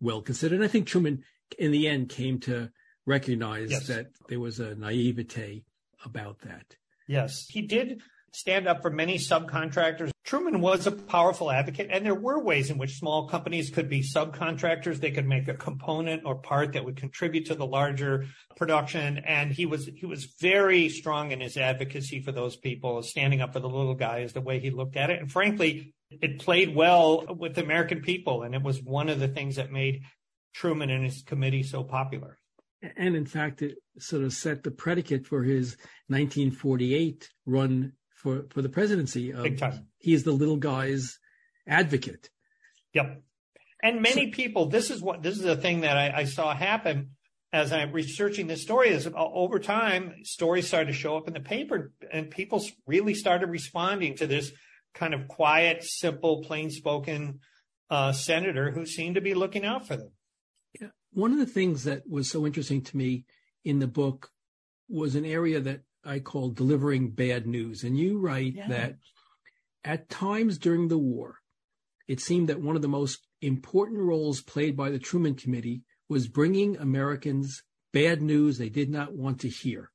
well 0.00 0.22
considered. 0.22 0.56
And 0.56 0.64
I 0.64 0.68
think 0.68 0.86
Truman, 0.86 1.24
in 1.58 1.72
the 1.72 1.88
end, 1.88 2.08
came 2.08 2.38
to 2.40 2.70
recognize 3.06 3.70
yes. 3.70 3.86
that 3.88 4.06
there 4.28 4.40
was 4.40 4.60
a 4.60 4.74
naivete 4.74 5.64
about 6.04 6.40
that. 6.40 6.76
Yes, 7.06 7.46
he 7.48 7.62
did 7.62 8.02
stand 8.32 8.66
up 8.66 8.82
for 8.82 8.90
many 8.90 9.16
subcontractors. 9.16 10.10
Truman 10.24 10.60
was 10.60 10.86
a 10.86 10.92
powerful 10.92 11.50
advocate, 11.50 11.88
and 11.90 12.04
there 12.04 12.14
were 12.14 12.42
ways 12.42 12.70
in 12.70 12.78
which 12.78 12.98
small 12.98 13.28
companies 13.28 13.70
could 13.70 13.88
be 13.88 14.02
subcontractors. 14.02 14.98
They 14.98 15.10
could 15.10 15.26
make 15.26 15.46
a 15.48 15.54
component 15.54 16.22
or 16.24 16.36
part 16.36 16.72
that 16.72 16.84
would 16.84 16.96
contribute 16.96 17.46
to 17.46 17.54
the 17.54 17.66
larger 17.66 18.26
production. 18.56 19.18
And 19.18 19.52
he 19.52 19.66
was 19.66 19.88
he 19.94 20.06
was 20.06 20.24
very 20.40 20.88
strong 20.88 21.30
in 21.30 21.40
his 21.40 21.56
advocacy 21.56 22.22
for 22.22 22.32
those 22.32 22.56
people, 22.56 23.02
standing 23.02 23.40
up 23.40 23.52
for 23.52 23.60
the 23.60 23.68
little 23.68 23.94
guy 23.94 24.20
is 24.20 24.32
the 24.32 24.40
way 24.40 24.58
he 24.58 24.70
looked 24.70 24.96
at 24.96 25.10
it. 25.10 25.20
And 25.20 25.30
frankly, 25.30 25.94
it 26.10 26.40
played 26.40 26.74
well 26.74 27.26
with 27.38 27.54
the 27.54 27.62
American 27.62 28.00
people, 28.00 28.42
and 28.42 28.54
it 28.54 28.62
was 28.62 28.82
one 28.82 29.08
of 29.08 29.20
the 29.20 29.28
things 29.28 29.56
that 29.56 29.70
made 29.70 30.02
Truman 30.54 30.90
and 30.90 31.04
his 31.04 31.22
committee 31.22 31.62
so 31.62 31.84
popular 31.84 32.38
and 32.96 33.16
in 33.16 33.26
fact, 33.26 33.62
it 33.62 33.76
sort 33.98 34.22
of 34.22 34.32
set 34.32 34.62
the 34.62 34.70
predicate 34.70 35.26
for 35.26 35.42
his 35.42 35.76
1948 36.08 37.28
run 37.46 37.92
for, 38.14 38.46
for 38.50 38.62
the 38.62 38.68
presidency. 38.68 39.32
Of, 39.32 39.42
Big 39.42 39.58
time. 39.58 39.86
He 39.98 40.14
is 40.14 40.24
the 40.24 40.32
little 40.32 40.56
guy's 40.56 41.18
advocate. 41.66 42.30
Yep. 42.94 43.22
And 43.82 44.00
many 44.00 44.30
so, 44.30 44.36
people, 44.36 44.66
this 44.66 44.90
is 44.90 45.02
what 45.02 45.22
this 45.22 45.38
is 45.38 45.44
a 45.44 45.56
thing 45.56 45.80
that 45.82 45.96
I, 45.96 46.20
I 46.20 46.24
saw 46.24 46.54
happen 46.54 47.10
as 47.52 47.70
I'm 47.70 47.92
researching 47.92 48.46
this 48.46 48.62
story. 48.62 48.88
Is 48.88 49.06
uh, 49.06 49.12
over 49.14 49.58
time, 49.58 50.14
stories 50.22 50.66
started 50.66 50.86
to 50.86 50.98
show 50.98 51.16
up 51.16 51.28
in 51.28 51.34
the 51.34 51.40
paper, 51.40 51.92
and 52.10 52.30
people 52.30 52.64
really 52.86 53.14
started 53.14 53.50
responding 53.50 54.16
to 54.16 54.26
this 54.26 54.52
kind 54.94 55.12
of 55.12 55.28
quiet, 55.28 55.84
simple, 55.84 56.42
plain 56.42 56.70
spoken 56.70 57.40
uh, 57.90 58.12
senator 58.12 58.70
who 58.70 58.86
seemed 58.86 59.16
to 59.16 59.20
be 59.20 59.34
looking 59.34 59.66
out 59.66 59.86
for 59.86 59.96
them. 59.96 60.10
One 61.14 61.32
of 61.32 61.38
the 61.38 61.46
things 61.46 61.84
that 61.84 62.08
was 62.08 62.30
so 62.30 62.44
interesting 62.44 62.82
to 62.82 62.96
me 62.96 63.24
in 63.64 63.78
the 63.78 63.86
book 63.86 64.30
was 64.88 65.14
an 65.14 65.24
area 65.24 65.60
that 65.60 65.82
I 66.04 66.18
call 66.18 66.50
delivering 66.50 67.10
bad 67.10 67.46
news. 67.46 67.84
And 67.84 67.96
you 67.96 68.18
write 68.18 68.54
yeah. 68.56 68.68
that 68.68 68.96
at 69.84 70.08
times 70.08 70.58
during 70.58 70.88
the 70.88 70.98
war, 70.98 71.38
it 72.08 72.20
seemed 72.20 72.48
that 72.48 72.60
one 72.60 72.76
of 72.76 72.82
the 72.82 72.88
most 72.88 73.26
important 73.40 74.00
roles 74.00 74.42
played 74.42 74.76
by 74.76 74.90
the 74.90 74.98
Truman 74.98 75.34
Committee 75.34 75.82
was 76.08 76.28
bringing 76.28 76.76
Americans 76.76 77.62
bad 77.92 78.20
news 78.20 78.58
they 78.58 78.68
did 78.68 78.90
not 78.90 79.14
want 79.14 79.40
to 79.40 79.48
hear. 79.48 79.90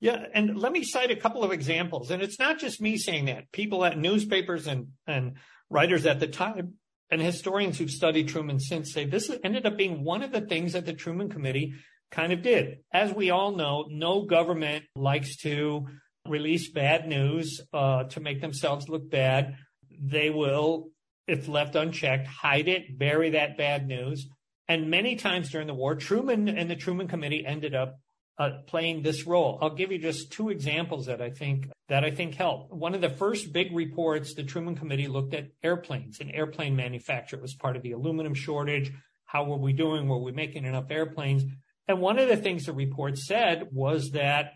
Yeah, 0.00 0.24
and 0.34 0.58
let 0.58 0.72
me 0.72 0.82
cite 0.82 1.10
a 1.10 1.16
couple 1.16 1.44
of 1.44 1.52
examples. 1.52 2.10
And 2.10 2.22
it's 2.22 2.38
not 2.38 2.58
just 2.58 2.80
me 2.80 2.96
saying 2.96 3.26
that. 3.26 3.52
People 3.52 3.84
at 3.84 3.98
newspapers 3.98 4.66
and, 4.66 4.88
and 5.06 5.36
writers 5.70 6.06
at 6.06 6.20
the 6.20 6.26
time 6.26 6.74
and 7.10 7.20
historians 7.20 7.78
who've 7.78 7.90
studied 7.90 8.28
Truman 8.28 8.58
since 8.58 8.92
say 8.92 9.04
this 9.04 9.30
ended 9.44 9.66
up 9.66 9.76
being 9.76 10.04
one 10.04 10.22
of 10.22 10.32
the 10.32 10.40
things 10.40 10.72
that 10.72 10.86
the 10.86 10.92
Truman 10.92 11.28
Committee 11.28 11.74
kind 12.10 12.32
of 12.32 12.42
did. 12.42 12.78
As 12.92 13.12
we 13.12 13.30
all 13.30 13.54
know, 13.54 13.86
no 13.90 14.24
government 14.24 14.84
likes 14.94 15.36
to 15.38 15.86
release 16.26 16.70
bad 16.70 17.06
news 17.06 17.60
uh, 17.72 18.04
to 18.04 18.20
make 18.20 18.40
themselves 18.40 18.88
look 18.88 19.08
bad. 19.10 19.56
They 20.00 20.30
will, 20.30 20.88
if 21.26 21.48
left 21.48 21.76
unchecked, 21.76 22.26
hide 22.26 22.68
it, 22.68 22.98
bury 22.98 23.30
that 23.30 23.56
bad 23.56 23.86
news. 23.86 24.28
And 24.68 24.90
many 24.90 25.14
times 25.16 25.50
during 25.50 25.68
the 25.68 25.74
war, 25.74 25.94
Truman 25.94 26.48
and 26.48 26.68
the 26.68 26.76
Truman 26.76 27.06
Committee 27.06 27.46
ended 27.46 27.74
up 27.74 28.00
uh, 28.38 28.50
playing 28.66 29.02
this 29.02 29.26
role. 29.26 29.58
I'll 29.62 29.74
give 29.74 29.90
you 29.90 29.98
just 29.98 30.30
two 30.30 30.50
examples 30.50 31.06
that 31.06 31.22
I 31.22 31.30
think 31.30 31.70
that 31.88 32.04
I 32.04 32.10
think 32.10 32.34
help. 32.34 32.72
One 32.72 32.94
of 32.94 33.00
the 33.00 33.08
first 33.08 33.52
big 33.52 33.74
reports, 33.74 34.34
the 34.34 34.42
Truman 34.42 34.76
Committee 34.76 35.08
looked 35.08 35.34
at 35.34 35.48
airplanes 35.62 36.20
and 36.20 36.30
airplane 36.32 36.76
manufacture. 36.76 37.36
It 37.36 37.42
was 37.42 37.54
part 37.54 37.76
of 37.76 37.82
the 37.82 37.92
aluminum 37.92 38.34
shortage. 38.34 38.92
How 39.24 39.44
were 39.44 39.56
we 39.56 39.72
doing? 39.72 40.08
Were 40.08 40.22
we 40.22 40.32
making 40.32 40.64
enough 40.64 40.90
airplanes? 40.90 41.44
And 41.88 42.00
one 42.00 42.18
of 42.18 42.28
the 42.28 42.36
things 42.36 42.66
the 42.66 42.72
report 42.72 43.16
said 43.16 43.68
was 43.72 44.10
that 44.10 44.52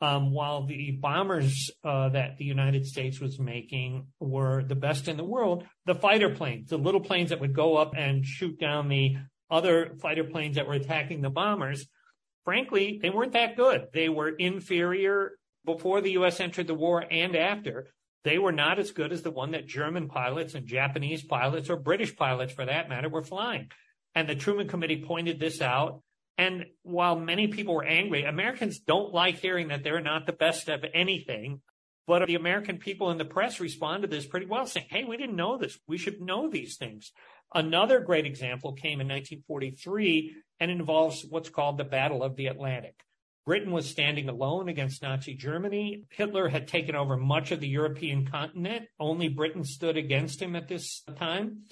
um, 0.00 0.32
while 0.32 0.66
the 0.66 0.92
bombers 1.00 1.70
uh, 1.82 2.10
that 2.10 2.36
the 2.36 2.44
United 2.44 2.84
States 2.84 3.18
was 3.18 3.38
making 3.38 4.08
were 4.20 4.62
the 4.62 4.74
best 4.74 5.08
in 5.08 5.16
the 5.16 5.24
world, 5.24 5.64
the 5.86 5.94
fighter 5.94 6.34
planes, 6.34 6.68
the 6.68 6.76
little 6.76 7.00
planes 7.00 7.30
that 7.30 7.40
would 7.40 7.54
go 7.54 7.76
up 7.76 7.94
and 7.96 8.24
shoot 8.24 8.60
down 8.60 8.88
the 8.88 9.16
other 9.50 9.96
fighter 10.02 10.24
planes 10.24 10.56
that 10.56 10.66
were 10.66 10.74
attacking 10.74 11.22
the 11.22 11.30
bombers, 11.30 11.86
frankly, 12.46 12.98
they 13.02 13.10
weren't 13.10 13.34
that 13.34 13.56
good. 13.56 13.88
They 13.92 14.08
were 14.08 14.30
inferior 14.30 15.32
before 15.66 16.00
the 16.00 16.12
U.S. 16.12 16.40
entered 16.40 16.66
the 16.66 16.74
war 16.74 17.04
and 17.10 17.36
after. 17.36 17.88
They 18.24 18.38
were 18.38 18.52
not 18.52 18.78
as 18.78 18.92
good 18.92 19.12
as 19.12 19.20
the 19.20 19.30
one 19.30 19.50
that 19.50 19.66
German 19.66 20.08
pilots 20.08 20.54
and 20.54 20.66
Japanese 20.66 21.22
pilots 21.22 21.68
or 21.68 21.76
British 21.76 22.16
pilots, 22.16 22.54
for 22.54 22.64
that 22.64 22.88
matter, 22.88 23.10
were 23.10 23.22
flying. 23.22 23.70
And 24.14 24.26
the 24.26 24.34
Truman 24.34 24.66
Committee 24.66 25.04
pointed 25.04 25.38
this 25.38 25.60
out 25.60 26.00
and 26.38 26.66
while 26.82 27.18
many 27.18 27.48
people 27.48 27.74
were 27.74 27.84
angry, 27.84 28.24
Americans 28.24 28.78
don't 28.78 29.14
like 29.14 29.38
hearing 29.38 29.68
that 29.68 29.82
they're 29.82 30.00
not 30.00 30.26
the 30.26 30.32
best 30.32 30.68
of 30.68 30.84
anything. 30.92 31.60
But 32.06 32.26
the 32.26 32.36
American 32.36 32.78
people 32.78 33.10
in 33.10 33.18
the 33.18 33.24
press 33.24 33.58
responded 33.58 34.10
to 34.10 34.16
this 34.16 34.26
pretty 34.26 34.46
well, 34.46 34.66
saying, 34.66 34.86
Hey, 34.90 35.04
we 35.04 35.16
didn't 35.16 35.34
know 35.34 35.56
this. 35.56 35.76
We 35.88 35.98
should 35.98 36.20
know 36.20 36.48
these 36.48 36.76
things. 36.76 37.10
Another 37.54 38.00
great 38.00 38.26
example 38.26 38.72
came 38.72 39.00
in 39.00 39.08
1943 39.08 40.34
and 40.60 40.70
involves 40.70 41.24
what's 41.28 41.48
called 41.48 41.78
the 41.78 41.84
Battle 41.84 42.22
of 42.22 42.36
the 42.36 42.46
Atlantic. 42.46 43.02
Britain 43.46 43.70
was 43.70 43.88
standing 43.88 44.28
alone 44.28 44.68
against 44.68 45.02
Nazi 45.02 45.34
Germany. 45.34 46.02
Hitler 46.10 46.48
had 46.48 46.66
taken 46.66 46.96
over 46.96 47.16
much 47.16 47.52
of 47.52 47.60
the 47.60 47.68
European 47.68 48.26
continent. 48.26 48.88
Only 48.98 49.28
Britain 49.28 49.64
stood 49.64 49.96
against 49.96 50.42
him 50.42 50.56
at 50.56 50.66
this 50.66 51.02
time. 51.16 51.62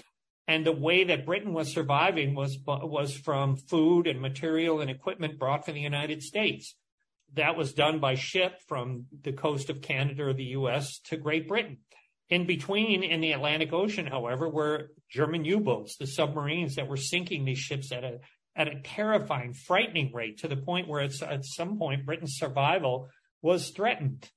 And 0.47 0.65
the 0.65 0.73
way 0.73 1.05
that 1.05 1.27
Britain 1.27 1.53
was 1.53 1.73
surviving 1.73 2.37
was, 2.37 2.59
was 2.65 3.17
from 3.17 3.57
food 3.57 4.07
and 4.07 4.21
material 4.21 4.81
and 4.81 4.91
equipment 4.91 5.39
brought 5.39 5.65
from 5.65 5.75
the 5.75 5.81
United 5.81 6.23
States. 6.23 6.77
That 7.33 7.57
was 7.57 7.73
done 7.73 7.99
by 7.99 8.15
ship 8.15 8.61
from 8.69 9.07
the 9.23 9.33
coast 9.33 9.69
of 9.69 9.83
Canada 9.83 10.25
or 10.25 10.33
the 10.33 10.45
US 10.45 11.01
to 11.07 11.17
Great 11.17 11.49
Britain. 11.49 11.79
In 12.31 12.47
between, 12.47 13.03
in 13.03 13.21
the 13.21 13.33
Atlantic 13.33 13.73
Ocean, 13.73 14.07
however, 14.07 14.49
were 14.49 14.91
German 15.11 15.45
U-boats, 15.45 15.97
the 15.97 16.07
submarines 16.07 16.77
that 16.77 16.89
were 16.89 16.97
sinking 16.97 17.45
these 17.45 17.59
ships 17.59 17.93
at 17.93 18.03
a, 18.03 18.21
at 18.57 18.69
a 18.69 18.81
terrifying, 18.81 19.53
frightening 19.53 20.13
rate 20.13 20.39
to 20.39 20.49
the 20.49 20.57
point 20.57 20.89
where 20.89 21.03
at 21.03 21.45
some 21.45 21.79
point 21.79 22.07
Britain's 22.07 22.37
survival 22.37 23.09
was 23.43 23.71
threatened. 23.71 24.31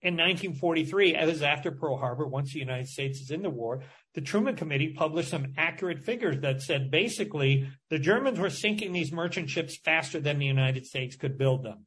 In 0.00 0.14
1943, 0.14 1.16
as 1.16 1.42
after 1.42 1.72
Pearl 1.72 1.98
Harbor, 1.98 2.24
once 2.24 2.52
the 2.52 2.60
United 2.60 2.86
States 2.86 3.20
is 3.20 3.32
in 3.32 3.42
the 3.42 3.50
war, 3.50 3.82
the 4.14 4.20
Truman 4.20 4.54
Committee 4.54 4.94
published 4.94 5.30
some 5.30 5.54
accurate 5.56 6.04
figures 6.04 6.40
that 6.40 6.62
said 6.62 6.90
basically 6.90 7.68
the 7.90 7.98
Germans 7.98 8.38
were 8.38 8.48
sinking 8.48 8.92
these 8.92 9.10
merchant 9.10 9.50
ships 9.50 9.76
faster 9.76 10.20
than 10.20 10.38
the 10.38 10.46
United 10.46 10.86
States 10.86 11.16
could 11.16 11.36
build 11.36 11.64
them. 11.64 11.86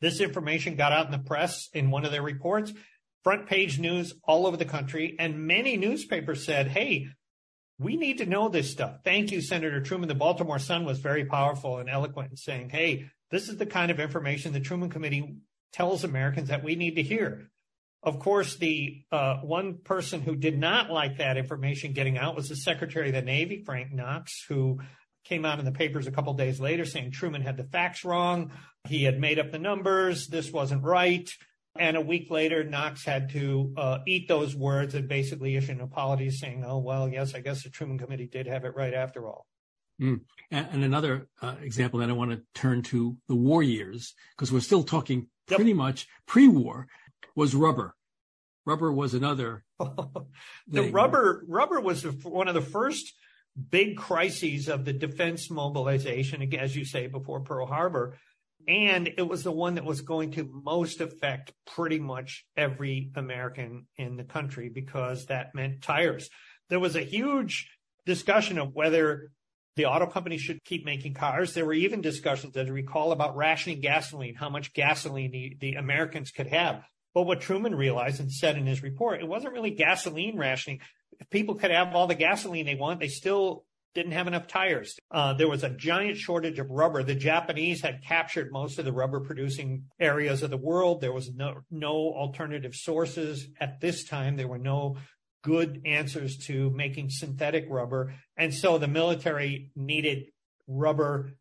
This 0.00 0.20
information 0.20 0.74
got 0.74 0.92
out 0.92 1.06
in 1.06 1.12
the 1.12 1.18
press 1.18 1.68
in 1.72 1.90
one 1.90 2.04
of 2.04 2.10
their 2.10 2.22
reports, 2.22 2.72
front 3.28 3.46
page 3.46 3.78
news 3.78 4.14
all 4.24 4.46
over 4.46 4.56
the 4.56 4.64
country, 4.64 5.14
and 5.18 5.46
many 5.46 5.76
newspapers 5.76 6.46
said, 6.46 6.66
hey, 6.66 7.08
we 7.78 7.94
need 7.94 8.16
to 8.16 8.24
know 8.24 8.48
this 8.48 8.70
stuff. 8.70 9.00
Thank 9.04 9.32
you, 9.32 9.42
Senator 9.42 9.82
Truman. 9.82 10.08
The 10.08 10.14
Baltimore 10.14 10.58
Sun 10.58 10.86
was 10.86 10.98
very 10.98 11.26
powerful 11.26 11.76
and 11.76 11.90
eloquent 11.90 12.30
in 12.30 12.36
saying, 12.38 12.70
hey, 12.70 13.10
this 13.30 13.50
is 13.50 13.58
the 13.58 13.66
kind 13.66 13.90
of 13.90 14.00
information 14.00 14.54
the 14.54 14.60
Truman 14.60 14.88
Committee 14.88 15.36
tells 15.74 16.04
Americans 16.04 16.48
that 16.48 16.64
we 16.64 16.74
need 16.74 16.96
to 16.96 17.02
hear. 17.02 17.50
Of 18.02 18.18
course, 18.18 18.56
the 18.56 19.02
uh, 19.12 19.40
one 19.40 19.76
person 19.84 20.22
who 20.22 20.34
did 20.34 20.58
not 20.58 20.90
like 20.90 21.18
that 21.18 21.36
information 21.36 21.92
getting 21.92 22.16
out 22.16 22.34
was 22.34 22.48
the 22.48 22.56
Secretary 22.56 23.08
of 23.08 23.14
the 23.14 23.20
Navy, 23.20 23.62
Frank 23.62 23.92
Knox, 23.92 24.42
who 24.48 24.80
came 25.24 25.44
out 25.44 25.58
in 25.58 25.66
the 25.66 25.72
papers 25.72 26.06
a 26.06 26.12
couple 26.12 26.32
days 26.32 26.60
later 26.60 26.86
saying 26.86 27.10
Truman 27.10 27.42
had 27.42 27.58
the 27.58 27.64
facts 27.64 28.06
wrong. 28.06 28.52
He 28.86 29.04
had 29.04 29.20
made 29.20 29.38
up 29.38 29.52
the 29.52 29.58
numbers. 29.58 30.28
This 30.28 30.50
wasn't 30.50 30.82
right. 30.82 31.28
And 31.78 31.96
a 31.96 32.00
week 32.00 32.30
later, 32.30 32.64
Knox 32.64 33.04
had 33.04 33.30
to 33.30 33.72
uh, 33.76 33.98
eat 34.06 34.28
those 34.28 34.54
words 34.54 34.94
and 34.94 35.08
basically 35.08 35.56
issue 35.56 35.72
an 35.72 35.80
apology 35.80 36.30
saying, 36.30 36.64
oh, 36.66 36.78
well, 36.78 37.08
yes, 37.08 37.34
I 37.34 37.40
guess 37.40 37.62
the 37.62 37.70
Truman 37.70 37.98
Committee 37.98 38.26
did 38.26 38.46
have 38.46 38.64
it 38.64 38.74
right 38.74 38.94
after 38.94 39.28
all. 39.28 39.46
Mm. 40.00 40.20
And, 40.50 40.84
another 40.84 41.28
uh, 41.42 41.54
example 41.60 42.00
that 42.00 42.08
I 42.08 42.12
want 42.12 42.30
to 42.30 42.42
turn 42.54 42.82
to 42.84 43.16
the 43.28 43.34
war 43.34 43.62
years, 43.62 44.14
because 44.36 44.52
we're 44.52 44.60
still 44.60 44.82
talking 44.82 45.28
yep. 45.48 45.56
pretty 45.56 45.74
much 45.74 46.06
pre 46.26 46.48
war 46.48 46.86
was 47.34 47.54
rubber. 47.54 47.94
Rubber 48.64 48.92
was 48.92 49.14
another. 49.14 49.64
the 50.68 50.90
rubber 50.90 51.44
rubber 51.48 51.80
was 51.80 52.04
one 52.22 52.48
of 52.48 52.54
the 52.54 52.60
first 52.60 53.14
big 53.70 53.96
crises 53.96 54.68
of 54.68 54.84
the 54.84 54.92
defense 54.92 55.50
mobilization, 55.50 56.54
as 56.54 56.76
you 56.76 56.84
say, 56.84 57.06
before 57.06 57.40
Pearl 57.40 57.66
Harbor. 57.66 58.16
And 58.68 59.08
it 59.16 59.26
was 59.26 59.42
the 59.42 59.50
one 59.50 59.76
that 59.76 59.84
was 59.84 60.02
going 60.02 60.32
to 60.32 60.48
most 60.52 61.00
affect 61.00 61.54
pretty 61.66 61.98
much 61.98 62.44
every 62.54 63.10
American 63.16 63.86
in 63.96 64.18
the 64.18 64.24
country 64.24 64.68
because 64.68 65.26
that 65.26 65.54
meant 65.54 65.80
tires. 65.80 66.28
There 66.68 66.78
was 66.78 66.94
a 66.94 67.00
huge 67.00 67.70
discussion 68.04 68.58
of 68.58 68.74
whether 68.74 69.30
the 69.76 69.86
auto 69.86 70.06
companies 70.06 70.42
should 70.42 70.62
keep 70.64 70.84
making 70.84 71.14
cars. 71.14 71.54
There 71.54 71.64
were 71.64 71.72
even 71.72 72.02
discussions, 72.02 72.56
as 72.58 72.66
I 72.66 72.70
recall, 72.70 73.12
about 73.12 73.36
rationing 73.36 73.80
gasoline, 73.80 74.34
how 74.34 74.50
much 74.50 74.74
gasoline 74.74 75.30
the, 75.30 75.56
the 75.60 75.74
Americans 75.74 76.30
could 76.30 76.48
have. 76.48 76.82
But 77.14 77.22
what 77.22 77.40
Truman 77.40 77.74
realized 77.74 78.20
and 78.20 78.30
said 78.30 78.58
in 78.58 78.66
his 78.66 78.82
report, 78.82 79.20
it 79.20 79.28
wasn't 79.28 79.54
really 79.54 79.70
gasoline 79.70 80.36
rationing. 80.36 80.80
If 81.20 81.30
people 81.30 81.54
could 81.54 81.70
have 81.70 81.94
all 81.94 82.06
the 82.06 82.14
gasoline 82.14 82.66
they 82.66 82.74
want, 82.74 83.00
they 83.00 83.08
still 83.08 83.64
didn't 83.94 84.12
have 84.12 84.26
enough 84.26 84.46
tires. 84.46 84.96
Uh, 85.10 85.32
there 85.34 85.48
was 85.48 85.64
a 85.64 85.70
giant 85.70 86.16
shortage 86.16 86.58
of 86.58 86.70
rubber. 86.70 87.02
The 87.02 87.14
Japanese 87.14 87.80
had 87.82 88.04
captured 88.04 88.52
most 88.52 88.78
of 88.78 88.84
the 88.84 88.92
rubber 88.92 89.20
producing 89.20 89.84
areas 89.98 90.42
of 90.42 90.50
the 90.50 90.56
world. 90.56 91.00
There 91.00 91.12
was 91.12 91.32
no, 91.34 91.62
no 91.70 91.90
alternative 91.90 92.74
sources 92.74 93.48
at 93.60 93.80
this 93.80 94.04
time. 94.04 94.36
There 94.36 94.48
were 94.48 94.58
no 94.58 94.96
good 95.42 95.82
answers 95.84 96.36
to 96.46 96.70
making 96.70 97.10
synthetic 97.10 97.66
rubber. 97.68 98.14
And 98.36 98.52
so 98.52 98.78
the 98.78 98.88
military 98.88 99.70
needed 99.74 100.26
rubber, 100.66 101.32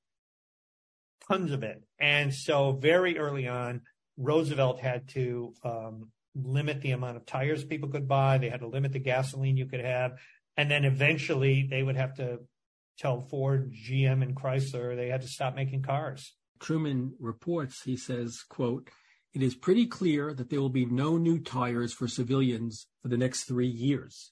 tons 1.28 1.51
of 1.51 1.63
it. 1.63 1.84
And 1.99 2.34
so 2.34 2.71
very 2.71 3.17
early 3.17 3.47
on, 3.47 3.82
Roosevelt 4.17 4.80
had 4.80 5.09
to 5.09 5.53
um, 5.63 6.11
limit 6.36 6.82
the 6.82 6.91
amount 6.91 7.17
of 7.17 7.26
tires 7.26 7.63
people 7.63 7.89
could 7.89 8.07
buy. 8.07 8.38
They 8.38 8.49
had 8.49 8.61
to 8.61 8.67
limit 8.67 8.93
the 8.93 8.99
gasoline 8.99 9.57
you 9.57 9.65
could 9.65 9.84
have. 9.84 10.13
And 10.58 10.70
then 10.70 10.86
eventually 10.86 11.68
they 11.70 11.84
would 11.84 11.95
have 11.95 12.16
to 12.16 12.39
tell 12.97 13.22
Ford, 13.22 13.72
GM, 13.72 14.24
and 14.24 14.36
Chrysler 14.36 14.95
they 14.95 15.10
had 15.10 15.22
to 15.22 15.28
stop 15.28 15.55
making 15.55 15.84
cars. 15.84 16.34
Truman 16.60 17.14
reports, 17.20 17.84
he 17.84 17.95
says, 17.95 18.43
quote, 18.49 18.89
it 19.34 19.43
is 19.43 19.53
pretty 19.53 19.86
clear 19.86 20.34
that 20.34 20.49
there 20.49 20.60
will 20.60 20.70
be 20.70 20.86
no 20.86 21.18
new 21.18 21.39
tires 21.39 21.93
for 21.93 22.08
civilians 22.08 22.88
for 23.03 23.10
the 23.10 23.18
next 23.18 23.43
three 23.43 23.68
years. 23.68 24.32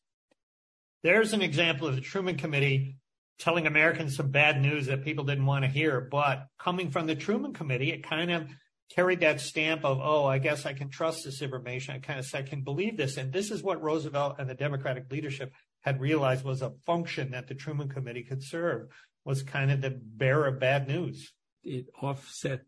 there's 1.03 1.33
an 1.33 1.43
example 1.43 1.87
of 1.87 1.95
the 1.95 2.01
Truman 2.01 2.35
Committee 2.35 2.97
telling 3.37 3.67
Americans 3.67 4.15
some 4.15 4.31
bad 4.31 4.59
news 4.59 4.87
that 4.87 5.03
people 5.03 5.25
didn't 5.25 5.45
want 5.45 5.63
to 5.63 5.69
hear. 5.69 6.01
But 6.01 6.47
coming 6.57 6.89
from 6.89 7.05
the 7.05 7.15
Truman 7.15 7.53
Committee, 7.53 7.91
it 7.91 8.01
kind 8.01 8.31
of 8.31 8.47
carried 8.89 9.19
that 9.19 9.41
stamp 9.41 9.83
of, 9.83 9.99
oh, 10.01 10.25
I 10.25 10.37
guess 10.39 10.65
I 10.65 10.73
can 10.73 10.89
trust 10.89 11.25
this 11.25 11.41
information. 11.41 11.95
I 11.95 11.99
kind 11.99 12.19
of 12.19 12.33
I 12.33 12.41
can 12.41 12.61
believe 12.61 12.97
this. 12.97 13.17
And 13.17 13.31
this 13.31 13.51
is 13.51 13.61
what 13.61 13.83
Roosevelt 13.83 14.37
and 14.39 14.49
the 14.49 14.55
Democratic 14.55 15.11
leadership 15.11 15.53
had 15.85 16.01
realized 16.01 16.43
was 16.43 16.63
a 16.63 16.73
function 16.85 17.31
that 17.31 17.47
the 17.47 17.53
Truman 17.53 17.87
Committee 17.87 18.23
could 18.23 18.41
serve 18.41 18.87
was 19.23 19.43
kind 19.43 19.71
of 19.71 19.81
the 19.81 19.91
bearer 19.91 20.47
of 20.47 20.59
bad 20.59 20.87
news. 20.87 21.31
It 21.63 21.85
offset 22.01 22.61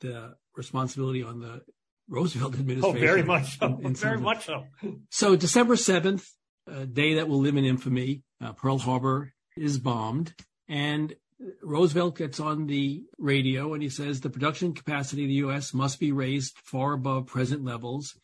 the 0.00 0.34
responsibility 0.56 1.22
on 1.22 1.38
the 1.38 1.62
Roosevelt 2.08 2.54
administration. 2.54 2.96
Oh, 2.96 3.00
very 3.00 3.22
much 3.22 3.58
so. 3.58 3.66
In, 3.66 3.86
in 3.86 3.94
very 3.94 4.18
much 4.18 4.46
so. 4.46 4.64
So 5.08 5.36
December 5.36 5.76
7th, 5.76 6.26
a 6.66 6.84
day 6.84 7.14
that 7.14 7.28
will 7.28 7.38
live 7.38 7.56
in 7.56 7.64
infamy, 7.64 8.24
uh, 8.40 8.52
Pearl 8.52 8.78
Harbor 8.78 9.32
is 9.56 9.78
bombed 9.78 10.34
and 10.68 11.14
Roosevelt 11.62 12.18
gets 12.18 12.40
on 12.40 12.66
the 12.66 13.04
radio 13.18 13.72
and 13.72 13.82
he 13.82 13.88
says 13.88 14.20
the 14.20 14.30
production 14.30 14.72
capacity 14.72 15.22
of 15.22 15.28
the 15.28 15.34
U.S. 15.34 15.72
must 15.72 16.00
be 16.00 16.10
raised 16.10 16.58
far 16.58 16.94
above 16.94 17.26
present 17.26 17.64
levels, 17.64 18.14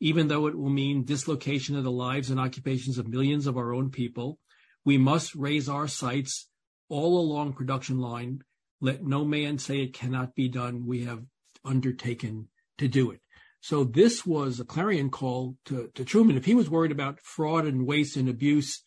even 0.00 0.28
though 0.28 0.46
it 0.46 0.58
will 0.58 0.70
mean 0.70 1.04
dislocation 1.04 1.76
of 1.76 1.84
the 1.84 1.90
lives 1.90 2.30
and 2.30 2.40
occupations 2.40 2.98
of 2.98 3.06
millions 3.06 3.46
of 3.46 3.56
our 3.56 3.72
own 3.72 3.90
people. 3.90 4.38
We 4.84 4.96
must 4.96 5.34
raise 5.34 5.68
our 5.68 5.86
sights 5.86 6.48
all 6.88 7.20
along 7.20 7.52
production 7.52 7.98
line. 7.98 8.40
Let 8.80 9.04
no 9.04 9.24
man 9.24 9.58
say 9.58 9.82
it 9.82 9.92
cannot 9.92 10.34
be 10.34 10.48
done. 10.48 10.86
We 10.86 11.04
have 11.04 11.22
undertaken 11.64 12.48
to 12.78 12.88
do 12.88 13.10
it. 13.10 13.20
So 13.60 13.84
this 13.84 14.24
was 14.24 14.58
a 14.58 14.64
clarion 14.64 15.10
call 15.10 15.56
to, 15.66 15.90
to 15.94 16.04
Truman. 16.04 16.38
If 16.38 16.46
he 16.46 16.54
was 16.54 16.70
worried 16.70 16.92
about 16.92 17.20
fraud 17.20 17.66
and 17.66 17.86
waste 17.86 18.16
and 18.16 18.28
abuse 18.28 18.82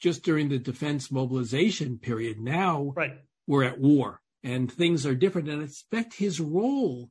just 0.00 0.22
during 0.22 0.50
the 0.50 0.58
defense 0.58 1.10
mobilization 1.10 1.98
period. 1.98 2.38
Now 2.38 2.92
right. 2.94 3.12
we're 3.46 3.64
at 3.64 3.80
war 3.80 4.20
and 4.42 4.70
things 4.70 5.06
are 5.06 5.14
different. 5.14 5.48
And 5.48 5.62
I 5.62 5.64
expect 5.64 6.14
his 6.14 6.40
role 6.40 7.10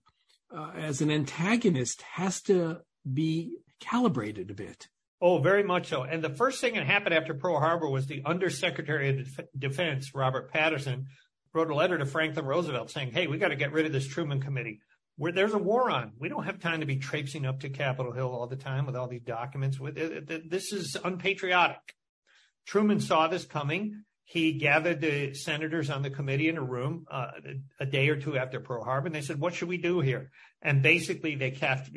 uh, 0.55 0.71
as 0.75 1.01
an 1.01 1.11
antagonist 1.11 2.01
has 2.01 2.41
to 2.43 2.81
be 3.11 3.57
calibrated 3.79 4.51
a 4.51 4.53
bit. 4.53 4.87
Oh, 5.21 5.39
very 5.39 5.63
much 5.63 5.87
so. 5.87 6.03
And 6.03 6.23
the 6.23 6.29
first 6.29 6.61
thing 6.61 6.75
that 6.75 6.85
happened 6.85 7.13
after 7.13 7.33
Pearl 7.33 7.59
Harbor 7.59 7.89
was 7.89 8.05
the 8.07 8.21
Undersecretary 8.25 9.09
of 9.09 9.17
Def- 9.17 9.45
Defense, 9.57 10.15
Robert 10.15 10.51
Patterson, 10.51 11.07
wrote 11.53 11.69
a 11.69 11.75
letter 11.75 11.97
to 11.97 12.05
Franklin 12.05 12.45
Roosevelt 12.45 12.89
saying, 12.89 13.11
Hey, 13.11 13.27
we 13.27 13.37
got 13.37 13.49
to 13.49 13.55
get 13.55 13.73
rid 13.73 13.85
of 13.85 13.91
this 13.91 14.07
Truman 14.07 14.41
Committee. 14.41 14.79
Where 15.17 15.33
there's 15.33 15.53
a 15.53 15.57
war 15.57 15.91
on. 15.91 16.13
We 16.17 16.29
don't 16.29 16.45
have 16.45 16.59
time 16.59 16.79
to 16.79 16.85
be 16.85 16.95
traipsing 16.95 17.45
up 17.45 17.59
to 17.59 17.69
Capitol 17.69 18.13
Hill 18.13 18.29
all 18.29 18.47
the 18.47 18.55
time 18.55 18.85
with 18.85 18.95
all 18.95 19.09
these 19.09 19.23
documents. 19.23 19.77
Uh, 19.81 19.89
this 20.47 20.71
is 20.71 20.95
unpatriotic. 21.03 21.95
Truman 22.65 23.01
saw 23.01 23.27
this 23.27 23.43
coming. 23.43 24.05
He 24.29 24.51
gathered 24.51 25.01
the 25.01 25.33
senators 25.33 25.89
on 25.89 26.03
the 26.03 26.11
committee 26.11 26.49
in 26.49 26.57
a 26.59 26.63
room 26.63 27.07
uh, 27.09 27.31
a 27.79 27.85
day 27.87 28.09
or 28.09 28.15
two 28.15 28.37
after 28.37 28.59
Pearl 28.59 28.83
Harbor, 28.83 29.07
and 29.07 29.15
they 29.15 29.21
said, 29.21 29.39
"What 29.39 29.55
should 29.55 29.69
we 29.69 29.79
do 29.79 30.01
here?" 30.01 30.29
And 30.61 30.83
basically, 30.83 31.33
they 31.33 31.49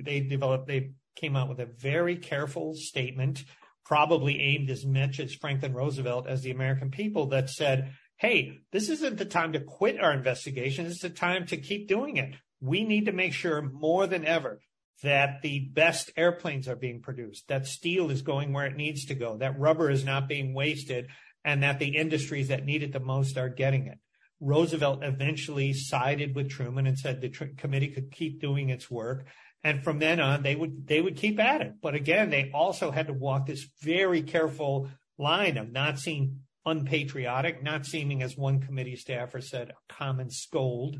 they 0.02 0.20
developed, 0.20 0.66
they 0.66 0.92
came 1.14 1.36
out 1.36 1.50
with 1.50 1.60
a 1.60 1.66
very 1.66 2.16
careful 2.16 2.74
statement, 2.74 3.44
probably 3.84 4.40
aimed 4.40 4.70
as 4.70 4.86
much 4.86 5.20
as 5.20 5.34
Franklin 5.34 5.74
Roosevelt 5.74 6.26
as 6.26 6.40
the 6.40 6.52
American 6.52 6.90
people, 6.90 7.26
that 7.26 7.50
said, 7.50 7.92
"Hey, 8.16 8.60
this 8.70 8.88
isn't 8.88 9.18
the 9.18 9.26
time 9.26 9.52
to 9.52 9.60
quit 9.60 10.00
our 10.00 10.14
investigation. 10.14 10.86
It's 10.86 11.02
the 11.02 11.10
time 11.10 11.44
to 11.48 11.58
keep 11.58 11.86
doing 11.86 12.16
it. 12.16 12.34
We 12.62 12.84
need 12.84 13.04
to 13.04 13.12
make 13.12 13.34
sure 13.34 13.60
more 13.60 14.06
than 14.06 14.24
ever 14.24 14.62
that 15.02 15.42
the 15.42 15.68
best 15.74 16.10
airplanes 16.16 16.66
are 16.66 16.76
being 16.76 17.02
produced, 17.02 17.48
that 17.48 17.66
steel 17.66 18.10
is 18.10 18.22
going 18.22 18.54
where 18.54 18.66
it 18.66 18.76
needs 18.76 19.04
to 19.06 19.14
go, 19.14 19.36
that 19.36 19.58
rubber 19.58 19.90
is 19.90 20.04
not 20.04 20.28
being 20.28 20.54
wasted, 20.54 21.08
and 21.44 21.62
that 21.62 21.78
the 21.78 21.96
industries 21.96 22.48
that 22.48 22.64
need 22.64 22.82
it 22.82 22.92
the 22.92 23.00
most 23.00 23.36
are 23.36 23.48
getting 23.48 23.86
it. 23.86 23.98
Roosevelt 24.40 25.02
eventually 25.02 25.72
sided 25.72 26.34
with 26.34 26.50
Truman 26.50 26.86
and 26.86 26.98
said 26.98 27.20
the 27.20 27.28
tr- 27.28 27.44
committee 27.56 27.88
could 27.88 28.10
keep 28.10 28.40
doing 28.40 28.70
its 28.70 28.90
work. 28.90 29.26
And 29.64 29.84
from 29.84 30.00
then 30.00 30.18
on, 30.18 30.42
they 30.42 30.56
would, 30.56 30.86
they 30.86 31.00
would 31.00 31.16
keep 31.16 31.38
at 31.38 31.60
it. 31.60 31.74
But 31.80 31.94
again, 31.94 32.30
they 32.30 32.50
also 32.52 32.90
had 32.90 33.06
to 33.06 33.12
walk 33.12 33.46
this 33.46 33.68
very 33.80 34.22
careful 34.22 34.88
line 35.18 35.56
of 35.58 35.70
not 35.70 35.98
seeming 36.00 36.40
unpatriotic, 36.64 37.62
not 37.62 37.86
seeming, 37.86 38.22
as 38.22 38.36
one 38.36 38.60
committee 38.60 38.96
staffer 38.96 39.40
said, 39.40 39.70
a 39.70 39.92
common 39.92 40.30
scold, 40.30 40.98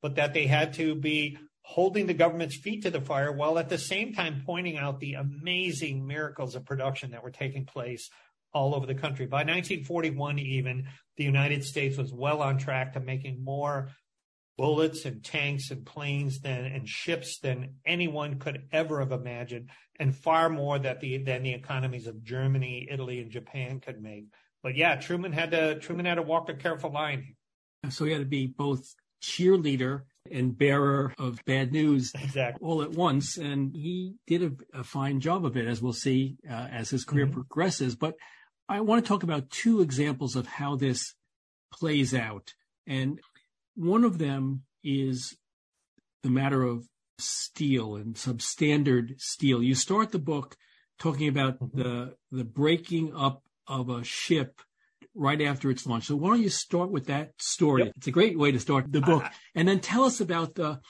but 0.00 0.16
that 0.16 0.34
they 0.34 0.46
had 0.46 0.74
to 0.74 0.94
be 0.94 1.38
holding 1.62 2.06
the 2.06 2.14
government's 2.14 2.56
feet 2.56 2.82
to 2.82 2.90
the 2.90 3.00
fire 3.00 3.32
while 3.32 3.58
at 3.58 3.68
the 3.68 3.78
same 3.78 4.12
time 4.12 4.42
pointing 4.44 4.76
out 4.76 5.00
the 5.00 5.14
amazing 5.14 6.06
miracles 6.06 6.54
of 6.54 6.64
production 6.64 7.12
that 7.12 7.22
were 7.22 7.30
taking 7.30 7.64
place 7.64 8.10
all 8.52 8.74
over 8.74 8.86
the 8.86 8.94
country. 8.94 9.26
By 9.26 9.38
1941, 9.38 10.38
even 10.38 10.86
the 11.16 11.24
United 11.24 11.64
States 11.64 11.96
was 11.96 12.12
well 12.12 12.42
on 12.42 12.58
track 12.58 12.94
to 12.94 13.00
making 13.00 13.42
more 13.42 13.90
bullets 14.58 15.04
and 15.04 15.24
tanks 15.24 15.70
and 15.70 15.84
planes 15.84 16.40
than 16.40 16.64
and 16.66 16.88
ships 16.88 17.38
than 17.40 17.76
anyone 17.86 18.38
could 18.38 18.68
ever 18.72 19.00
have 19.00 19.12
imagined, 19.12 19.70
and 19.98 20.14
far 20.14 20.48
more 20.48 20.78
that 20.78 21.00
the 21.00 21.18
than 21.18 21.42
the 21.42 21.54
economies 21.54 22.06
of 22.06 22.22
Germany, 22.22 22.88
Italy, 22.90 23.20
and 23.20 23.30
Japan 23.30 23.80
could 23.80 24.02
make. 24.02 24.26
But 24.62 24.76
yeah, 24.76 24.96
Truman 24.96 25.32
had 25.32 25.50
to 25.52 25.78
Truman 25.78 26.06
had 26.06 26.16
to 26.16 26.22
walk 26.22 26.48
a 26.48 26.54
careful 26.54 26.92
line. 26.92 27.34
So 27.90 28.04
he 28.04 28.12
had 28.12 28.20
to 28.20 28.26
be 28.26 28.46
both 28.46 28.94
cheerleader 29.22 30.02
and 30.30 30.56
bearer 30.56 31.12
of 31.18 31.44
bad 31.44 31.72
news 31.72 32.12
exactly. 32.14 32.64
all 32.64 32.82
at 32.82 32.90
once. 32.90 33.36
And 33.38 33.74
he 33.74 34.14
did 34.26 34.42
a, 34.42 34.80
a 34.80 34.84
fine 34.84 35.20
job 35.20 35.44
of 35.44 35.56
it, 35.56 35.66
as 35.66 35.82
we'll 35.82 35.92
see 35.92 36.36
uh, 36.48 36.68
as 36.70 36.90
his 36.90 37.04
career 37.04 37.26
mm-hmm. 37.26 37.34
progresses. 37.34 37.96
But 37.96 38.14
I 38.72 38.80
want 38.80 39.04
to 39.04 39.08
talk 39.08 39.22
about 39.22 39.50
two 39.50 39.82
examples 39.82 40.34
of 40.34 40.46
how 40.46 40.76
this 40.76 41.14
plays 41.74 42.14
out. 42.14 42.54
And 42.86 43.20
one 43.74 44.02
of 44.02 44.16
them 44.16 44.62
is 44.82 45.36
the 46.22 46.30
matter 46.30 46.62
of 46.62 46.88
steel 47.18 47.96
and 47.96 48.14
substandard 48.14 49.20
steel. 49.20 49.62
You 49.62 49.74
start 49.74 50.10
the 50.10 50.18
book 50.18 50.56
talking 50.98 51.28
about 51.28 51.60
mm-hmm. 51.60 51.78
the 51.78 52.14
the 52.30 52.44
breaking 52.44 53.14
up 53.14 53.42
of 53.66 53.90
a 53.90 54.02
ship 54.04 54.62
right 55.14 55.42
after 55.42 55.70
its 55.70 55.86
launch. 55.86 56.06
So 56.06 56.16
why 56.16 56.30
don't 56.30 56.42
you 56.42 56.48
start 56.48 56.90
with 56.90 57.06
that 57.08 57.32
story? 57.38 57.84
Yep. 57.84 57.92
It's 57.98 58.06
a 58.06 58.10
great 58.10 58.38
way 58.38 58.52
to 58.52 58.58
start 58.58 58.90
the 58.90 59.02
book. 59.02 59.24
Uh, 59.24 59.28
and 59.54 59.68
then 59.68 59.80
tell 59.80 60.04
us 60.04 60.18
about 60.22 60.54
the 60.54 60.80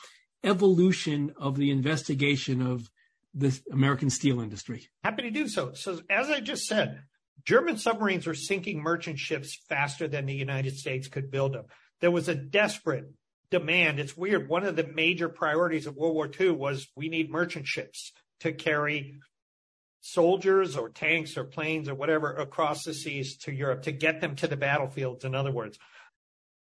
evolution 0.45 1.35
of 1.37 1.57
the 1.57 1.73
investigation 1.73 2.63
of 2.63 2.89
the 3.35 3.59
American 3.73 4.09
steel 4.09 4.41
industry. 4.41 4.89
Happy 5.03 5.23
to 5.23 5.31
do 5.31 5.49
so. 5.49 5.73
So 5.75 6.01
as 6.09 6.31
I 6.31 6.39
just 6.39 6.67
said, 6.67 7.03
German 7.45 7.77
submarines 7.77 8.27
were 8.27 8.35
sinking 8.35 8.81
merchant 8.81 9.19
ships 9.19 9.59
faster 9.69 10.09
than 10.09 10.27
the 10.27 10.35
United 10.35 10.77
States 10.77 11.09
could 11.09 11.31
build 11.31 11.55
them. 11.55 11.65
There 12.01 12.11
was 12.11 12.29
a 12.29 12.35
desperate 12.35 13.13
demand. 13.51 14.01
It's 14.01 14.17
weird. 14.17 14.49
One 14.49 14.65
of 14.65 14.77
the 14.77 14.87
major 14.87 15.29
priorities 15.29 15.87
of 15.87 15.97
World 15.97 16.15
War 16.15 16.31
II 16.41 16.51
was 16.51 16.89
we 16.97 17.09
need 17.09 17.31
merchant 17.31 17.67
ships 17.67 18.13
to 18.41 18.53
carry 18.53 19.21
soldiers 20.01 20.77
or 20.77 20.89
tanks 20.89 21.37
or 21.37 21.45
planes 21.45 21.89
or 21.89 21.95
whatever 21.95 22.33
across 22.33 22.85
the 22.85 22.95
seas 22.95 23.37
to 23.39 23.53
Europe 23.53 23.83
to 23.83 23.93
get 23.93 24.21
them 24.21 24.35
to 24.37 24.49
the 24.49 24.57
battlefields. 24.57 25.25
In 25.25 25.35
other 25.35 25.53
words, 25.53 25.79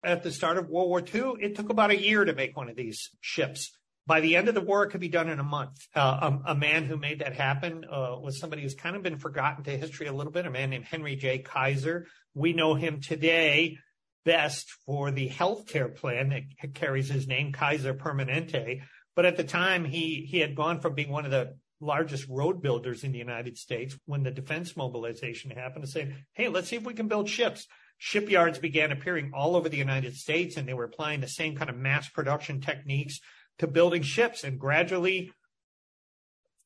at 0.04 0.24
the 0.24 0.32
start 0.32 0.58
of 0.58 0.70
World 0.70 0.90
War 0.90 1.02
II, 1.02 1.44
it 1.44 1.56
took 1.56 1.70
about 1.70 1.92
a 1.92 2.02
year 2.02 2.26
to 2.26 2.34
make 2.34 2.56
one 2.56 2.70
of 2.70 2.76
these 2.76 3.10
ships. 3.20 3.72
By 4.12 4.20
the 4.20 4.36
end 4.36 4.50
of 4.50 4.56
the 4.56 4.60
war, 4.60 4.84
it 4.84 4.90
could 4.90 5.00
be 5.00 5.08
done 5.08 5.30
in 5.30 5.40
a 5.40 5.44
month. 5.44 5.88
Uh, 5.96 6.32
a, 6.46 6.52
a, 6.52 6.54
man 6.54 6.84
who 6.84 6.98
made 6.98 7.20
that 7.20 7.34
happen 7.34 7.86
uh, 7.90 8.18
was 8.20 8.42
somebody 8.42 8.62
who's 8.62 8.76
kind 8.76 8.98
of 8.98 9.04
been 9.04 9.18
forgotten 9.18 9.64
to 9.64 9.78
history 9.78 10.08
a 10.08 10.12
little 10.12 10.34
bit, 10.34 10.46
a 10.46 10.50
man 10.50 10.72
named 10.72 10.84
Henry 10.84 11.16
J. 11.16 11.38
Kaiser. 11.38 12.08
We 12.34 12.52
know 12.52 12.74
him 12.74 13.00
today 13.00 13.78
best 14.26 14.70
for 14.86 15.12
the 15.12 15.30
healthcare 15.30 15.96
plan 15.96 16.28
that 16.28 16.74
carries 16.74 17.08
his 17.08 17.26
name, 17.26 17.54
Kaiser 17.54 17.94
Permanente. 17.94 18.82
But 19.16 19.26
at 19.26 19.38
the 19.38 19.46
time, 19.46 19.86
he 19.86 20.28
he 20.30 20.40
had 20.40 20.58
gone 20.58 20.82
from 20.82 20.94
being 20.94 21.10
one 21.10 21.24
of 21.24 21.32
the 21.32 21.56
largest 21.80 22.28
road 22.28 22.62
builders 22.62 23.06
in 23.06 23.14
the 23.14 23.18
United 23.18 23.58
States 23.58 23.98
when 24.08 24.24
the 24.24 24.32
defense 24.32 24.76
mobilization 24.76 25.52
happened 25.52 25.86
to 25.86 25.90
say, 25.90 26.14
hey, 26.34 26.50
let's 26.50 26.68
see 26.68 26.76
if 26.76 26.84
we 26.84 26.94
can 26.94 27.08
build 27.08 27.30
ships. 27.30 27.66
Shipyards 27.98 28.60
began 28.60 28.92
appearing 28.92 29.32
all 29.34 29.56
over 29.56 29.70
the 29.70 29.78
United 29.78 30.16
States 30.16 30.58
and 30.58 30.68
they 30.68 30.74
were 30.74 30.84
applying 30.84 31.22
the 31.22 31.30
same 31.30 31.56
kind 31.56 31.70
of 31.70 31.78
mass 31.78 32.10
production 32.10 32.60
techniques 32.60 33.22
to 33.62 33.68
building 33.68 34.02
ships 34.02 34.44
and 34.44 34.60
gradually 34.60 35.32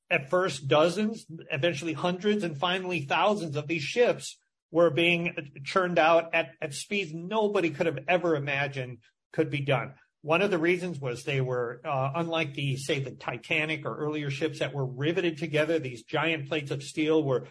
at 0.10 0.30
first 0.30 0.70
dozens, 0.70 1.26
eventually 1.52 1.92
hundreds, 1.92 2.42
and 2.44 2.58
finally 2.58 3.02
thousands 3.02 3.58
of 3.58 3.68
these 3.68 3.82
ships 3.82 4.38
were 4.72 4.90
being 4.90 5.36
churned 5.66 6.00
out 6.00 6.34
at, 6.34 6.52
at 6.62 6.74
speeds 6.74 7.12
nobody 7.14 7.70
could 7.70 7.86
have 7.86 8.00
ever 8.08 8.38
imagined 8.38 9.00
could 9.34 9.50
be 9.50 9.60
done. 9.60 9.94
One 10.22 10.42
of 10.42 10.52
the 10.52 10.58
reasons 10.58 10.98
was 11.00 11.24
they 11.24 11.42
were, 11.42 11.82
uh, 11.84 12.14
unlike 12.16 12.54
the, 12.54 12.78
say, 12.78 13.00
the 13.00 13.12
Titanic 13.12 13.86
or 13.86 13.98
earlier 13.98 14.30
ships 14.30 14.60
that 14.60 14.74
were 14.74 14.86
riveted 14.86 15.38
together, 15.38 15.80
these 15.80 16.04
giant 16.04 16.48
plates 16.48 16.72
of 16.72 16.82
steel 16.82 17.22
were 17.22 17.50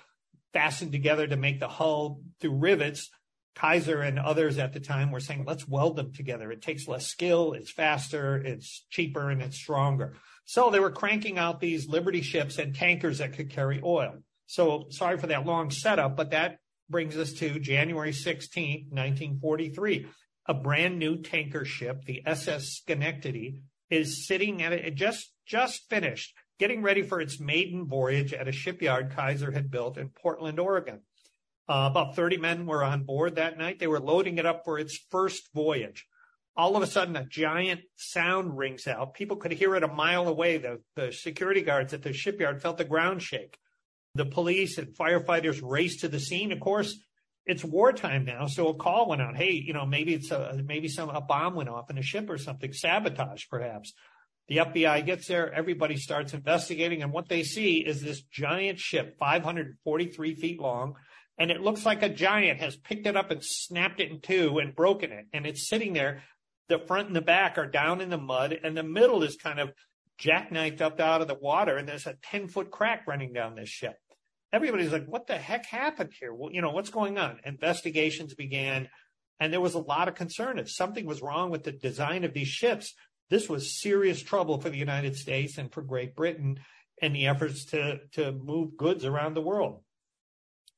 fastened 0.55 0.93
together 0.93 1.27
to 1.27 1.37
make 1.37 1.61
the 1.61 1.69
hull 1.69 2.23
through 2.41 2.57
rivets. 2.57 3.11
Kaiser 3.55 4.01
and 4.01 4.19
others 4.19 4.59
at 4.59 4.73
the 4.73 4.81
time 4.81 5.11
were 5.11 5.21
saying, 5.21 5.45
let's 5.47 5.69
weld 5.69 5.97
them 5.97 6.13
together. 6.13 6.51
It 6.51 6.63
takes 6.63 6.89
less 6.89 7.07
skill, 7.07 7.53
it's 7.53 7.71
faster, 7.71 8.37
it's 8.37 8.85
cheaper, 8.91 9.31
and 9.31 9.41
it's 9.41 9.57
stronger. 9.57 10.15
So 10.45 10.71
they 10.71 10.81
were 10.81 10.91
cranking 10.91 11.39
out 11.39 11.61
these 11.61 11.89
Liberty 11.89 12.21
ships 12.21 12.59
and 12.59 12.75
tankers 12.75 13.19
that 13.19 13.33
could 13.33 13.51
carry 13.51 13.81
oil. 13.83 14.15
So 14.47 14.87
sorry 14.91 15.19
for 15.19 15.29
that 15.29 15.47
long 15.47 15.71
setup, 15.71 16.17
but 16.17 16.31
that 16.33 16.59
brings 16.91 17.17
us 17.17 17.33
to 17.35 17.59
January 17.59 18.13
16, 18.13 18.89
1943. 18.91 20.07
A 20.47 20.55
brand 20.55 20.99
new 20.99 21.23
tanker 21.23 21.65
ship, 21.65 22.05
the 22.05 22.23
SS 22.27 22.83
Schenectady, 22.83 23.63
is 23.89 24.27
sitting 24.27 24.63
at 24.63 24.73
it, 24.73 24.95
just, 24.95 25.33
just 25.47 25.89
finished, 25.89 26.35
getting 26.59 26.83
ready 26.83 27.03
for 27.03 27.21
its 27.21 27.41
maiden 27.41 27.87
voyage 27.87 28.35
at 28.35 28.49
a 28.49 28.53
shipyard 28.53 29.13
Kaiser 29.15 29.53
had 29.53 29.71
built 29.71 29.97
in 29.97 30.11
Portland, 30.11 30.61
Oregon. 30.61 31.01
Uh, 31.67 31.89
about 31.91 32.15
30 32.15 32.37
men 32.37 32.67
were 32.67 32.85
on 32.85 33.05
board 33.05 33.37
that 33.37 33.57
night. 33.57 33.79
They 33.79 33.87
were 33.87 34.01
loading 34.01 34.39
it 34.39 34.45
up 34.45 34.65
for 34.65 34.79
its 34.79 34.99
first 35.11 35.49
voyage. 35.55 36.07
All 36.57 36.77
of 36.77 36.83
a 36.83 36.87
sudden, 36.87 37.17
a 37.17 37.25
giant 37.25 37.81
sound 37.97 38.57
rings 38.57 38.87
out. 38.87 39.15
People 39.15 39.39
could 39.39 39.53
hear 39.53 39.75
it 39.75 39.83
a 39.83 39.89
mile 39.89 40.29
away. 40.29 40.59
The, 40.59 40.81
the 40.95 41.11
security 41.11 41.63
guards 41.63 41.95
at 41.95 42.03
the 42.03 42.13
shipyard 42.13 42.63
felt 42.63 42.79
the 42.79 42.85
ground 42.85 43.23
shake. 43.23 43.59
The 44.15 44.27
police 44.27 44.79
and 44.79 44.89
firefighters 44.89 45.61
raced 45.63 46.01
to 46.01 46.09
the 46.09 46.21
scene. 46.21 46.53
Of 46.53 46.61
course, 46.61 46.97
it's 47.47 47.65
wartime 47.65 48.25
now, 48.25 48.47
so 48.47 48.69
a 48.69 48.75
call 48.75 49.09
went 49.09 49.21
out. 49.21 49.37
Hey, 49.37 49.53
you 49.53 49.73
know, 49.73 49.85
maybe 49.85 50.15
it's 50.15 50.31
a 50.31 50.63
maybe 50.65 50.89
some 50.89 51.11
a 51.11 51.21
bomb 51.21 51.55
went 51.55 51.69
off 51.69 51.91
in 51.91 51.99
a 51.99 52.03
ship 52.03 52.31
or 52.31 52.39
something, 52.39 52.73
sabotage 52.73 53.45
perhaps. 53.51 53.93
The 54.49 54.59
FBI 54.59 55.07
gets 55.07 55.27
there, 55.27 55.53
everybody 55.53 55.97
starts 55.97 56.35
investigating, 56.35 57.03
and 57.03 57.13
what 57.13 57.29
they 57.29 57.43
see 57.43 57.79
is 57.79 58.03
this 58.03 58.23
giant 58.23 58.79
ship, 58.79 59.17
543 59.19 60.35
feet 60.35 60.61
long, 60.61 60.97
and 61.39 61.51
it 61.51 61.61
looks 61.61 61.85
like 61.85 62.03
a 62.03 62.09
giant 62.09 62.61
has 62.61 62.77
picked 62.77 63.07
it 63.07 63.17
up 63.17 63.31
and 63.31 63.43
snapped 63.43 64.01
it 64.01 64.11
in 64.11 64.21
two 64.21 64.59
and 64.59 64.75
broken 64.77 65.13
it, 65.13 65.27
and 65.33 65.47
it's 65.47 65.69
sitting 65.69 65.93
there. 65.93 66.23
The 66.69 66.79
front 66.79 67.09
and 67.09 67.17
the 67.17 67.21
back 67.21 67.59
are 67.59 67.67
down 67.67 68.01
in 68.01 68.09
the 68.09 68.19
mud, 68.19 68.59
and 68.63 68.77
the 68.77 68.83
middle 68.83 69.23
is 69.23 69.37
kind 69.37 69.61
of 69.61 69.73
jackknifed 70.19 70.81
up 70.81 70.99
out 71.01 71.21
of 71.21 71.29
the 71.29 71.35
water, 71.35 71.77
and 71.77 71.89
there's 71.89 72.07
a 72.07 72.17
10 72.31 72.49
foot 72.49 72.71
crack 72.71 73.07
running 73.07 73.33
down 73.33 73.55
this 73.55 73.69
ship 73.69 73.97
everybody's 74.55 74.93
like, 74.93 75.07
what 75.07 75.27
the 75.27 75.37
heck 75.37 75.67
happened 75.67 76.13
here? 76.19 76.33
Well, 76.33 76.53
you 76.53 76.63
know, 76.63 76.71
what's 76.71 76.91
going 76.91 77.19
on? 77.19 77.41
Investigations 77.45 78.35
began, 78.35 78.89
and 79.41 79.53
there 79.53 79.61
was 79.61 79.75
a 79.75 79.81
lot 79.81 80.07
of 80.07 80.15
concern. 80.15 80.61
If 80.61 80.71
something 80.71 81.05
was 81.05 81.21
wrong 81.21 81.51
with 81.51 81.65
the 81.65 81.73
design 81.73 82.23
of 82.23 82.33
these 82.33 82.49
ships, 82.49 82.95
this 83.31 83.49
was 83.49 83.81
serious 83.83 84.23
trouble 84.23 84.61
for 84.61 84.71
the 84.71 84.79
United 84.79 85.17
States 85.17 85.59
and 85.59 85.73
for 85.73 85.83
Great 85.83 86.15
Britain 86.15 86.61
and 87.03 87.17
the 87.17 87.27
efforts 87.27 87.65
to, 87.67 87.99
to 88.13 88.31
move 88.31 88.77
goods 88.77 89.05
around 89.05 89.35
the 89.35 89.43
world. 89.43 89.83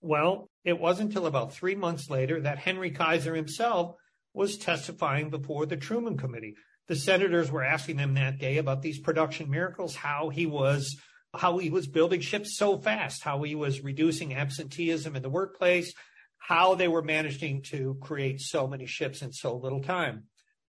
Well, 0.07 0.49
it 0.65 0.79
wasn't 0.79 1.09
until 1.09 1.27
about 1.27 1.53
three 1.53 1.75
months 1.75 2.09
later 2.09 2.41
that 2.43 2.59
Henry 2.59 2.93
Kaiser 2.93 3.35
himself 3.35 3.97
was 4.33 4.57
testifying 4.57 5.31
before 5.31 5.67
the 5.67 5.77
Truman 5.77 6.17
Committee. 6.17 6.55
The 6.87 6.95
senators 6.95 7.51
were 7.51 7.65
asking 7.65 7.99
him 7.99 8.15
that 8.15 8.39
day 8.39 8.59
about 8.59 8.83
these 8.83 9.01
production 9.01 9.51
miracles, 9.51 9.97
how 9.97 10.29
he 10.29 10.47
was 10.47 10.97
how 11.35 11.59
he 11.59 11.71
was 11.71 11.89
building 11.89 12.21
ships 12.21 12.57
so 12.57 12.79
fast, 12.79 13.25
how 13.25 13.43
he 13.43 13.57
was 13.57 13.83
reducing 13.83 14.33
absenteeism 14.33 15.17
in 15.17 15.23
the 15.23 15.29
workplace, 15.29 15.93
how 16.39 16.77
they 16.77 16.87
were 16.87 17.03
managing 17.03 17.63
to 17.63 17.99
create 18.01 18.41
so 18.41 18.69
many 18.69 18.87
ships 18.87 19.23
in 19.23 19.33
so 19.33 19.57
little 19.57 19.83
time. 19.83 20.23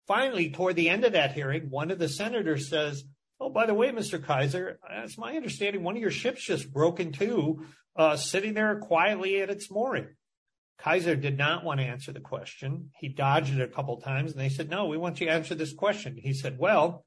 Finally, 0.08 0.52
toward 0.52 0.76
the 0.76 0.90
end 0.90 1.06
of 1.06 1.14
that 1.14 1.32
hearing, 1.32 1.70
one 1.70 1.90
of 1.90 2.00
the 2.00 2.10
senators 2.10 2.68
says, 2.68 3.06
Oh, 3.40 3.50
by 3.50 3.66
the 3.66 3.74
way, 3.74 3.92
Mr. 3.92 4.22
Kaiser, 4.22 4.78
it's 4.92 5.18
my 5.18 5.36
understanding 5.36 5.82
one 5.82 5.96
of 5.96 6.02
your 6.02 6.12
ships 6.12 6.46
just 6.46 6.72
broke 6.72 7.00
in 7.00 7.12
two, 7.12 7.66
uh, 7.96 8.16
sitting 8.16 8.54
there 8.54 8.76
quietly 8.78 9.42
at 9.42 9.50
its 9.50 9.70
mooring. 9.72 10.08
Kaiser 10.80 11.16
did 11.16 11.38
not 11.38 11.64
want 11.64 11.80
to 11.80 11.86
answer 11.86 12.12
the 12.12 12.20
question. 12.20 12.90
He 13.00 13.08
dodged 13.08 13.54
it 13.54 13.62
a 13.62 13.68
couple 13.68 14.02
times 14.02 14.32
and 14.32 14.42
they 14.42 14.50
said, 14.50 14.70
No, 14.70 14.88
we 14.88 14.98
want 14.98 15.20
you 15.20 15.28
to 15.28 15.32
answer 15.32 15.54
this 15.54 15.74
question. 15.74 16.18
He 16.18 16.34
said, 16.34 16.58
Well, 16.58 17.06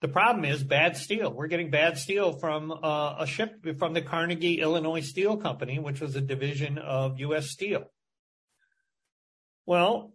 the 0.00 0.08
problem 0.08 0.44
is 0.44 0.64
bad 0.64 0.96
steel. 0.96 1.32
We're 1.32 1.48
getting 1.48 1.70
bad 1.70 1.98
steel 1.98 2.32
from 2.32 2.72
uh, 2.72 3.16
a 3.20 3.26
ship 3.26 3.64
from 3.78 3.92
the 3.92 4.02
Carnegie 4.02 4.60
Illinois 4.60 5.00
Steel 5.00 5.36
Company, 5.36 5.78
which 5.78 6.00
was 6.00 6.16
a 6.16 6.20
division 6.20 6.78
of 6.78 7.20
U.S. 7.20 7.50
Steel. 7.50 7.84
Well, 9.64 10.12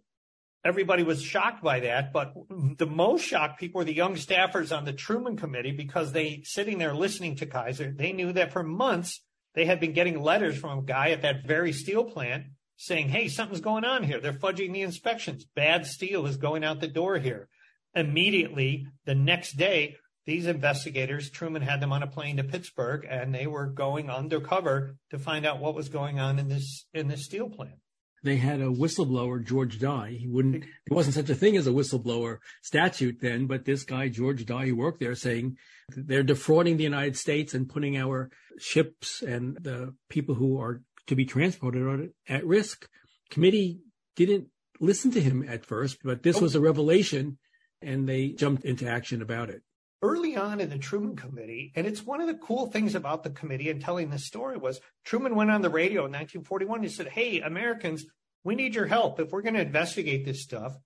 everybody 0.68 1.02
was 1.02 1.22
shocked 1.22 1.62
by 1.62 1.80
that, 1.80 2.12
but 2.12 2.34
the 2.76 2.86
most 2.86 3.24
shocked 3.24 3.58
people 3.58 3.80
were 3.80 3.84
the 3.84 3.94
young 3.94 4.14
staffers 4.14 4.76
on 4.76 4.84
the 4.84 4.92
Truman 4.92 5.36
Committee 5.36 5.72
because 5.72 6.12
they 6.12 6.42
sitting 6.44 6.78
there 6.78 6.94
listening 6.94 7.36
to 7.36 7.46
Kaiser. 7.46 7.90
They 7.90 8.12
knew 8.12 8.32
that 8.32 8.52
for 8.52 8.62
months 8.62 9.20
they 9.54 9.64
had 9.64 9.80
been 9.80 9.92
getting 9.92 10.20
letters 10.20 10.58
from 10.58 10.78
a 10.78 10.82
guy 10.82 11.10
at 11.10 11.22
that 11.22 11.46
very 11.46 11.72
steel 11.72 12.04
plant 12.04 12.44
saying, 12.76 13.08
"Hey, 13.08 13.28
something's 13.28 13.60
going 13.60 13.84
on 13.84 14.04
here. 14.04 14.20
They're 14.20 14.32
fudging 14.32 14.72
the 14.72 14.82
inspections. 14.82 15.44
Bad 15.44 15.86
steel 15.86 16.26
is 16.26 16.36
going 16.36 16.64
out 16.64 16.80
the 16.80 16.88
door 16.88 17.18
here." 17.18 17.48
immediately 17.94 18.86
the 19.04 19.14
next 19.14 19.56
day, 19.56 19.96
these 20.26 20.46
investigators, 20.46 21.30
Truman 21.30 21.62
had 21.62 21.80
them 21.80 21.92
on 21.92 22.02
a 22.02 22.06
plane 22.06 22.36
to 22.36 22.44
Pittsburgh 22.44 23.06
and 23.08 23.34
they 23.34 23.46
were 23.46 23.66
going 23.66 24.10
undercover 24.10 24.96
to 25.10 25.18
find 25.18 25.46
out 25.46 25.58
what 25.58 25.74
was 25.74 25.88
going 25.88 26.20
on 26.20 26.38
in 26.38 26.48
this, 26.48 26.86
in 26.92 27.08
this 27.08 27.24
steel 27.24 27.48
plant. 27.48 27.78
They 28.24 28.36
had 28.36 28.60
a 28.60 28.66
whistleblower, 28.66 29.44
George 29.44 29.78
Dye. 29.78 30.16
He 30.18 30.26
wouldn't, 30.26 30.62
there 30.62 30.96
wasn't 30.96 31.14
such 31.14 31.30
a 31.30 31.34
thing 31.34 31.56
as 31.56 31.66
a 31.66 31.72
whistleblower 31.72 32.38
statute 32.62 33.20
then, 33.20 33.46
but 33.46 33.64
this 33.64 33.84
guy, 33.84 34.08
George 34.08 34.44
Dye, 34.44 34.66
who 34.66 34.76
worked 34.76 35.00
there 35.00 35.14
saying 35.14 35.56
they're 35.96 36.22
defrauding 36.22 36.76
the 36.76 36.84
United 36.84 37.16
States 37.16 37.54
and 37.54 37.68
putting 37.68 37.96
our 37.96 38.30
ships 38.58 39.22
and 39.22 39.56
the 39.60 39.94
people 40.08 40.34
who 40.34 40.60
are 40.60 40.82
to 41.06 41.14
be 41.14 41.24
transported 41.24 42.10
at 42.28 42.46
risk. 42.46 42.88
Committee 43.30 43.80
didn't 44.16 44.48
listen 44.80 45.10
to 45.12 45.20
him 45.20 45.48
at 45.48 45.64
first, 45.64 45.98
but 46.02 46.22
this 46.22 46.40
was 46.40 46.54
a 46.54 46.60
revelation 46.60 47.38
and 47.80 48.08
they 48.08 48.28
jumped 48.28 48.64
into 48.64 48.88
action 48.88 49.22
about 49.22 49.50
it. 49.50 49.62
Early 50.00 50.36
on 50.36 50.60
in 50.60 50.70
the 50.70 50.78
Truman 50.78 51.16
Committee, 51.16 51.72
and 51.74 51.86
it's 51.86 52.06
one 52.06 52.20
of 52.20 52.28
the 52.28 52.34
cool 52.34 52.66
things 52.66 52.94
about 52.94 53.24
the 53.24 53.30
committee 53.30 53.68
and 53.68 53.80
telling 53.80 54.10
this 54.10 54.26
story 54.26 54.56
was 54.56 54.80
Truman 55.04 55.34
went 55.34 55.50
on 55.50 55.60
the 55.60 55.70
radio 55.70 56.02
in 56.02 56.12
1941. 56.12 56.82
He 56.84 56.88
said, 56.88 57.08
Hey, 57.08 57.40
Americans, 57.40 58.04
we 58.44 58.54
need 58.54 58.76
your 58.76 58.86
help. 58.86 59.18
If 59.18 59.32
we're 59.32 59.42
going 59.42 59.54
to 59.54 59.60
investigate 59.60 60.24
this 60.24 60.42
stuff, 60.42 60.76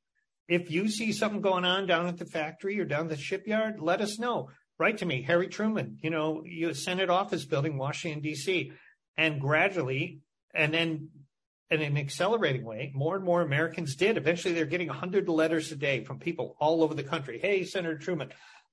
if 0.48 0.70
you 0.70 0.88
see 0.88 1.12
something 1.12 1.42
going 1.42 1.66
on 1.66 1.86
down 1.86 2.06
at 2.06 2.16
the 2.16 2.24
factory 2.24 2.80
or 2.80 2.86
down 2.86 3.08
the 3.08 3.16
shipyard, 3.16 3.80
let 3.80 4.00
us 4.00 4.18
know. 4.18 4.48
Write 4.78 4.98
to 4.98 5.06
me, 5.06 5.22
Harry 5.22 5.48
Truman, 5.48 5.98
you 6.02 6.10
know, 6.10 6.42
Senate 6.72 7.10
office 7.10 7.44
building, 7.44 7.76
Washington, 7.76 8.22
D.C. 8.22 8.72
And 9.16 9.40
gradually, 9.40 10.20
and 10.54 10.72
then 10.72 11.10
in 11.70 11.80
an 11.80 11.96
accelerating 11.96 12.64
way, 12.64 12.92
more 12.94 13.16
and 13.16 13.24
more 13.24 13.40
Americans 13.40 13.96
did. 13.96 14.16
Eventually, 14.16 14.54
they're 14.54 14.66
getting 14.66 14.88
100 14.88 15.28
letters 15.28 15.72
a 15.72 15.76
day 15.76 16.04
from 16.04 16.18
people 16.18 16.56
all 16.58 16.82
over 16.82 16.94
the 16.94 17.02
country. 17.02 17.38
Hey, 17.38 17.64
Senator 17.64 17.96
Truman. 17.96 18.30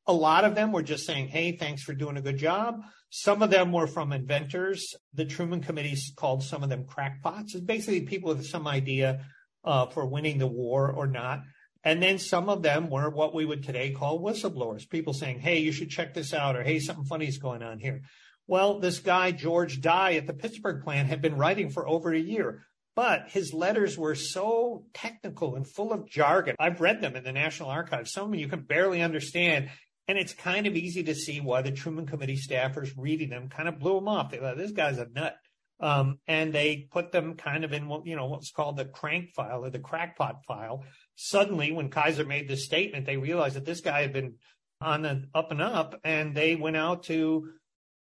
A 0.10 0.14
lot 0.14 0.43
of 0.43 0.55
them 0.55 0.72
were 0.72 0.82
just 0.82 1.05
saying, 1.05 1.28
hey, 1.28 1.55
thanks 1.55 1.84
for 1.84 1.93
doing 1.93 2.18
a 2.18 2.22
good 2.22 2.38
job. 2.38 2.82
Some 3.12 3.43
of 3.43 3.51
them 3.51 3.72
were 3.72 3.86
from 3.86 4.12
inventors. 4.12 4.95
The 5.14 5.24
Truman 5.24 5.62
Committee 5.62 5.95
called 6.16 6.41
some 6.41 6.64
of 6.64 6.70
them 6.70 6.86
crackpots. 6.86 7.53
It's 7.53 7.64
basically 7.64 8.01
people 8.01 8.34
with 8.34 8.43
some 8.47 8.68
idea 8.68 9.24
uh, 9.64 9.86
for 9.86 10.07
winning 10.07 10.39
the 10.39 10.47
war 10.47 10.91
or 10.91 11.05
not. 11.05 11.43
And 11.84 12.01
then 12.01 12.18
some 12.18 12.49
of 12.49 12.64
them 12.64 12.89
were 12.89 13.12
what 13.12 13.36
we 13.36 13.45
would 13.45 13.64
today 13.64 13.91
call 13.91 14.20
whistleblowers, 14.20 14.89
people 14.89 15.14
saying, 15.14 15.41
hey, 15.41 15.60
you 15.60 15.72
should 15.72 15.91
check 15.91 16.16
this 16.16 16.34
out, 16.34 16.55
or 16.55 16.64
hey, 16.64 16.80
something 16.80 17.05
funny 17.05 17.28
is 17.28 17.38
going 17.38 17.62
on 17.62 17.78
here. 17.78 18.01
Well, 18.47 18.80
this 18.80 18.97
guy, 18.97 19.32
George 19.32 19.80
Dye 19.80 20.16
at 20.16 20.26
the 20.26 20.34
Pittsburgh 20.34 20.84
plant, 20.84 21.07
had 21.07 21.22
been 21.22 21.38
writing 21.38 21.70
for 21.70 21.88
over 21.88 22.12
a 22.12 22.20
year. 22.20 22.64
But 22.95 23.30
his 23.30 23.53
letters 23.53 23.95
were 23.95 24.16
so 24.16 24.86
technical 24.93 25.55
and 25.55 25.66
full 25.66 25.93
of 25.93 26.10
jargon. 26.10 26.55
I've 26.60 26.82
read 26.82 26.99
them 26.99 27.16
in 27.16 27.24
the 27.24 27.32
National 27.32 27.70
Archives. 27.70 28.12
Some 28.12 28.26
of 28.26 28.32
them 28.32 28.39
you 28.39 28.47
can 28.47 28.62
barely 28.62 29.03
understand. 29.03 29.70
And 30.10 30.18
it's 30.18 30.34
kind 30.34 30.66
of 30.66 30.76
easy 30.76 31.03
to 31.03 31.14
see 31.14 31.39
why 31.39 31.62
the 31.62 31.72
Truman 31.72 32.07
Committee 32.07 32.36
staffers 32.36 32.91
reading 32.97 33.30
them 33.30 33.47
kind 33.47 33.70
of 33.70 33.78
blew 33.78 33.93
them 33.93 34.07
off. 34.07 34.32
They 34.32 34.38
thought, 34.38 34.57
this 34.57 34.72
guy's 34.72 34.97
a 34.97 35.07
nut. 35.07 35.36
Um, 35.80 36.18
and 36.26 36.51
they 36.51 36.88
put 36.91 37.12
them 37.12 37.36
kind 37.36 37.64
of 37.64 37.74
in 37.74 37.88
what, 37.88 38.07
you 38.07 38.16
know, 38.16 38.26
what's 38.26 38.49
called 38.49 38.78
the 38.78 38.86
crank 38.86 39.30
file 39.36 39.64
or 39.64 39.70
the 39.70 39.78
crackpot 39.78 40.45
file. 40.47 40.84
Suddenly, 41.14 41.72
when 41.74 41.91
Kaiser 41.91 42.26
made 42.26 42.47
this 42.47 42.66
statement, 42.66 43.05
they 43.05 43.18
realized 43.18 43.55
that 43.55 43.66
this 43.66 43.82
guy 43.82 44.01
had 44.01 44.12
been 44.12 44.38
on 44.82 45.03
the 45.03 45.26
up 45.36 45.51
and 45.51 45.62
up 45.62 45.99
and 46.03 46.34
they 46.34 46.55
went 46.55 46.76
out 46.76 47.03
to 47.03 47.47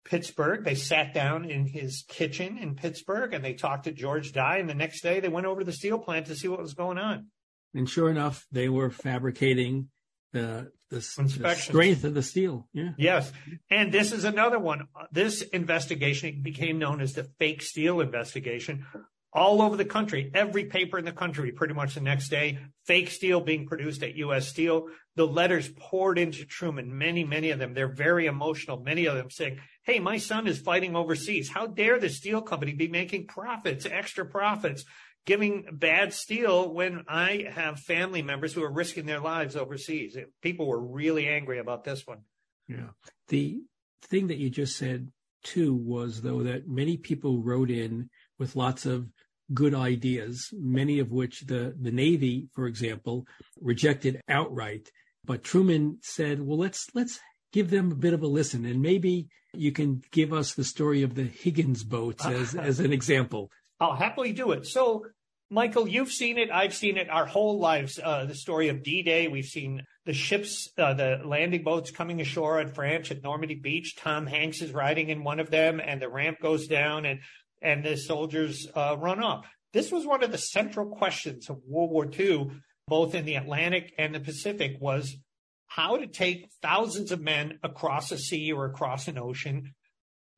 Pittsburgh. 0.05 0.63
They 0.63 0.75
sat 0.75 1.13
down 1.13 1.43
in 1.43 1.65
his 1.65 2.05
kitchen 2.07 2.57
in 2.57 2.75
Pittsburgh 2.75 3.33
and 3.33 3.43
they 3.43 3.53
talked 3.53 3.83
to 3.83 3.91
George 3.91 4.31
Dye. 4.31 4.59
And 4.59 4.69
the 4.69 4.75
next 4.75 5.01
day 5.01 5.19
they 5.19 5.27
went 5.27 5.45
over 5.45 5.59
to 5.59 5.65
the 5.65 5.73
steel 5.73 5.99
plant 5.99 6.27
to 6.27 6.35
see 6.35 6.47
what 6.47 6.61
was 6.61 6.73
going 6.73 6.99
on. 6.99 7.27
And 7.73 7.89
sure 7.89 8.09
enough, 8.09 8.47
they 8.49 8.69
were 8.69 8.89
fabricating 8.89 9.89
the, 10.33 10.71
the, 10.89 10.97
the 11.39 11.55
strength 11.55 12.03
of 12.03 12.13
the 12.13 12.23
steel. 12.23 12.67
Yeah. 12.73 12.91
Yes. 12.97 13.31
And 13.69 13.91
this 13.91 14.11
is 14.11 14.23
another 14.23 14.59
one. 14.59 14.87
This 15.11 15.41
investigation 15.41 16.41
became 16.41 16.79
known 16.79 17.01
as 17.01 17.13
the 17.13 17.23
fake 17.39 17.61
steel 17.61 18.01
investigation 18.01 18.85
all 19.33 19.61
over 19.61 19.77
the 19.77 19.85
country, 19.85 20.31
every 20.33 20.65
paper 20.65 20.97
in 20.97 21.05
the 21.05 21.11
country, 21.11 21.51
pretty 21.51 21.73
much 21.73 21.93
the 21.93 22.01
next 22.01 22.29
day, 22.29 22.57
fake 22.85 23.09
steel 23.09 23.39
being 23.41 23.67
produced 23.67 24.01
at 24.01 24.15
U.S. 24.15 24.47
Steel. 24.47 24.87
The 25.15 25.27
letters 25.27 25.69
poured 25.77 26.17
into 26.17 26.45
Truman, 26.45 26.97
many, 26.97 27.23
many 27.23 27.51
of 27.51 27.59
them. 27.59 27.73
They're 27.73 27.87
very 27.87 28.25
emotional. 28.25 28.79
Many 28.79 29.05
of 29.05 29.15
them 29.15 29.29
saying, 29.29 29.59
Hey, 29.83 29.99
my 29.99 30.17
son 30.17 30.47
is 30.47 30.59
fighting 30.59 30.95
overseas. 30.95 31.49
How 31.49 31.67
dare 31.67 31.99
the 31.99 32.09
steel 32.09 32.41
company 32.41 32.73
be 32.73 32.87
making 32.87 33.27
profits, 33.27 33.85
extra 33.85 34.25
profits, 34.25 34.85
giving 35.27 35.65
bad 35.71 36.13
steel 36.13 36.73
when 36.73 37.03
I 37.07 37.47
have 37.51 37.81
family 37.81 38.23
members 38.23 38.53
who 38.53 38.63
are 38.63 38.71
risking 38.71 39.05
their 39.05 39.19
lives 39.19 39.55
overseas? 39.55 40.17
People 40.41 40.67
were 40.67 40.79
really 40.79 41.27
angry 41.27 41.59
about 41.59 41.83
this 41.83 42.07
one. 42.07 42.21
Yeah. 42.67 42.91
The 43.27 43.61
thing 44.03 44.27
that 44.27 44.37
you 44.37 44.49
just 44.49 44.77
said 44.77 45.11
too 45.43 45.75
was, 45.75 46.21
though, 46.21 46.43
that 46.43 46.67
many 46.67 46.97
people 46.97 47.43
wrote 47.43 47.69
in 47.69 48.09
with 48.39 48.55
lots 48.55 48.85
of 48.85 49.07
good 49.53 49.75
ideas, 49.75 50.49
many 50.53 50.99
of 50.99 51.11
which 51.11 51.41
the, 51.41 51.75
the 51.79 51.91
Navy, 51.91 52.47
for 52.53 52.65
example, 52.65 53.25
rejected 53.61 54.21
outright. 54.29 54.89
But 55.25 55.43
Truman 55.43 55.99
said, 56.01 56.41
well, 56.41 56.57
let's, 56.57 56.87
let's 56.93 57.19
give 57.51 57.69
them 57.69 57.91
a 57.91 57.95
bit 57.95 58.13
of 58.13 58.23
a 58.23 58.27
listen. 58.27 58.65
And 58.65 58.81
maybe 58.81 59.27
you 59.53 59.73
can 59.73 60.01
give 60.11 60.31
us 60.31 60.53
the 60.53 60.63
story 60.63 61.03
of 61.03 61.15
the 61.15 61.23
Higgins 61.25 61.83
boats 61.83 62.25
as, 62.25 62.55
as 62.69 62.79
an 62.79 62.93
example. 62.93 63.51
I'll 63.79 63.95
happily 63.95 64.31
do 64.31 64.51
it. 64.51 64.65
So, 64.65 65.05
Michael, 65.49 65.87
you've 65.87 66.11
seen 66.11 66.37
it. 66.37 66.49
I've 66.51 66.73
seen 66.73 66.97
it 66.97 67.09
our 67.09 67.25
whole 67.25 67.57
lives. 67.57 67.97
Uh, 68.03 68.25
the 68.25 68.35
story 68.35 68.67
of 68.67 68.83
D-Day. 68.83 69.29
We've 69.29 69.45
seen 69.45 69.83
the 70.05 70.13
ships, 70.13 70.69
uh, 70.77 70.93
the 70.93 71.21
landing 71.23 71.63
boats 71.63 71.89
coming 71.89 72.19
ashore 72.19 72.59
at 72.59 72.75
France 72.75 73.11
at 73.11 73.23
Normandy 73.23 73.55
Beach. 73.55 73.95
Tom 73.95 74.27
Hanks 74.27 74.61
is 74.61 74.73
riding 74.73 75.09
in 75.09 75.23
one 75.23 75.39
of 75.39 75.49
them, 75.49 75.79
and 75.79 76.01
the 76.01 76.09
ramp 76.09 76.39
goes 76.41 76.67
down, 76.67 77.05
and 77.05 77.21
and 77.61 77.83
the 77.83 77.95
soldiers 77.95 78.67
uh, 78.75 78.97
run 78.99 79.23
off. 79.23 79.47
This 79.73 79.91
was 79.91 80.05
one 80.05 80.21
of 80.21 80.31
the 80.31 80.37
central 80.37 80.85
questions 80.87 81.49
of 81.49 81.61
World 81.65 81.91
War 81.91 82.07
II, 82.07 82.51
both 82.87 83.15
in 83.15 83.25
the 83.25 83.35
Atlantic 83.35 83.93
and 83.97 84.13
the 84.13 84.19
Pacific, 84.19 84.77
was 84.79 85.15
how 85.67 85.97
to 85.97 86.07
take 86.07 86.49
thousands 86.61 87.11
of 87.11 87.21
men 87.21 87.59
across 87.63 88.11
a 88.11 88.17
sea 88.17 88.51
or 88.51 88.65
across 88.65 89.07
an 89.07 89.17
ocean, 89.17 89.73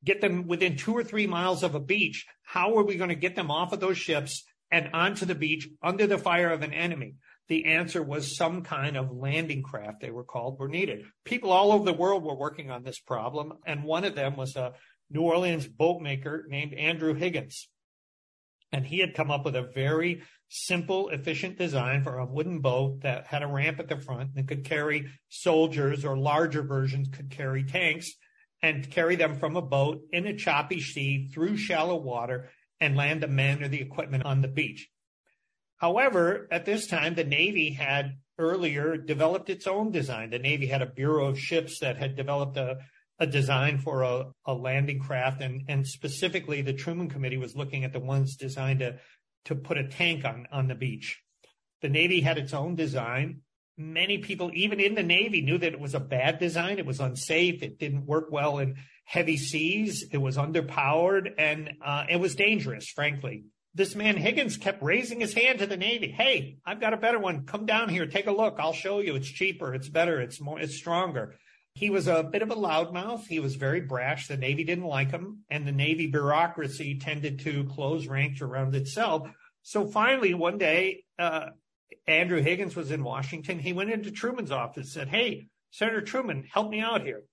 get 0.04 0.22
them 0.22 0.48
within 0.48 0.78
two 0.78 0.94
or 0.96 1.04
three 1.04 1.28
miles 1.28 1.64
of 1.64 1.76
a 1.76 1.80
beach. 1.80 2.26
How 2.44 2.78
are 2.78 2.84
we 2.84 2.96
going 2.96 3.10
to 3.10 3.16
get 3.16 3.36
them 3.36 3.52
off 3.52 3.74
of 3.74 3.80
those 3.80 3.98
ships 3.98 4.44
and 4.72 4.90
onto 4.94 5.26
the 5.26 5.36
beach 5.36 5.68
under 5.82 6.08
the 6.08 6.18
fire 6.18 6.52
of 6.52 6.62
an 6.62 6.74
enemy? 6.74 7.16
The 7.48 7.66
answer 7.66 8.04
was 8.04 8.38
some 8.38 8.62
kind 8.62 8.96
of 8.96 9.12
landing 9.12 9.64
craft, 9.64 10.02
they 10.02 10.12
were 10.12 10.24
called, 10.24 10.60
were 10.60 10.68
needed. 10.68 11.06
People 11.26 11.52
all 11.52 11.72
over 11.72 11.84
the 11.84 11.94
world 11.94 12.24
were 12.24 12.36
working 12.36 12.70
on 12.70 12.84
this 12.84 13.00
problem, 13.00 13.54
and 13.66 13.84
one 13.84 14.06
of 14.06 14.16
them 14.16 14.38
was 14.38 14.56
a 14.56 14.74
New 15.10 15.22
Orleans 15.22 15.68
boatmaker 15.68 16.46
named 16.48 16.74
Andrew 16.74 17.16
Higgins. 17.16 17.68
And 18.72 18.86
he 18.86 19.00
had 19.00 19.16
come 19.16 19.32
up 19.32 19.46
with 19.46 19.56
a 19.56 19.72
very 19.74 20.22
simple, 20.50 21.10
efficient 21.10 21.58
design 21.58 22.04
for 22.04 22.20
a 22.20 22.26
wooden 22.26 22.60
boat 22.60 23.02
that 23.02 23.26
had 23.26 23.42
a 23.42 23.48
ramp 23.48 23.80
at 23.80 23.88
the 23.88 23.98
front 23.98 24.32
and 24.36 24.48
could 24.48 24.64
carry 24.64 25.10
soldiers 25.30 26.06
or 26.06 26.18
larger 26.18 26.62
versions 26.62 27.08
could 27.12 27.32
carry 27.32 27.64
tanks 27.64 28.12
and 28.62 28.90
carry 28.92 29.16
them 29.16 29.36
from 29.36 29.56
a 29.56 29.62
boat 29.62 30.02
in 30.12 30.28
a 30.28 30.36
choppy 30.36 30.82
sea 30.82 31.30
through 31.34 31.58
shallow 31.58 31.96
water 31.96 32.50
and 32.80 32.96
land 32.96 33.22
the 33.22 33.28
men 33.28 33.64
or 33.64 33.68
the 33.68 33.82
equipment 33.82 34.26
on 34.26 34.42
the 34.42 34.48
beach. 34.48 34.90
However, 35.78 36.48
at 36.52 36.66
this 36.66 36.88
time, 36.88 37.16
the 37.16 37.24
Navy 37.24 37.72
had 37.72 38.18
earlier 38.38 38.98
developed 38.98 39.50
its 39.50 39.68
own 39.68 39.92
design. 39.92 40.30
The 40.30 40.40
Navy 40.40 40.68
had 40.68 40.82
a 40.82 40.86
Bureau 40.86 41.28
of 41.28 41.40
Ships 41.40 41.80
that 41.80 41.98
had 41.98 42.16
developed 42.16 42.58
a, 42.58 42.80
a 43.18 43.28
design 43.28 43.78
for 43.78 44.04
a, 44.04 44.32
a 44.46 44.54
landing 44.54 45.00
craft, 45.00 45.42
and, 45.42 45.64
and 45.68 45.88
specifically 45.88 46.62
the 46.62 46.74
Truman 46.74 47.10
Committee 47.10 47.38
was 47.38 47.56
looking 47.56 47.84
at 47.84 47.94
the 47.94 48.00
ones 48.00 48.36
designed 48.36 48.80
to 48.80 49.00
to 49.46 49.56
put 49.56 49.78
a 49.78 49.88
tank 49.88 50.26
on, 50.26 50.48
on 50.52 50.68
the 50.68 50.76
beach. 50.76 51.22
The 51.82 51.90
Navy 51.90 52.22
had 52.22 52.38
its 52.38 52.54
own 52.54 52.76
design. 52.76 53.42
Many 53.78 54.18
people, 54.18 54.52
even 54.54 54.80
in 54.80 54.96
the 54.96 55.04
Navy, 55.04 55.42
knew 55.42 55.58
that 55.58 55.74
it 55.74 55.80
was 55.80 55.96
a 55.96 56.00
bad 56.00 56.40
design. 56.40 56.78
It 56.78 56.86
was 56.86 57.00
unsafe. 57.00 57.64
It 57.64 57.80
didn't 57.80 58.06
work 58.06 58.28
well 58.32 58.60
in 58.60 58.76
heavy 59.10 59.38
seas. 59.38 60.06
It 60.12 60.20
was 60.20 60.38
underpowered 60.38 61.34
and 61.40 61.72
uh, 61.84 62.06
it 62.08 62.18
was 62.18 62.36
dangerous, 62.36 62.88
frankly. 62.90 63.46
This 63.74 63.96
man 63.96 64.18
Higgins 64.18 64.56
kept 64.56 64.84
raising 64.84 65.20
his 65.20 65.34
hand 65.34 65.58
to 65.60 65.66
the 65.66 65.78
Navy. 65.78 66.12
Hey, 66.12 66.58
I've 66.64 66.80
got 66.80 66.94
a 66.94 66.98
better 66.98 67.18
one. 67.18 67.48
Come 67.48 67.66
down 67.66 67.90
here, 67.90 68.06
take 68.06 68.28
a 68.28 68.32
look. 68.32 68.58
I'll 68.60 68.72
show 68.72 69.00
you. 69.00 69.16
It's 69.16 69.28
cheaper. 69.28 69.74
It's 69.74 69.90
better. 69.90 70.22
It's 70.22 70.40
more. 70.40 70.60
It's 70.60 70.76
stronger. 70.76 71.36
He 71.74 71.90
was 71.90 72.08
a 72.08 72.22
bit 72.22 72.44
of 72.44 72.52
a 72.52 72.56
loudmouth. 72.56 73.26
He 73.26 73.40
was 73.40 73.56
very 73.56 73.82
brash. 73.82 74.28
The 74.28 74.38
Navy 74.38 74.64
didn't 74.64 74.86
like 74.86 75.10
him, 75.10 75.44
and 75.50 75.66
the 75.66 75.72
Navy 75.72 76.06
bureaucracy 76.06 77.00
tended 77.00 77.40
to 77.40 77.64
close 77.64 78.06
ranks 78.06 78.42
around 78.42 78.76
itself. 78.76 79.28
So 79.64 79.88
finally, 79.88 80.36
one 80.36 80.60
day, 80.60 81.04
uh, 81.18 81.48
Andrew 82.06 82.42
Higgins 82.42 82.76
was 82.76 82.92
in 82.92 83.04
Washington. 83.04 83.58
He 83.58 83.74
went 83.74 83.92
into 83.92 84.12
Truman's 84.12 84.52
office, 84.52 84.94
said, 84.94 85.08
"Hey, 85.08 85.48
Senator 85.72 86.02
Truman, 86.02 86.44
help 86.44 86.70
me 86.70 86.80
out 86.80 87.02
here." 87.02 87.24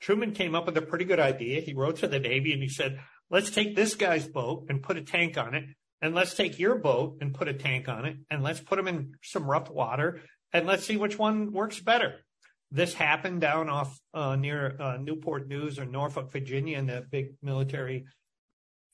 Truman 0.00 0.32
came 0.32 0.54
up 0.54 0.66
with 0.66 0.76
a 0.76 0.82
pretty 0.82 1.04
good 1.04 1.20
idea. 1.20 1.60
He 1.60 1.74
wrote 1.74 1.96
to 1.96 2.08
the 2.08 2.18
Navy 2.18 2.52
and 2.52 2.62
he 2.62 2.68
said, 2.68 3.00
"Let's 3.28 3.50
take 3.50 3.76
this 3.76 3.94
guy's 3.94 4.26
boat 4.26 4.66
and 4.68 4.82
put 4.82 4.96
a 4.96 5.02
tank 5.02 5.36
on 5.36 5.54
it, 5.54 5.64
and 6.00 6.14
let's 6.14 6.34
take 6.34 6.58
your 6.58 6.76
boat 6.76 7.18
and 7.20 7.34
put 7.34 7.48
a 7.48 7.54
tank 7.54 7.88
on 7.88 8.04
it, 8.06 8.16
and 8.30 8.42
let's 8.42 8.60
put 8.60 8.76
them 8.76 8.88
in 8.88 9.14
some 9.22 9.50
rough 9.50 9.70
water, 9.70 10.22
and 10.52 10.66
let's 10.66 10.84
see 10.84 10.96
which 10.96 11.18
one 11.18 11.52
works 11.52 11.80
better." 11.80 12.20
This 12.72 12.94
happened 12.94 13.40
down 13.40 13.68
off 13.68 13.98
uh, 14.14 14.36
near 14.36 14.76
uh, 14.80 14.96
Newport 14.96 15.48
News 15.48 15.78
or 15.78 15.84
Norfolk, 15.84 16.30
Virginia, 16.30 16.78
and 16.78 16.88
the 16.88 17.04
big 17.10 17.34
military 17.42 18.06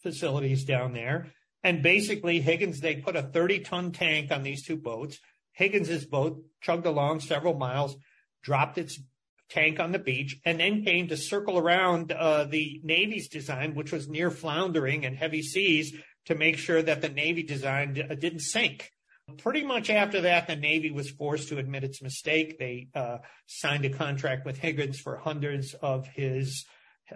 facilities 0.03 0.65
down 0.65 0.93
there. 0.93 1.33
And 1.63 1.83
basically, 1.83 2.41
Higgins, 2.41 2.81
they 2.81 2.97
put 2.97 3.17
a 3.17 3.23
30 3.23 3.61
ton 3.61 3.93
tank 3.93 4.31
on 4.31 4.43
these 4.43 4.65
two 4.65 4.77
boats. 4.77 5.19
Higgins's 5.53 6.07
boat 6.07 6.43
chugged 6.63 6.87
along 6.87 7.21
several 7.21 7.55
miles, 7.55 7.97
dropped 8.43 8.79
its 8.79 8.99
tank 9.49 9.79
on 9.79 9.93
the 9.93 9.99
beach, 9.99 10.39
and 10.45 10.59
then 10.59 10.85
came 10.85 11.09
to 11.09 11.17
circle 11.17 11.59
around 11.59 12.13
uh, 12.13 12.45
the 12.45 12.81
Navy's 12.83 13.29
design, 13.29 13.75
which 13.75 13.93
was 13.93 14.09
near 14.09 14.31
floundering 14.31 15.05
and 15.05 15.17
heavy 15.17 15.43
seas, 15.43 15.95
to 16.27 16.35
make 16.35 16.59
sure 16.59 16.83
that 16.83 17.01
the 17.01 17.09
Navy 17.09 17.43
design 17.43 17.95
didn't 17.95 18.41
sink. 18.41 18.91
Pretty 19.39 19.65
much 19.65 19.91
after 19.91 20.21
that, 20.23 20.47
the 20.47 20.57
Navy 20.57 20.91
was 20.91 21.11
forced 21.11 21.49
to 21.49 21.59
admit 21.59 21.85
its 21.85 22.03
mistake. 22.03 22.59
They 22.59 22.89
uh, 22.95 23.19
signed 23.47 23.85
a 23.85 23.91
contract 23.91 24.47
with 24.47 24.59
Higgins 24.59 25.01
for 25.01 25.17
hundreds 25.17 25.75
of 25.75 26.07
his, 26.07 26.65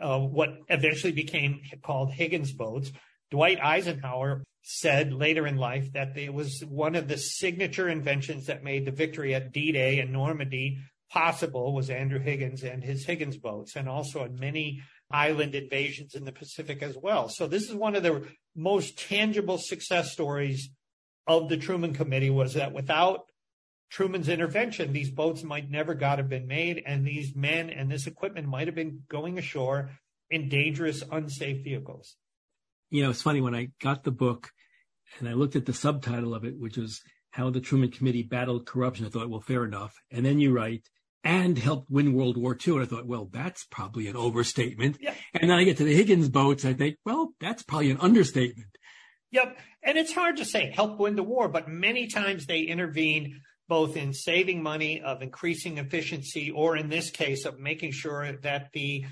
uh, 0.01 0.19
what 0.19 0.51
eventually 0.69 1.13
became 1.13 1.61
called 1.83 2.13
Higgins 2.13 2.53
boats. 2.53 2.91
Dwight 3.31 3.61
Eisenhower 3.61 4.43
said 4.63 5.13
later 5.13 5.47
in 5.47 5.57
life 5.57 5.93
that 5.93 6.17
it 6.19 6.35
was 6.35 6.63
one 6.69 6.95
of 6.95 7.09
the 7.09 7.17
signature 7.17 7.89
inventions 7.89 8.47
that 8.47 8.65
made 8.65 8.85
the 8.85 8.91
victory 8.91 9.35
at 9.35 9.53
D-Day 9.53 10.01
in 10.01 10.13
Normandy 10.13 10.79
possible 11.11 11.75
was 11.75 11.91
Andrew 11.91 12.21
Higgins 12.21 12.63
and 12.63 12.83
his 12.83 13.05
Higgins 13.05 13.37
boats, 13.37 13.77
and 13.77 13.89
also 13.89 14.25
in 14.25 14.39
many 14.39 14.83
island 15.11 15.55
invasions 15.55 16.15
in 16.15 16.25
the 16.25 16.33
Pacific 16.33 16.83
as 16.83 16.97
well. 16.97 17.29
So 17.29 17.47
this 17.47 17.69
is 17.69 17.75
one 17.75 17.97
of 17.97 18.03
the 18.03 18.27
most 18.55 18.99
tangible 18.99 19.59
success 19.59 20.13
stories 20.13 20.71
of 21.27 21.49
the 21.49 21.57
Truman 21.57 21.95
Committee 21.95 22.31
was 22.31 22.55
that 22.55 22.73
without 22.73 23.27
Truman's 23.91 24.29
intervention, 24.29 24.93
these 24.93 25.11
boats 25.11 25.43
might 25.43 25.69
never 25.69 25.95
got 25.95 26.19
have 26.19 26.29
been 26.29 26.47
made, 26.47 26.83
and 26.87 27.05
these 27.05 27.35
men 27.35 27.71
and 27.71 27.91
this 27.91 28.07
equipment 28.07 28.47
might 28.47 28.69
have 28.69 28.77
been 28.77 29.03
going 29.09 29.37
ashore 29.37 29.91
in 30.31 30.49
dangerous, 30.49 31.03
unsafe 31.11 31.65
vehicles. 31.65 32.17
You 32.91 33.03
know, 33.03 33.11
it's 33.11 33.23
funny 33.23 33.41
when 33.41 33.55
I 33.55 33.69
got 33.81 34.05
the 34.05 34.13
book 34.13 34.51
and 35.19 35.29
I 35.29 35.33
looked 35.33 35.57
at 35.57 35.67
the 35.67 35.73
subtitle 35.73 36.35
of 36.35 36.45
it, 36.45 36.55
which 36.59 36.77
was 36.77 37.01
How 37.31 37.51
the 37.51 37.61
Truman 37.61 37.91
Committee 37.91 38.23
Battled 38.23 38.65
Corruption. 38.65 39.07
I 39.07 39.09
thought, 39.09 39.29
well, 39.29 39.41
fair 39.41 39.65
enough. 39.65 39.95
And 40.11 40.25
then 40.25 40.39
you 40.39 40.53
write, 40.53 40.89
and 41.23 41.59
helped 41.59 41.91
win 41.91 42.15
World 42.15 42.37
War 42.37 42.57
II. 42.57 42.75
And 42.75 42.83
I 42.83 42.87
thought, 42.87 43.07
well, 43.07 43.29
that's 43.31 43.65
probably 43.65 44.09
an 44.09 44.17
overstatement. 44.17 44.99
Yeah. 45.01 45.15
And 45.35 45.51
then 45.51 45.59
I 45.59 45.65
get 45.65 45.77
to 45.79 45.85
the 45.85 45.95
Higgins 45.95 46.29
boats. 46.29 46.65
I 46.65 46.73
think, 46.73 46.97
well, 47.05 47.35
that's 47.41 47.63
probably 47.63 47.91
an 47.91 47.99
understatement. 47.99 48.69
Yep. 49.31 49.59
And 49.83 49.99
it's 49.99 50.13
hard 50.13 50.39
to 50.39 50.45
say 50.45 50.71
help 50.71 50.99
win 50.99 51.17
the 51.17 51.23
war, 51.23 51.49
but 51.49 51.69
many 51.69 52.07
times 52.07 52.47
they 52.47 52.61
intervene 52.63 53.41
both 53.69 53.97
in 53.97 54.13
saving 54.13 54.63
money, 54.63 55.01
of 55.01 55.23
increasing 55.23 55.79
efficiency, 55.79 56.51
or 56.51 56.77
in 56.77 56.89
this 56.89 57.11
case, 57.11 57.45
of 57.45 57.61
making 57.61 57.93
sure 57.93 58.33
that 58.43 58.69
the 58.73 59.05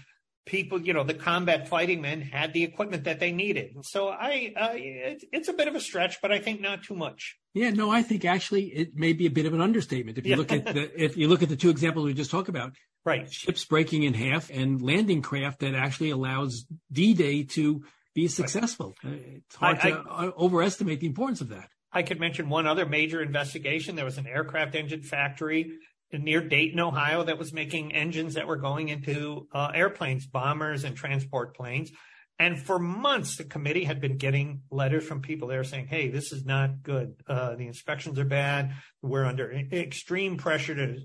people, 0.49 0.81
you 0.81 0.93
know, 0.93 1.05
the 1.05 1.15
combat 1.15 1.69
fighting 1.69 2.01
men 2.01 2.21
had 2.21 2.53
the 2.53 2.65
equipment 2.65 3.05
that 3.05 3.21
they 3.21 3.31
needed. 3.31 3.75
And 3.77 3.85
so 3.85 4.09
I, 4.09 4.53
uh, 4.57 4.71
it, 4.73 5.25
it's 5.31 5.49
a 5.49 5.53
bit 5.53 5.69
of 5.69 5.77
a 5.77 5.81
stretch, 5.81 6.21
but 6.21 6.33
I 6.33 6.39
think 6.39 6.61
not 6.61 6.83
too 6.83 6.97
much. 6.97 7.37
Yeah, 7.55 7.71
no, 7.71 7.91
I 7.91 8.03
think 8.03 8.25
actually 8.25 8.65
it 8.65 8.97
may 8.97 9.13
be 9.13 9.27
a 9.27 9.31
bit 9.31 9.47
of 9.47 9.53
an 9.53 9.61
understatement. 9.61 10.19
If 10.19 10.25
you 10.27 10.31
yeah. 10.31 10.37
look 10.37 10.51
at 10.51 10.65
the, 10.65 11.05
if 11.05 11.17
you 11.17 11.29
look 11.29 11.43
at 11.43 11.49
the 11.49 11.57
two 11.57 11.71
examples 11.71 12.07
we 12.07 12.15
just 12.15 12.31
talked 12.31 12.49
about, 12.49 12.73
right, 13.05 13.31
ships 13.33 13.65
breaking 13.65 14.03
in 14.03 14.15
half 14.15 14.51
and 14.51 14.83
landing 14.83 15.23
craft 15.23 15.61
that 15.61 15.75
actually 15.75 16.11
allows 16.11 16.67
D-Day 16.91 17.45
to 17.45 17.85
be 18.15 18.27
successful. 18.27 18.97
Right. 19.05 19.13
Uh, 19.13 19.37
it's 19.37 19.57
hard 19.57 19.79
I, 19.79 19.91
to 19.91 20.05
I, 20.09 20.27
uh, 20.27 20.31
overestimate 20.37 21.01
the 21.01 21.07
importance 21.07 21.41
of 21.41 21.51
that. 21.51 21.69
I 21.93 22.03
could 22.03 22.21
mention 22.21 22.49
one 22.49 22.67
other 22.67 22.87
major 22.87 23.23
investigation. 23.23 23.97
There 23.97 24.05
was 24.05 24.19
an 24.19 24.27
aircraft 24.27 24.75
engine 24.75 25.03
factory 25.03 25.79
near 26.13 26.41
Dayton, 26.41 26.81
Ohio, 26.81 27.25
that 27.25 27.39
was 27.39 27.53
making 27.53 27.93
engines 27.93 28.35
that 28.35 28.47
were 28.47 28.57
going 28.57 28.89
into 28.89 29.47
uh, 29.53 29.71
airplanes, 29.75 30.27
bombers, 30.27 30.85
and 30.85 30.97
transport 30.97 31.55
planes. 31.55 31.91
And 32.39 32.59
for 32.59 32.79
months, 32.79 33.37
the 33.37 33.45
committee 33.45 33.85
had 33.85 34.01
been 34.01 34.17
getting 34.17 34.63
letters 34.71 35.05
from 35.05 35.21
people 35.21 35.49
there 35.49 35.65
saying, 35.65 35.89
"Hey, 35.89 36.09
this 36.09 36.33
is 36.33 36.45
not 36.45 36.83
good. 36.83 37.15
Uh, 37.27 37.57
the 37.57 37.67
inspections 37.67 38.19
are 38.19 38.25
bad. 38.25 38.73
We're 39.03 39.25
under 39.25 39.51
extreme 39.53 40.37
pressure 40.37 40.75
to 40.75 40.97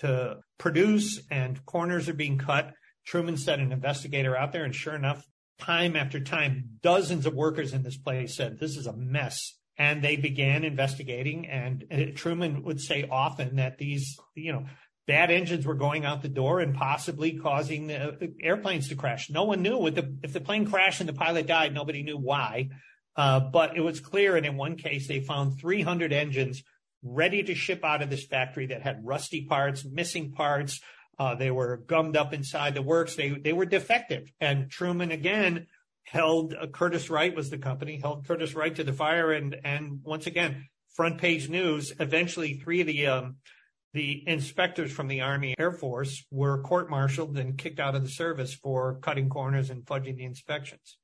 to 0.00 0.38
produce, 0.58 1.22
and 1.30 1.64
corners 1.64 2.08
are 2.08 2.14
being 2.14 2.38
cut." 2.38 2.72
Truman 3.06 3.36
sent 3.36 3.62
an 3.62 3.72
investigator 3.72 4.36
out 4.36 4.52
there, 4.52 4.64
and 4.64 4.74
sure 4.74 4.94
enough, 4.94 5.26
time 5.62 5.96
after 5.96 6.20
time, 6.20 6.78
dozens 6.82 7.26
of 7.26 7.34
workers 7.34 7.72
in 7.72 7.82
this 7.82 7.96
place 7.96 8.36
said, 8.36 8.58
This 8.58 8.76
is 8.76 8.86
a 8.86 8.96
mess. 8.96 9.58
And 9.78 10.02
they 10.02 10.16
began 10.16 10.64
investigating. 10.64 11.46
And 11.46 11.84
uh, 11.90 11.96
Truman 12.14 12.62
would 12.64 12.80
say 12.80 13.08
often 13.10 13.56
that 13.56 13.78
these, 13.78 14.18
you 14.34 14.52
know, 14.52 14.66
bad 15.06 15.30
engines 15.30 15.66
were 15.66 15.74
going 15.74 16.04
out 16.04 16.22
the 16.22 16.28
door 16.28 16.60
and 16.60 16.74
possibly 16.74 17.38
causing 17.38 17.86
the 17.88 18.34
airplanes 18.40 18.88
to 18.88 18.94
crash. 18.94 19.30
No 19.30 19.44
one 19.44 19.62
knew 19.62 19.90
the, 19.90 20.16
if 20.22 20.32
the 20.32 20.40
plane 20.40 20.68
crashed 20.68 21.00
and 21.00 21.08
the 21.08 21.14
pilot 21.14 21.46
died, 21.46 21.74
nobody 21.74 22.02
knew 22.02 22.18
why. 22.18 22.70
Uh, 23.16 23.40
but 23.40 23.76
it 23.76 23.80
was 23.80 24.00
clear. 24.00 24.36
And 24.36 24.46
in 24.46 24.56
one 24.56 24.76
case, 24.76 25.08
they 25.08 25.20
found 25.20 25.58
300 25.60 26.12
engines 26.12 26.62
ready 27.02 27.42
to 27.42 27.54
ship 27.54 27.84
out 27.84 28.02
of 28.02 28.10
this 28.10 28.24
factory 28.24 28.66
that 28.66 28.82
had 28.82 29.04
rusty 29.04 29.44
parts, 29.44 29.84
missing 29.84 30.32
parts. 30.32 30.80
Uh, 31.18 31.34
they 31.34 31.50
were 31.50 31.76
gummed 31.76 32.16
up 32.16 32.32
inside 32.32 32.74
the 32.74 32.82
works. 32.82 33.16
They, 33.16 33.30
they 33.30 33.52
were 33.52 33.66
defective. 33.66 34.32
And 34.40 34.70
Truman 34.70 35.10
again 35.10 35.66
held 36.04 36.54
uh, 36.54 36.66
Curtiss 36.66 37.10
Wright 37.10 37.34
was 37.34 37.50
the 37.50 37.58
company, 37.58 37.98
held 38.00 38.26
Curtiss 38.26 38.54
Wright 38.54 38.74
to 38.76 38.84
the 38.84 38.92
fire. 38.92 39.32
And, 39.32 39.56
and 39.64 40.00
once 40.02 40.26
again, 40.26 40.68
front 40.94 41.18
page 41.18 41.48
news, 41.48 41.92
eventually 41.98 42.54
three 42.54 42.80
of 42.80 42.86
the, 42.86 43.06
um, 43.06 43.36
the 43.92 44.22
inspectors 44.26 44.90
from 44.90 45.08
the 45.08 45.20
Army 45.20 45.54
Air 45.58 45.72
Force 45.72 46.24
were 46.30 46.62
court 46.62 46.90
martialed 46.90 47.36
and 47.38 47.58
kicked 47.58 47.80
out 47.80 47.94
of 47.94 48.02
the 48.02 48.10
service 48.10 48.54
for 48.54 48.98
cutting 49.00 49.28
corners 49.28 49.70
and 49.70 49.84
fudging 49.84 50.16
the 50.16 50.24
inspections. 50.24 50.98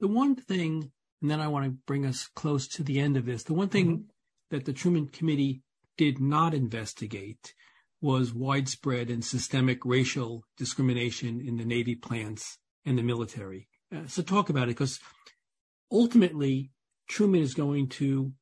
The 0.00 0.08
one 0.08 0.34
thing, 0.34 0.90
and 1.20 1.30
then 1.30 1.40
I 1.40 1.48
want 1.48 1.66
to 1.66 1.76
bring 1.86 2.06
us 2.06 2.28
close 2.34 2.66
to 2.68 2.82
the 2.82 2.98
end 2.98 3.16
of 3.16 3.26
this, 3.26 3.42
the 3.42 3.54
one 3.54 3.68
thing 3.68 3.86
mm-hmm. 3.86 4.02
that 4.50 4.64
the 4.64 4.72
Truman 4.72 5.08
Committee 5.08 5.62
did 5.98 6.18
not 6.18 6.54
investigate 6.54 7.54
was 8.00 8.32
widespread 8.32 9.10
and 9.10 9.22
systemic 9.22 9.84
racial 9.84 10.44
discrimination 10.56 11.40
in 11.46 11.56
the 11.58 11.64
Navy 11.64 11.94
plants 11.94 12.56
and 12.86 12.96
the 12.96 13.02
military. 13.02 13.68
Uh, 13.94 14.06
so 14.06 14.22
talk 14.22 14.50
about 14.50 14.64
it 14.64 14.76
because 14.76 15.00
ultimately 15.90 16.70
Truman 17.08 17.42
is 17.42 17.54
going 17.54 17.88
to 17.88 18.32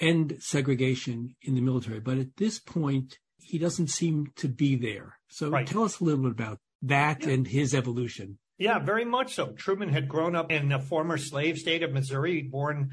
end 0.00 0.36
segregation 0.40 1.36
in 1.42 1.54
the 1.54 1.60
military. 1.60 2.00
But 2.00 2.18
at 2.18 2.36
this 2.36 2.58
point, 2.58 3.18
he 3.38 3.58
doesn't 3.58 3.88
seem 3.88 4.32
to 4.36 4.48
be 4.48 4.76
there. 4.76 5.18
So 5.28 5.50
right. 5.50 5.66
tell 5.66 5.84
us 5.84 6.00
a 6.00 6.04
little 6.04 6.22
bit 6.22 6.32
about 6.32 6.58
that 6.82 7.22
yeah. 7.22 7.30
and 7.30 7.46
his 7.46 7.74
evolution. 7.74 8.38
Yeah, 8.58 8.78
very 8.78 9.04
much 9.04 9.34
so. 9.34 9.52
Truman 9.52 9.88
had 9.88 10.08
grown 10.08 10.36
up 10.36 10.52
in 10.52 10.70
a 10.72 10.78
former 10.78 11.16
slave 11.16 11.58
state 11.58 11.82
of 11.82 11.92
Missouri, 11.92 12.42
born 12.42 12.90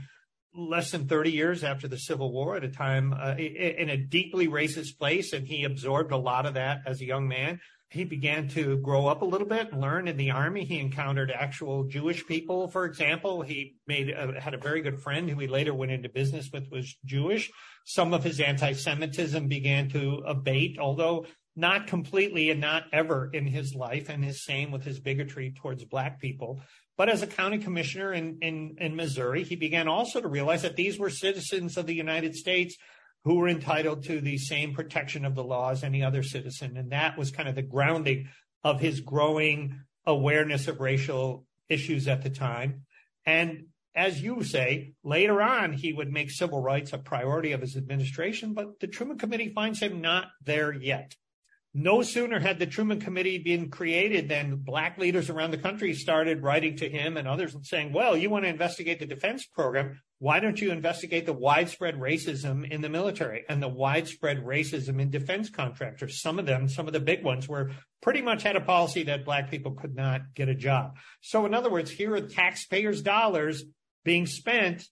less 0.56 0.92
than 0.92 1.08
30 1.08 1.32
years 1.32 1.64
after 1.64 1.88
the 1.88 1.98
Civil 1.98 2.32
War 2.32 2.56
at 2.56 2.64
a 2.64 2.70
time 2.70 3.14
uh, 3.14 3.36
in 3.36 3.90
a 3.90 3.98
deeply 3.98 4.48
racist 4.48 4.98
place. 4.98 5.34
And 5.34 5.48
he 5.48 5.64
absorbed 5.64 6.12
a 6.12 6.18
lot 6.18 6.46
of 6.46 6.56
that 6.56 6.80
as 6.88 7.02
a 7.02 7.06
young 7.06 7.28
man 7.28 7.60
he 7.92 8.04
began 8.04 8.48
to 8.50 8.78
grow 8.78 9.08
up 9.08 9.24
a 9.24 9.26
little 9.26 9.48
bit, 9.48 9.72
and 9.72 9.82
learn 9.82 10.08
in 10.08 10.16
the 10.16 10.30
army. 10.30 10.64
He 10.64 10.80
encountered 10.80 11.32
actual 11.32 11.86
Jewish 11.86 12.26
people, 12.28 12.68
for 12.68 12.86
example. 12.86 13.42
He 13.42 13.78
made 13.88 14.12
a, 14.12 14.40
had 14.40 14.54
a 14.54 14.60
very 14.60 14.82
good 14.82 15.02
friend 15.02 15.28
who 15.28 15.40
he 15.40 15.48
later 15.48 15.74
went 15.74 15.92
into 15.92 16.08
business 16.08 16.52
with 16.54 16.70
was 16.72 16.96
Jewish. 17.04 17.50
Some 17.86 18.14
of 18.14 18.24
his 18.24 18.40
anti-Semitism 18.40 19.48
began 19.48 19.90
to 19.90 20.24
abate, 20.28 20.78
although 20.80 21.26
not 21.56 21.88
completely 21.88 22.52
and 22.52 22.62
not 22.62 22.84
ever 22.94 23.30
in 23.34 23.48
his 23.48 23.74
life, 23.74 24.08
and 24.10 24.24
his 24.24 24.46
same 24.46 24.72
with 24.72 24.84
his 24.84 25.00
bigotry 25.00 25.52
towards 25.52 25.84
black 25.84 26.22
people. 26.22 26.62
But 26.96 27.10
as 27.10 27.24
a 27.24 27.28
county 27.28 27.58
commissioner 27.58 28.14
in, 28.14 28.38
in, 28.42 28.76
in 28.78 28.96
Missouri, 28.96 29.44
he 29.44 29.56
began 29.56 29.88
also 29.88 30.22
to 30.22 30.28
realize 30.28 30.62
that 30.62 30.76
these 30.76 31.00
were 31.00 31.10
citizens 31.10 31.76
of 31.76 31.88
the 31.88 31.96
United 31.96 32.36
States 32.36 32.78
who 33.26 33.36
were 33.36 33.48
entitled 33.48 34.04
to 34.04 34.22
the 34.22 34.38
same 34.38 34.74
protection 34.74 35.26
of 35.26 35.36
the 35.36 35.44
law 35.44 35.72
as 35.72 35.84
any 35.84 36.04
other 36.04 36.24
citizen. 36.24 36.78
And 36.78 36.92
that 36.92 37.18
was 37.18 37.32
kind 37.32 37.50
of 37.50 37.56
the 37.56 37.62
grounding 37.62 38.30
of 38.64 38.80
his 38.80 39.02
growing 39.02 39.82
awareness 40.06 40.68
of 40.68 40.80
racial 40.80 41.46
issues 41.68 42.08
at 42.08 42.24
the 42.24 42.30
time. 42.30 42.86
And 43.26 43.66
as 43.96 44.22
you 44.22 44.44
say, 44.44 44.94
later 45.04 45.42
on, 45.42 45.74
he 45.74 45.94
would 45.94 46.12
make 46.12 46.32
civil 46.32 46.62
rights 46.62 46.94
a 46.94 46.98
priority 46.98 47.52
of 47.52 47.62
his 47.62 47.76
administration, 47.76 48.54
but 48.54 48.80
the 48.80 48.88
Truman 48.88 49.18
Committee 49.18 49.50
finds 49.50 49.82
him 49.82 50.02
not 50.02 50.28
there 50.46 50.74
yet. 50.74 51.16
No 51.74 52.02
sooner 52.02 52.40
had 52.40 52.58
the 52.58 52.66
Truman 52.66 53.00
Committee 53.00 53.38
been 53.38 53.70
created 53.70 54.28
than 54.28 54.56
black 54.56 54.98
leaders 54.98 55.30
around 55.30 55.52
the 55.52 55.58
country 55.58 55.94
started 55.94 56.42
writing 56.42 56.78
to 56.78 56.90
him 56.90 57.16
and 57.16 57.28
others 57.28 57.54
and 57.54 57.66
saying, 57.66 57.94
well, 57.94 58.18
you 58.18 58.30
want 58.30 58.46
to 58.46 58.50
investigate 58.50 59.00
the 59.00 59.06
defense 59.06 59.46
program. 59.46 60.02
Why 60.20 60.42
don't 60.42 60.60
you 60.60 60.72
investigate 60.72 61.26
the 61.26 61.34
widespread 61.34 61.96
racism 61.96 62.70
in 62.70 62.82
the 62.82 62.90
military 62.90 63.46
and 63.48 63.64
the 63.64 63.70
widespread 63.70 64.44
racism 64.44 65.00
in 65.00 65.10
defense 65.10 65.50
contractors? 65.50 66.22
Some 66.22 66.40
of 66.40 66.46
them, 66.46 66.68
some 66.68 66.88
of 66.88 66.94
the 66.94 67.00
big 67.00 67.24
ones 67.24 67.48
were 67.48 67.72
pretty 68.02 68.22
much 68.22 68.44
had 68.44 68.58
a 68.58 68.62
policy 68.62 69.04
that 69.04 69.24
black 69.24 69.50
people 69.50 69.72
could 69.72 69.96
not 69.96 70.34
get 70.36 70.50
a 70.50 70.56
job. 70.56 70.98
So 71.22 71.46
in 71.46 71.54
other 71.54 71.70
words, 71.70 71.90
here 71.90 72.14
are 72.16 72.22
taxpayers' 72.22 73.02
dollars 73.02 73.64
being 74.04 74.26
spent 74.26 74.84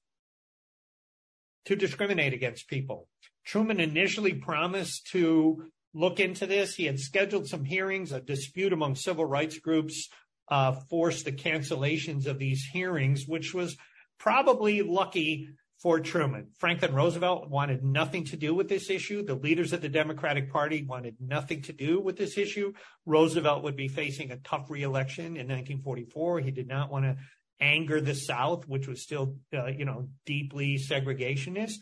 to 1.65 1.75
discriminate 1.75 2.33
against 2.33 2.69
people. 2.69 3.09
Truman 3.45 3.81
initially 3.81 4.33
promised 4.33 5.07
to 5.07 5.65
look 5.93 6.21
into 6.21 6.45
this. 6.45 6.75
He 6.75 6.85
had 6.85 6.99
scheduled 6.99 7.47
some 7.47 7.65
hearings. 7.65 8.13
A 8.13 8.21
dispute 8.21 8.71
among 8.71 8.95
civil 8.95 9.25
rights 9.25 9.59
groups 9.59 10.07
uh, 10.47 10.71
forced 10.89 11.25
the 11.25 11.33
cancellations 11.33 12.27
of 12.27 12.39
these 12.39 12.63
hearings, 12.71 13.25
which 13.27 13.53
was 13.53 13.75
probably 14.19 14.81
lucky 14.81 15.49
for 15.81 15.99
Truman. 15.99 16.47
Franklin 16.57 16.93
Roosevelt 16.93 17.49
wanted 17.49 17.83
nothing 17.83 18.25
to 18.25 18.35
do 18.35 18.53
with 18.53 18.67
this 18.67 18.89
issue. 18.89 19.23
The 19.23 19.35
leaders 19.35 19.73
of 19.73 19.81
the 19.81 19.89
Democratic 19.89 20.51
Party 20.51 20.83
wanted 20.83 21.17
nothing 21.19 21.61
to 21.63 21.73
do 21.73 21.99
with 21.99 22.17
this 22.17 22.37
issue. 22.37 22.73
Roosevelt 23.05 23.63
would 23.63 23.75
be 23.75 23.87
facing 23.87 24.31
a 24.31 24.37
tough 24.37 24.71
reelection 24.71 25.25
in 25.25 25.47
1944. 25.47 26.39
He 26.39 26.51
did 26.51 26.67
not 26.67 26.91
want 26.91 27.05
to 27.05 27.17
anger 27.59 28.01
the 28.01 28.15
South, 28.15 28.67
which 28.67 28.87
was 28.87 29.03
still, 29.03 29.35
uh, 29.53 29.67
you 29.67 29.85
know, 29.85 30.09
deeply 30.25 30.77
segregationist. 30.77 31.75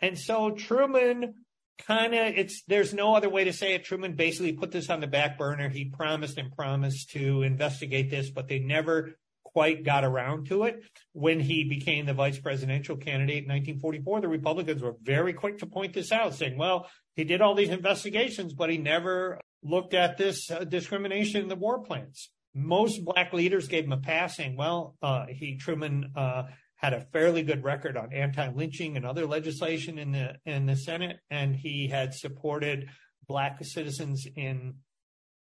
And 0.00 0.18
so 0.18 0.50
Truman 0.50 1.34
kind 1.78 2.14
of 2.14 2.26
it's 2.36 2.62
there's 2.66 2.94
no 2.94 3.14
other 3.14 3.28
way 3.28 3.44
to 3.44 3.52
say 3.52 3.74
it 3.74 3.84
truman 3.84 4.14
basically 4.14 4.52
put 4.52 4.72
this 4.72 4.88
on 4.88 5.00
the 5.00 5.06
back 5.06 5.36
burner 5.36 5.68
he 5.68 5.84
promised 5.84 6.38
and 6.38 6.50
promised 6.56 7.10
to 7.10 7.42
investigate 7.42 8.10
this 8.10 8.30
but 8.30 8.48
they 8.48 8.58
never 8.58 9.14
quite 9.56 9.84
got 9.84 10.04
around 10.04 10.46
to 10.46 10.64
it 10.64 10.82
when 11.12 11.40
he 11.40 11.64
became 11.64 12.04
the 12.04 12.12
vice 12.12 12.38
presidential 12.38 12.96
candidate 12.96 13.44
in 13.44 13.48
1944 13.48 14.20
the 14.20 14.28
republicans 14.28 14.82
were 14.82 14.96
very 15.02 15.32
quick 15.32 15.56
to 15.56 15.66
point 15.66 15.94
this 15.94 16.12
out 16.12 16.34
saying 16.34 16.58
well 16.58 16.86
he 17.14 17.24
did 17.24 17.40
all 17.40 17.54
these 17.54 17.70
investigations 17.70 18.52
but 18.52 18.68
he 18.68 18.76
never 18.76 19.40
looked 19.62 19.94
at 19.94 20.16
this 20.16 20.50
uh, 20.50 20.64
discrimination 20.64 21.42
in 21.42 21.48
the 21.48 21.56
war 21.56 21.82
plans. 21.82 22.30
Most 22.54 23.04
black 23.04 23.32
leaders 23.32 23.68
gave 23.68 23.84
him 23.84 23.92
a 23.92 23.98
pass 23.98 24.36
saying 24.36 24.56
well 24.56 24.96
uh, 25.02 25.26
he 25.28 25.56
truman 25.56 26.12
uh, 26.16 26.44
had 26.76 26.92
a 26.92 27.06
fairly 27.12 27.42
good 27.42 27.64
record 27.64 27.96
on 27.96 28.12
anti-lynching 28.12 28.96
and 28.96 29.06
other 29.06 29.26
legislation 29.26 29.98
in 29.98 30.12
the 30.12 30.36
in 30.44 30.66
the 30.66 30.76
Senate, 30.76 31.18
and 31.30 31.54
he 31.54 31.88
had 31.88 32.14
supported 32.14 32.88
black 33.26 33.58
citizens 33.64 34.26
in 34.36 34.74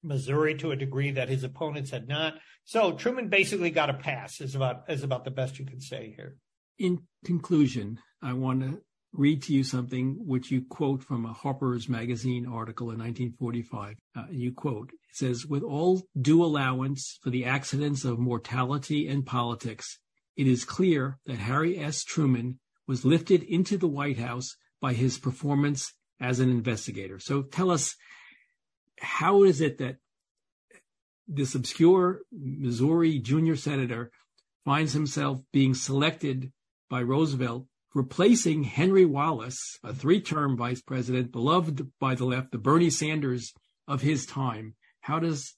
Missouri 0.04 0.56
to 0.56 0.72
a 0.72 0.76
degree 0.76 1.12
that 1.12 1.30
his 1.30 1.44
opponents 1.44 1.92
had 1.92 2.08
not. 2.08 2.36
So 2.66 2.94
Truman 2.94 3.30
basically 3.30 3.72
got 3.72 3.90
a 3.90 3.94
pass. 3.94 4.42
is 4.42 4.56
about 4.56 4.84
is 4.90 5.04
about 5.04 5.26
the 5.26 5.32
best 5.32 5.60
you 5.60 5.66
can 5.66 5.80
say 5.80 6.14
here. 6.16 6.38
In 6.78 7.04
conclusion, 7.24 8.00
I 8.22 8.34
want 8.34 8.62
to 8.62 8.82
read 9.14 9.44
to 9.44 9.54
you 9.54 9.64
something 9.64 10.18
which 10.26 10.50
you 10.50 10.64
quote 10.68 11.04
from 11.04 11.26
a 11.26 11.34
Harper's 11.34 11.88
Magazine 11.88 12.48
article 12.48 12.88
in 12.88 12.98
1945. 12.98 13.96
Uh, 14.16 14.24
you 14.32 14.52
quote, 14.52 14.90
it 14.90 15.16
says, 15.16 15.46
with 15.46 15.62
all 15.62 16.02
due 16.20 16.44
allowance 16.44 17.20
for 17.22 17.30
the 17.30 17.46
accidents 17.46 18.04
of 18.04 18.18
mortality 18.18 19.08
and 19.08 19.26
politics, 19.26 20.00
it 20.36 20.48
is 20.48 20.66
clear 20.66 21.20
that 21.28 21.38
Harry 21.38 21.78
S. 21.78 22.04
Truman 22.04 22.60
was 22.88 23.06
lifted 23.06 23.44
into 23.44 23.78
the 23.78 23.88
White 23.88 24.18
House 24.18 24.56
by 24.82 24.94
his 24.94 25.20
performance 25.20 25.94
as 26.20 26.40
an 26.40 26.50
investigator. 26.50 27.20
So 27.20 27.44
tell 27.44 27.70
us, 27.70 27.96
how 29.00 29.44
is 29.44 29.62
it 29.62 29.78
that 29.80 29.98
this 31.28 31.56
obscure 31.56 32.22
Missouri 32.32 33.20
junior 33.20 33.56
senator 33.56 34.12
finds 34.66 34.94
himself 34.94 35.42
being 35.52 35.74
selected 35.74 36.52
by 36.90 37.02
Roosevelt, 37.02 37.66
replacing 37.94 38.64
Henry 38.64 39.06
Wallace, 39.06 39.80
a 39.84 39.94
three 39.94 40.22
term 40.22 40.58
vice 40.58 40.82
president, 40.82 41.32
beloved 41.32 41.92
by 42.00 42.16
the 42.16 42.26
left, 42.26 42.52
the 42.52 42.58
Bernie 42.58 42.90
Sanders 42.90 43.54
of 43.88 44.02
his 44.02 44.26
time? 44.26 44.76
How 45.02 45.20
does 45.20 45.56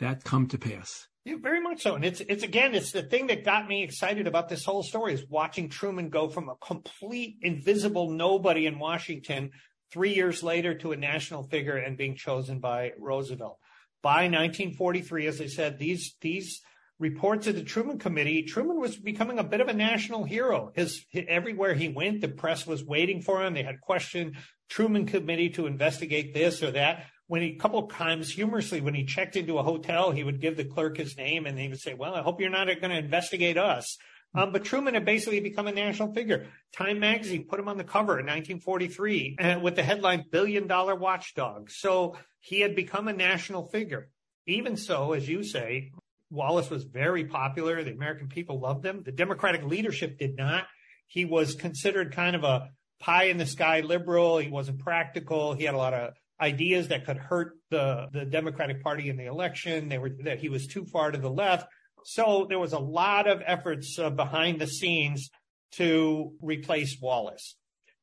that 0.00 0.24
come 0.24 0.46
to 0.48 0.58
pass? 0.58 1.08
Yeah, 1.24 1.36
very 1.40 1.60
much 1.60 1.82
so. 1.82 1.96
And 1.96 2.04
it's 2.04 2.20
it's 2.20 2.44
again, 2.44 2.74
it's 2.74 2.92
the 2.92 3.02
thing 3.02 3.26
that 3.28 3.44
got 3.44 3.66
me 3.66 3.82
excited 3.82 4.26
about 4.26 4.48
this 4.48 4.64
whole 4.64 4.82
story 4.82 5.12
is 5.12 5.24
watching 5.28 5.68
Truman 5.68 6.08
go 6.08 6.28
from 6.28 6.48
a 6.48 6.54
complete 6.56 7.38
invisible 7.42 8.10
nobody 8.10 8.66
in 8.66 8.78
Washington 8.78 9.50
three 9.92 10.14
years 10.14 10.42
later 10.42 10.74
to 10.74 10.92
a 10.92 10.96
national 10.96 11.44
figure 11.44 11.76
and 11.76 11.96
being 11.96 12.16
chosen 12.16 12.58
by 12.58 12.92
Roosevelt. 12.98 13.58
By 14.02 14.24
1943, 14.24 15.26
as 15.26 15.40
I 15.40 15.46
said, 15.46 15.78
these 15.78 16.14
these 16.20 16.60
reports 16.98 17.46
of 17.46 17.54
the 17.54 17.62
Truman 17.62 17.98
Committee, 17.98 18.42
Truman 18.42 18.80
was 18.80 18.96
becoming 18.96 19.38
a 19.38 19.44
bit 19.44 19.60
of 19.60 19.68
a 19.68 19.74
national 19.74 20.24
hero. 20.24 20.72
His 20.74 21.04
everywhere 21.14 21.74
he 21.74 21.88
went, 21.88 22.20
the 22.20 22.28
press 22.28 22.66
was 22.66 22.84
waiting 22.84 23.20
for 23.20 23.44
him. 23.44 23.54
They 23.54 23.62
had 23.62 23.80
questioned 23.80 24.36
Truman 24.68 25.06
Committee 25.06 25.50
to 25.50 25.66
investigate 25.66 26.34
this 26.34 26.62
or 26.62 26.70
that 26.72 27.06
when 27.28 27.42
he 27.42 27.50
a 27.50 27.56
couple 27.56 27.80
of 27.80 27.92
times 27.92 28.30
humorously 28.30 28.80
when 28.80 28.94
he 28.94 29.04
checked 29.04 29.36
into 29.36 29.58
a 29.58 29.62
hotel 29.62 30.10
he 30.10 30.24
would 30.24 30.40
give 30.40 30.56
the 30.56 30.64
clerk 30.64 30.96
his 30.96 31.16
name 31.16 31.46
and 31.46 31.58
he 31.58 31.68
would 31.68 31.80
say 31.80 31.94
well 31.94 32.14
i 32.14 32.22
hope 32.22 32.40
you're 32.40 32.50
not 32.50 32.66
going 32.66 32.90
to 32.90 32.98
investigate 32.98 33.58
us 33.58 33.98
Um, 34.34 34.52
but 34.52 34.64
Truman 34.64 34.94
had 34.94 35.04
basically 35.04 35.40
become 35.40 35.66
a 35.66 35.72
national 35.72 36.12
figure. 36.12 36.46
Time 36.72 36.98
magazine 36.98 37.46
put 37.48 37.58
him 37.58 37.68
on 37.68 37.78
the 37.78 37.84
cover 37.84 38.18
in 38.18 38.26
1943 38.26 39.36
uh, 39.38 39.60
with 39.62 39.76
the 39.76 39.82
headline 39.82 40.26
Billion 40.30 40.66
Dollar 40.66 40.94
Watchdog. 40.94 41.70
So 41.70 42.16
he 42.40 42.60
had 42.60 42.76
become 42.76 43.08
a 43.08 43.14
national 43.14 43.68
figure. 43.68 44.10
Even 44.46 44.76
so, 44.76 45.14
as 45.14 45.28
you 45.28 45.42
say, 45.42 45.90
Wallace 46.30 46.70
was 46.70 46.84
very 46.84 47.24
popular. 47.24 47.82
The 47.82 47.92
American 47.92 48.28
people 48.28 48.60
loved 48.60 48.84
him. 48.84 49.02
The 49.02 49.12
Democratic 49.12 49.64
leadership 49.64 50.18
did 50.18 50.36
not. 50.36 50.66
He 51.06 51.24
was 51.24 51.54
considered 51.54 52.12
kind 52.12 52.36
of 52.36 52.44
a 52.44 52.70
pie 53.00 53.24
in 53.24 53.38
the 53.38 53.46
sky 53.46 53.80
liberal. 53.80 54.38
He 54.38 54.48
wasn't 54.48 54.80
practical. 54.80 55.54
He 55.54 55.64
had 55.64 55.74
a 55.74 55.78
lot 55.78 55.94
of 55.94 56.14
ideas 56.40 56.88
that 56.88 57.06
could 57.06 57.16
hurt 57.16 57.52
the, 57.70 58.08
the 58.12 58.24
Democratic 58.24 58.82
Party 58.82 59.08
in 59.08 59.16
the 59.16 59.26
election. 59.26 59.88
They 59.88 59.98
were 59.98 60.10
that 60.24 60.38
he 60.38 60.48
was 60.48 60.66
too 60.66 60.84
far 60.84 61.10
to 61.10 61.18
the 61.18 61.30
left. 61.30 61.66
So 62.08 62.46
there 62.48 62.60
was 62.60 62.72
a 62.72 62.78
lot 62.78 63.26
of 63.26 63.42
efforts 63.44 63.98
uh, 63.98 64.10
behind 64.10 64.60
the 64.60 64.68
scenes 64.68 65.28
to 65.72 66.30
replace 66.40 67.00
Wallace. 67.02 67.56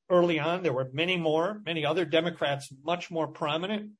Early 0.09 0.39
on, 0.39 0.61
there 0.61 0.73
were 0.73 0.89
many 0.91 1.15
more, 1.15 1.61
many 1.65 1.85
other 1.85 2.03
Democrats 2.03 2.67
much 2.83 3.09
more 3.09 3.29
prominent 3.29 3.91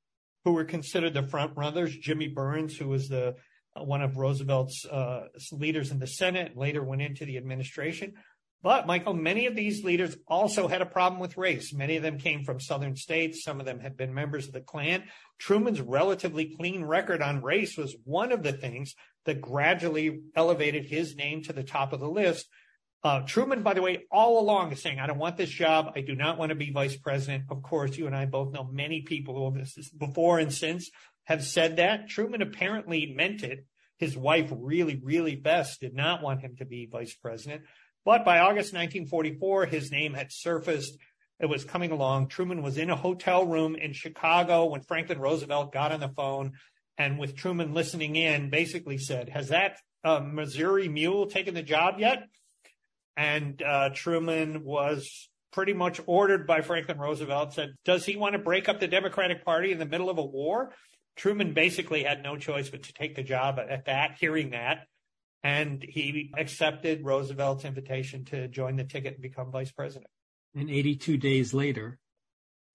who 0.44 0.52
were 0.52 0.66
considered 0.66 1.14
the 1.14 1.26
front 1.26 1.56
runners. 1.56 1.96
Jimmy 1.96 2.28
Byrnes, 2.28 2.76
who 2.76 2.90
was 2.90 3.08
the 3.08 3.36
one 3.78 4.02
of 4.02 4.18
Roosevelt's 4.18 4.86
uh, 4.86 5.30
leaders 5.54 5.90
in 5.90 6.00
the 6.00 6.08
Senate, 6.08 6.58
later 6.58 6.84
went 6.84 7.02
into 7.02 7.24
the 7.24 7.38
administration. 7.38 8.16
But 8.64 8.88
Michael, 8.88 9.14
many 9.14 9.46
of 9.46 9.58
these 9.58 9.84
leaders 9.84 10.16
also 10.26 10.70
had 10.70 10.82
a 10.82 10.86
problem 10.86 11.20
with 11.20 11.38
race. 11.38 11.74
Many 11.74 11.98
of 11.98 12.04
them 12.04 12.18
came 12.18 12.46
from 12.46 12.62
southern 12.62 12.96
states. 12.96 13.44
Some 13.44 13.60
of 13.60 13.66
them 13.66 13.82
had 13.82 13.98
been 13.98 14.14
members 14.14 14.48
of 14.48 14.54
the 14.54 14.62
Klan. 14.62 15.04
Truman's 15.38 15.82
relatively 15.82 16.56
clean 16.56 16.86
record 16.86 17.22
on 17.22 17.44
race 17.44 17.76
was 17.78 17.98
one 18.06 18.32
of 18.32 18.42
the 18.42 18.54
things 18.54 18.96
that 19.26 19.42
gradually 19.42 20.22
elevated 20.34 20.86
his 20.86 21.16
name 21.18 21.44
to 21.44 21.54
the 21.54 21.64
top 21.64 21.92
of 21.92 22.00
the 22.00 22.10
list. 22.10 22.48
Uh, 23.04 23.20
Truman, 23.28 23.64
by 23.64 23.74
the 23.74 23.82
way, 23.82 24.06
all 24.10 24.40
along 24.40 24.72
is 24.72 24.82
saying, 24.82 24.98
I 24.98 25.08
don't 25.08 25.20
want 25.20 25.36
this 25.36 25.50
job. 25.50 25.92
I 25.98 26.00
do 26.00 26.16
not 26.16 26.38
want 26.38 26.50
to 26.52 26.56
be 26.56 26.72
vice 26.72 26.96
president. 26.96 27.44
Of 27.50 27.64
course, 27.64 27.98
you 27.98 28.08
and 28.08 28.16
I 28.16 28.26
both 28.26 28.54
know 28.54 28.64
many 28.64 29.02
people 29.02 29.36
who 29.36 29.60
have 29.60 29.70
before 29.98 30.40
and 30.40 30.54
since 30.54 30.90
have 31.26 31.44
said 31.44 31.76
that. 31.76 32.08
Truman 32.08 32.42
apparently 32.42 33.14
meant 33.14 33.44
it. 33.44 33.66
His 33.98 34.16
wife 34.16 34.50
really, 34.56 35.02
really 35.04 35.36
Bess 35.36 35.78
did 35.78 35.94
not 35.94 36.24
want 36.24 36.42
him 36.42 36.56
to 36.58 36.66
be 36.66 36.88
vice 36.90 37.14
president. 37.14 37.64
But 38.06 38.26
by 38.26 38.40
August 38.40 38.74
1944, 38.74 39.66
his 39.68 39.92
name 39.92 40.14
had 40.14 40.32
surfaced. 40.32 40.98
It 41.40 41.48
was 41.48 41.64
coming 41.64 41.92
along. 41.92 42.28
Truman 42.28 42.62
was 42.62 42.78
in 42.78 42.90
a 42.90 42.96
hotel 42.96 43.46
room 43.46 43.76
in 43.76 43.94
Chicago 43.94 44.66
when 44.66 44.82
Franklin 44.82 45.20
Roosevelt 45.20 45.72
got 45.72 45.92
on 45.92 46.00
the 46.00 46.10
phone 46.10 46.54
and 46.98 47.18
with 47.18 47.36
Truman 47.36 47.74
listening 47.74 48.16
in, 48.16 48.50
basically 48.50 48.98
said, 48.98 49.30
has 49.30 49.50
that 49.50 49.78
uh, 50.04 50.20
Missouri 50.20 50.88
mule 50.88 51.28
taken 51.28 51.54
the 51.54 51.64
job 51.64 51.96
yet? 52.00 52.28
And 53.16 53.62
uh, 53.62 53.90
Truman 53.94 54.64
was 54.64 55.30
pretty 55.52 55.74
much 55.74 56.02
ordered 56.06 56.48
by 56.48 56.62
Franklin 56.62 56.98
Roosevelt, 56.98 57.54
said, 57.54 57.74
does 57.86 58.06
he 58.06 58.16
want 58.16 58.34
to 58.34 58.40
break 58.40 58.68
up 58.68 58.80
the 58.80 58.88
Democratic 58.88 59.46
Party 59.46 59.72
in 59.72 59.80
the 59.80 59.86
middle 59.86 60.10
of 60.10 60.18
a 60.18 60.26
war? 60.26 60.74
Truman 61.16 61.54
basically 61.54 62.04
had 62.04 62.24
no 62.24 62.38
choice 62.38 62.70
but 62.70 62.84
to 62.84 62.94
take 62.94 63.16
the 63.16 63.24
job 63.24 63.60
at 63.60 63.86
that, 63.86 64.18
hearing 64.20 64.52
that. 64.52 64.88
And 65.44 65.84
he 65.84 66.32
accepted 66.38 67.04
Roosevelt's 67.04 67.66
invitation 67.66 68.24
to 68.26 68.48
join 68.48 68.78
the 68.78 68.86
ticket 68.86 69.14
and 69.14 69.22
become 69.22 69.52
vice 69.52 69.72
president. 69.72 70.08
And 70.56 70.70
82 70.70 71.18
days 71.18 71.54
later, 71.54 72.00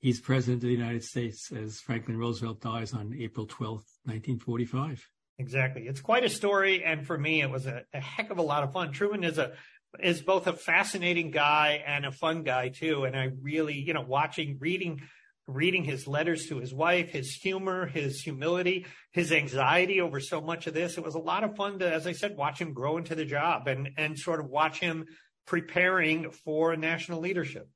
he's 0.01 0.21
president 0.21 0.63
of 0.63 0.69
the 0.69 0.75
United 0.75 1.05
States 1.05 1.51
as 1.51 1.81
Franklin 1.81 2.19
Roosevelt 2.19 2.61
dies 2.61 2.93
on 2.93 3.15
April 3.19 3.47
12th, 3.47 3.89
1945. 4.05 5.09
Exactly. 5.39 5.87
It's 5.87 6.01
quite 6.01 6.25
a 6.25 6.29
story. 6.29 6.85
And 6.85 7.07
for 7.07 7.17
me, 7.17 7.41
it 7.41 7.51
was 7.51 7.67
a, 7.67 7.85
a 7.95 8.01
heck 8.01 8.31
of 8.31 8.39
a 8.39 8.43
lot 8.43 8.65
of 8.65 8.73
fun. 8.73 8.93
Truman 8.93 9.25
is 9.25 9.39
a, 9.39 9.53
is 10.01 10.21
both 10.21 10.47
a 10.47 10.53
fascinating 10.53 11.31
guy 11.31 11.83
and 11.87 12.05
a 12.05 12.13
fun 12.13 12.43
guy 12.43 12.69
too. 12.69 13.05
And 13.05 13.17
I 13.17 13.31
really, 13.41 13.75
you 13.75 13.95
know, 13.95 14.03
watching, 14.03 14.59
reading 14.61 15.03
reading 15.49 15.83
his 15.83 16.07
letters 16.07 16.47
to 16.47 16.59
his 16.59 16.75
wife, 16.75 17.09
his 17.09 17.35
humor, 17.35 17.87
his 17.87 18.21
humility, 18.21 18.87
his 19.13 19.33
anxiety 19.33 20.01
over 20.01 20.21
so 20.21 20.41
much 20.41 20.67
of 20.67 20.75
this. 20.75 20.99
It 20.99 21.05
was 21.05 21.15
a 21.15 21.19
lot 21.21 21.43
of 21.43 21.57
fun 21.57 21.79
to, 21.79 21.91
as 21.91 22.07
I 22.07 22.13
said, 22.13 22.37
watch 22.37 22.61
him 22.61 22.75
grow 22.75 22.99
into 22.99 23.15
the 23.15 23.25
job 23.25 23.67
and, 23.67 23.89
and 23.97 24.17
sort 24.19 24.41
of 24.41 24.47
watch 24.47 24.79
him 24.79 25.07
preparing 25.47 26.31
for 26.31 26.77
national 26.77 27.21
leadership. 27.21 27.69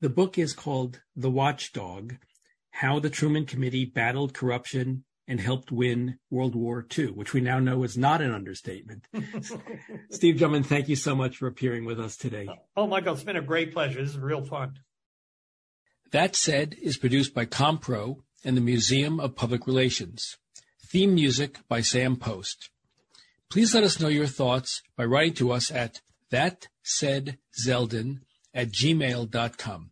The 0.00 0.08
book 0.08 0.38
is 0.38 0.52
called 0.52 1.00
The 1.16 1.30
Watchdog 1.30 2.14
How 2.70 3.00
the 3.00 3.10
Truman 3.10 3.46
Committee 3.46 3.84
Battled 3.84 4.32
Corruption 4.32 5.04
and 5.26 5.40
Helped 5.40 5.72
Win 5.72 6.18
World 6.30 6.54
War 6.54 6.86
II, 6.96 7.06
which 7.08 7.32
we 7.32 7.40
now 7.40 7.58
know 7.58 7.82
is 7.82 7.96
not 7.96 8.20
an 8.20 8.32
understatement. 8.32 9.08
Steve 10.10 10.38
Drummond, 10.38 10.66
thank 10.66 10.88
you 10.88 10.96
so 10.96 11.16
much 11.16 11.38
for 11.38 11.48
appearing 11.48 11.84
with 11.84 11.98
us 11.98 12.16
today. 12.16 12.48
Oh, 12.76 12.86
Michael, 12.86 13.14
it's 13.14 13.24
been 13.24 13.36
a 13.36 13.42
great 13.42 13.72
pleasure. 13.72 14.00
This 14.00 14.10
is 14.10 14.18
real 14.18 14.44
fun. 14.44 14.74
That 16.14 16.36
Said 16.36 16.76
is 16.80 16.96
produced 16.96 17.34
by 17.34 17.44
Compro 17.44 18.18
and 18.44 18.56
the 18.56 18.60
Museum 18.60 19.18
of 19.18 19.34
Public 19.34 19.66
Relations. 19.66 20.36
Theme 20.86 21.12
music 21.12 21.58
by 21.68 21.80
Sam 21.80 22.14
Post. 22.14 22.70
Please 23.50 23.74
let 23.74 23.82
us 23.82 23.98
know 23.98 24.06
your 24.06 24.28
thoughts 24.28 24.80
by 24.96 25.06
writing 25.06 25.34
to 25.34 25.50
us 25.50 25.72
at 25.72 26.02
thatsaidzeldin 26.30 28.20
at 28.54 28.70
gmail.com. 28.70 29.90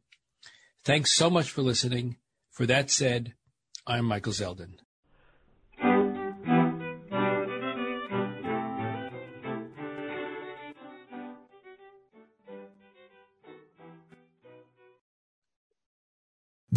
Thanks 0.84 1.12
so 1.12 1.28
much 1.28 1.50
for 1.50 1.62
listening. 1.62 2.18
For 2.52 2.66
That 2.66 2.92
Said, 2.92 3.34
I'm 3.84 4.04
Michael 4.04 4.32
Zeldin. 4.32 4.74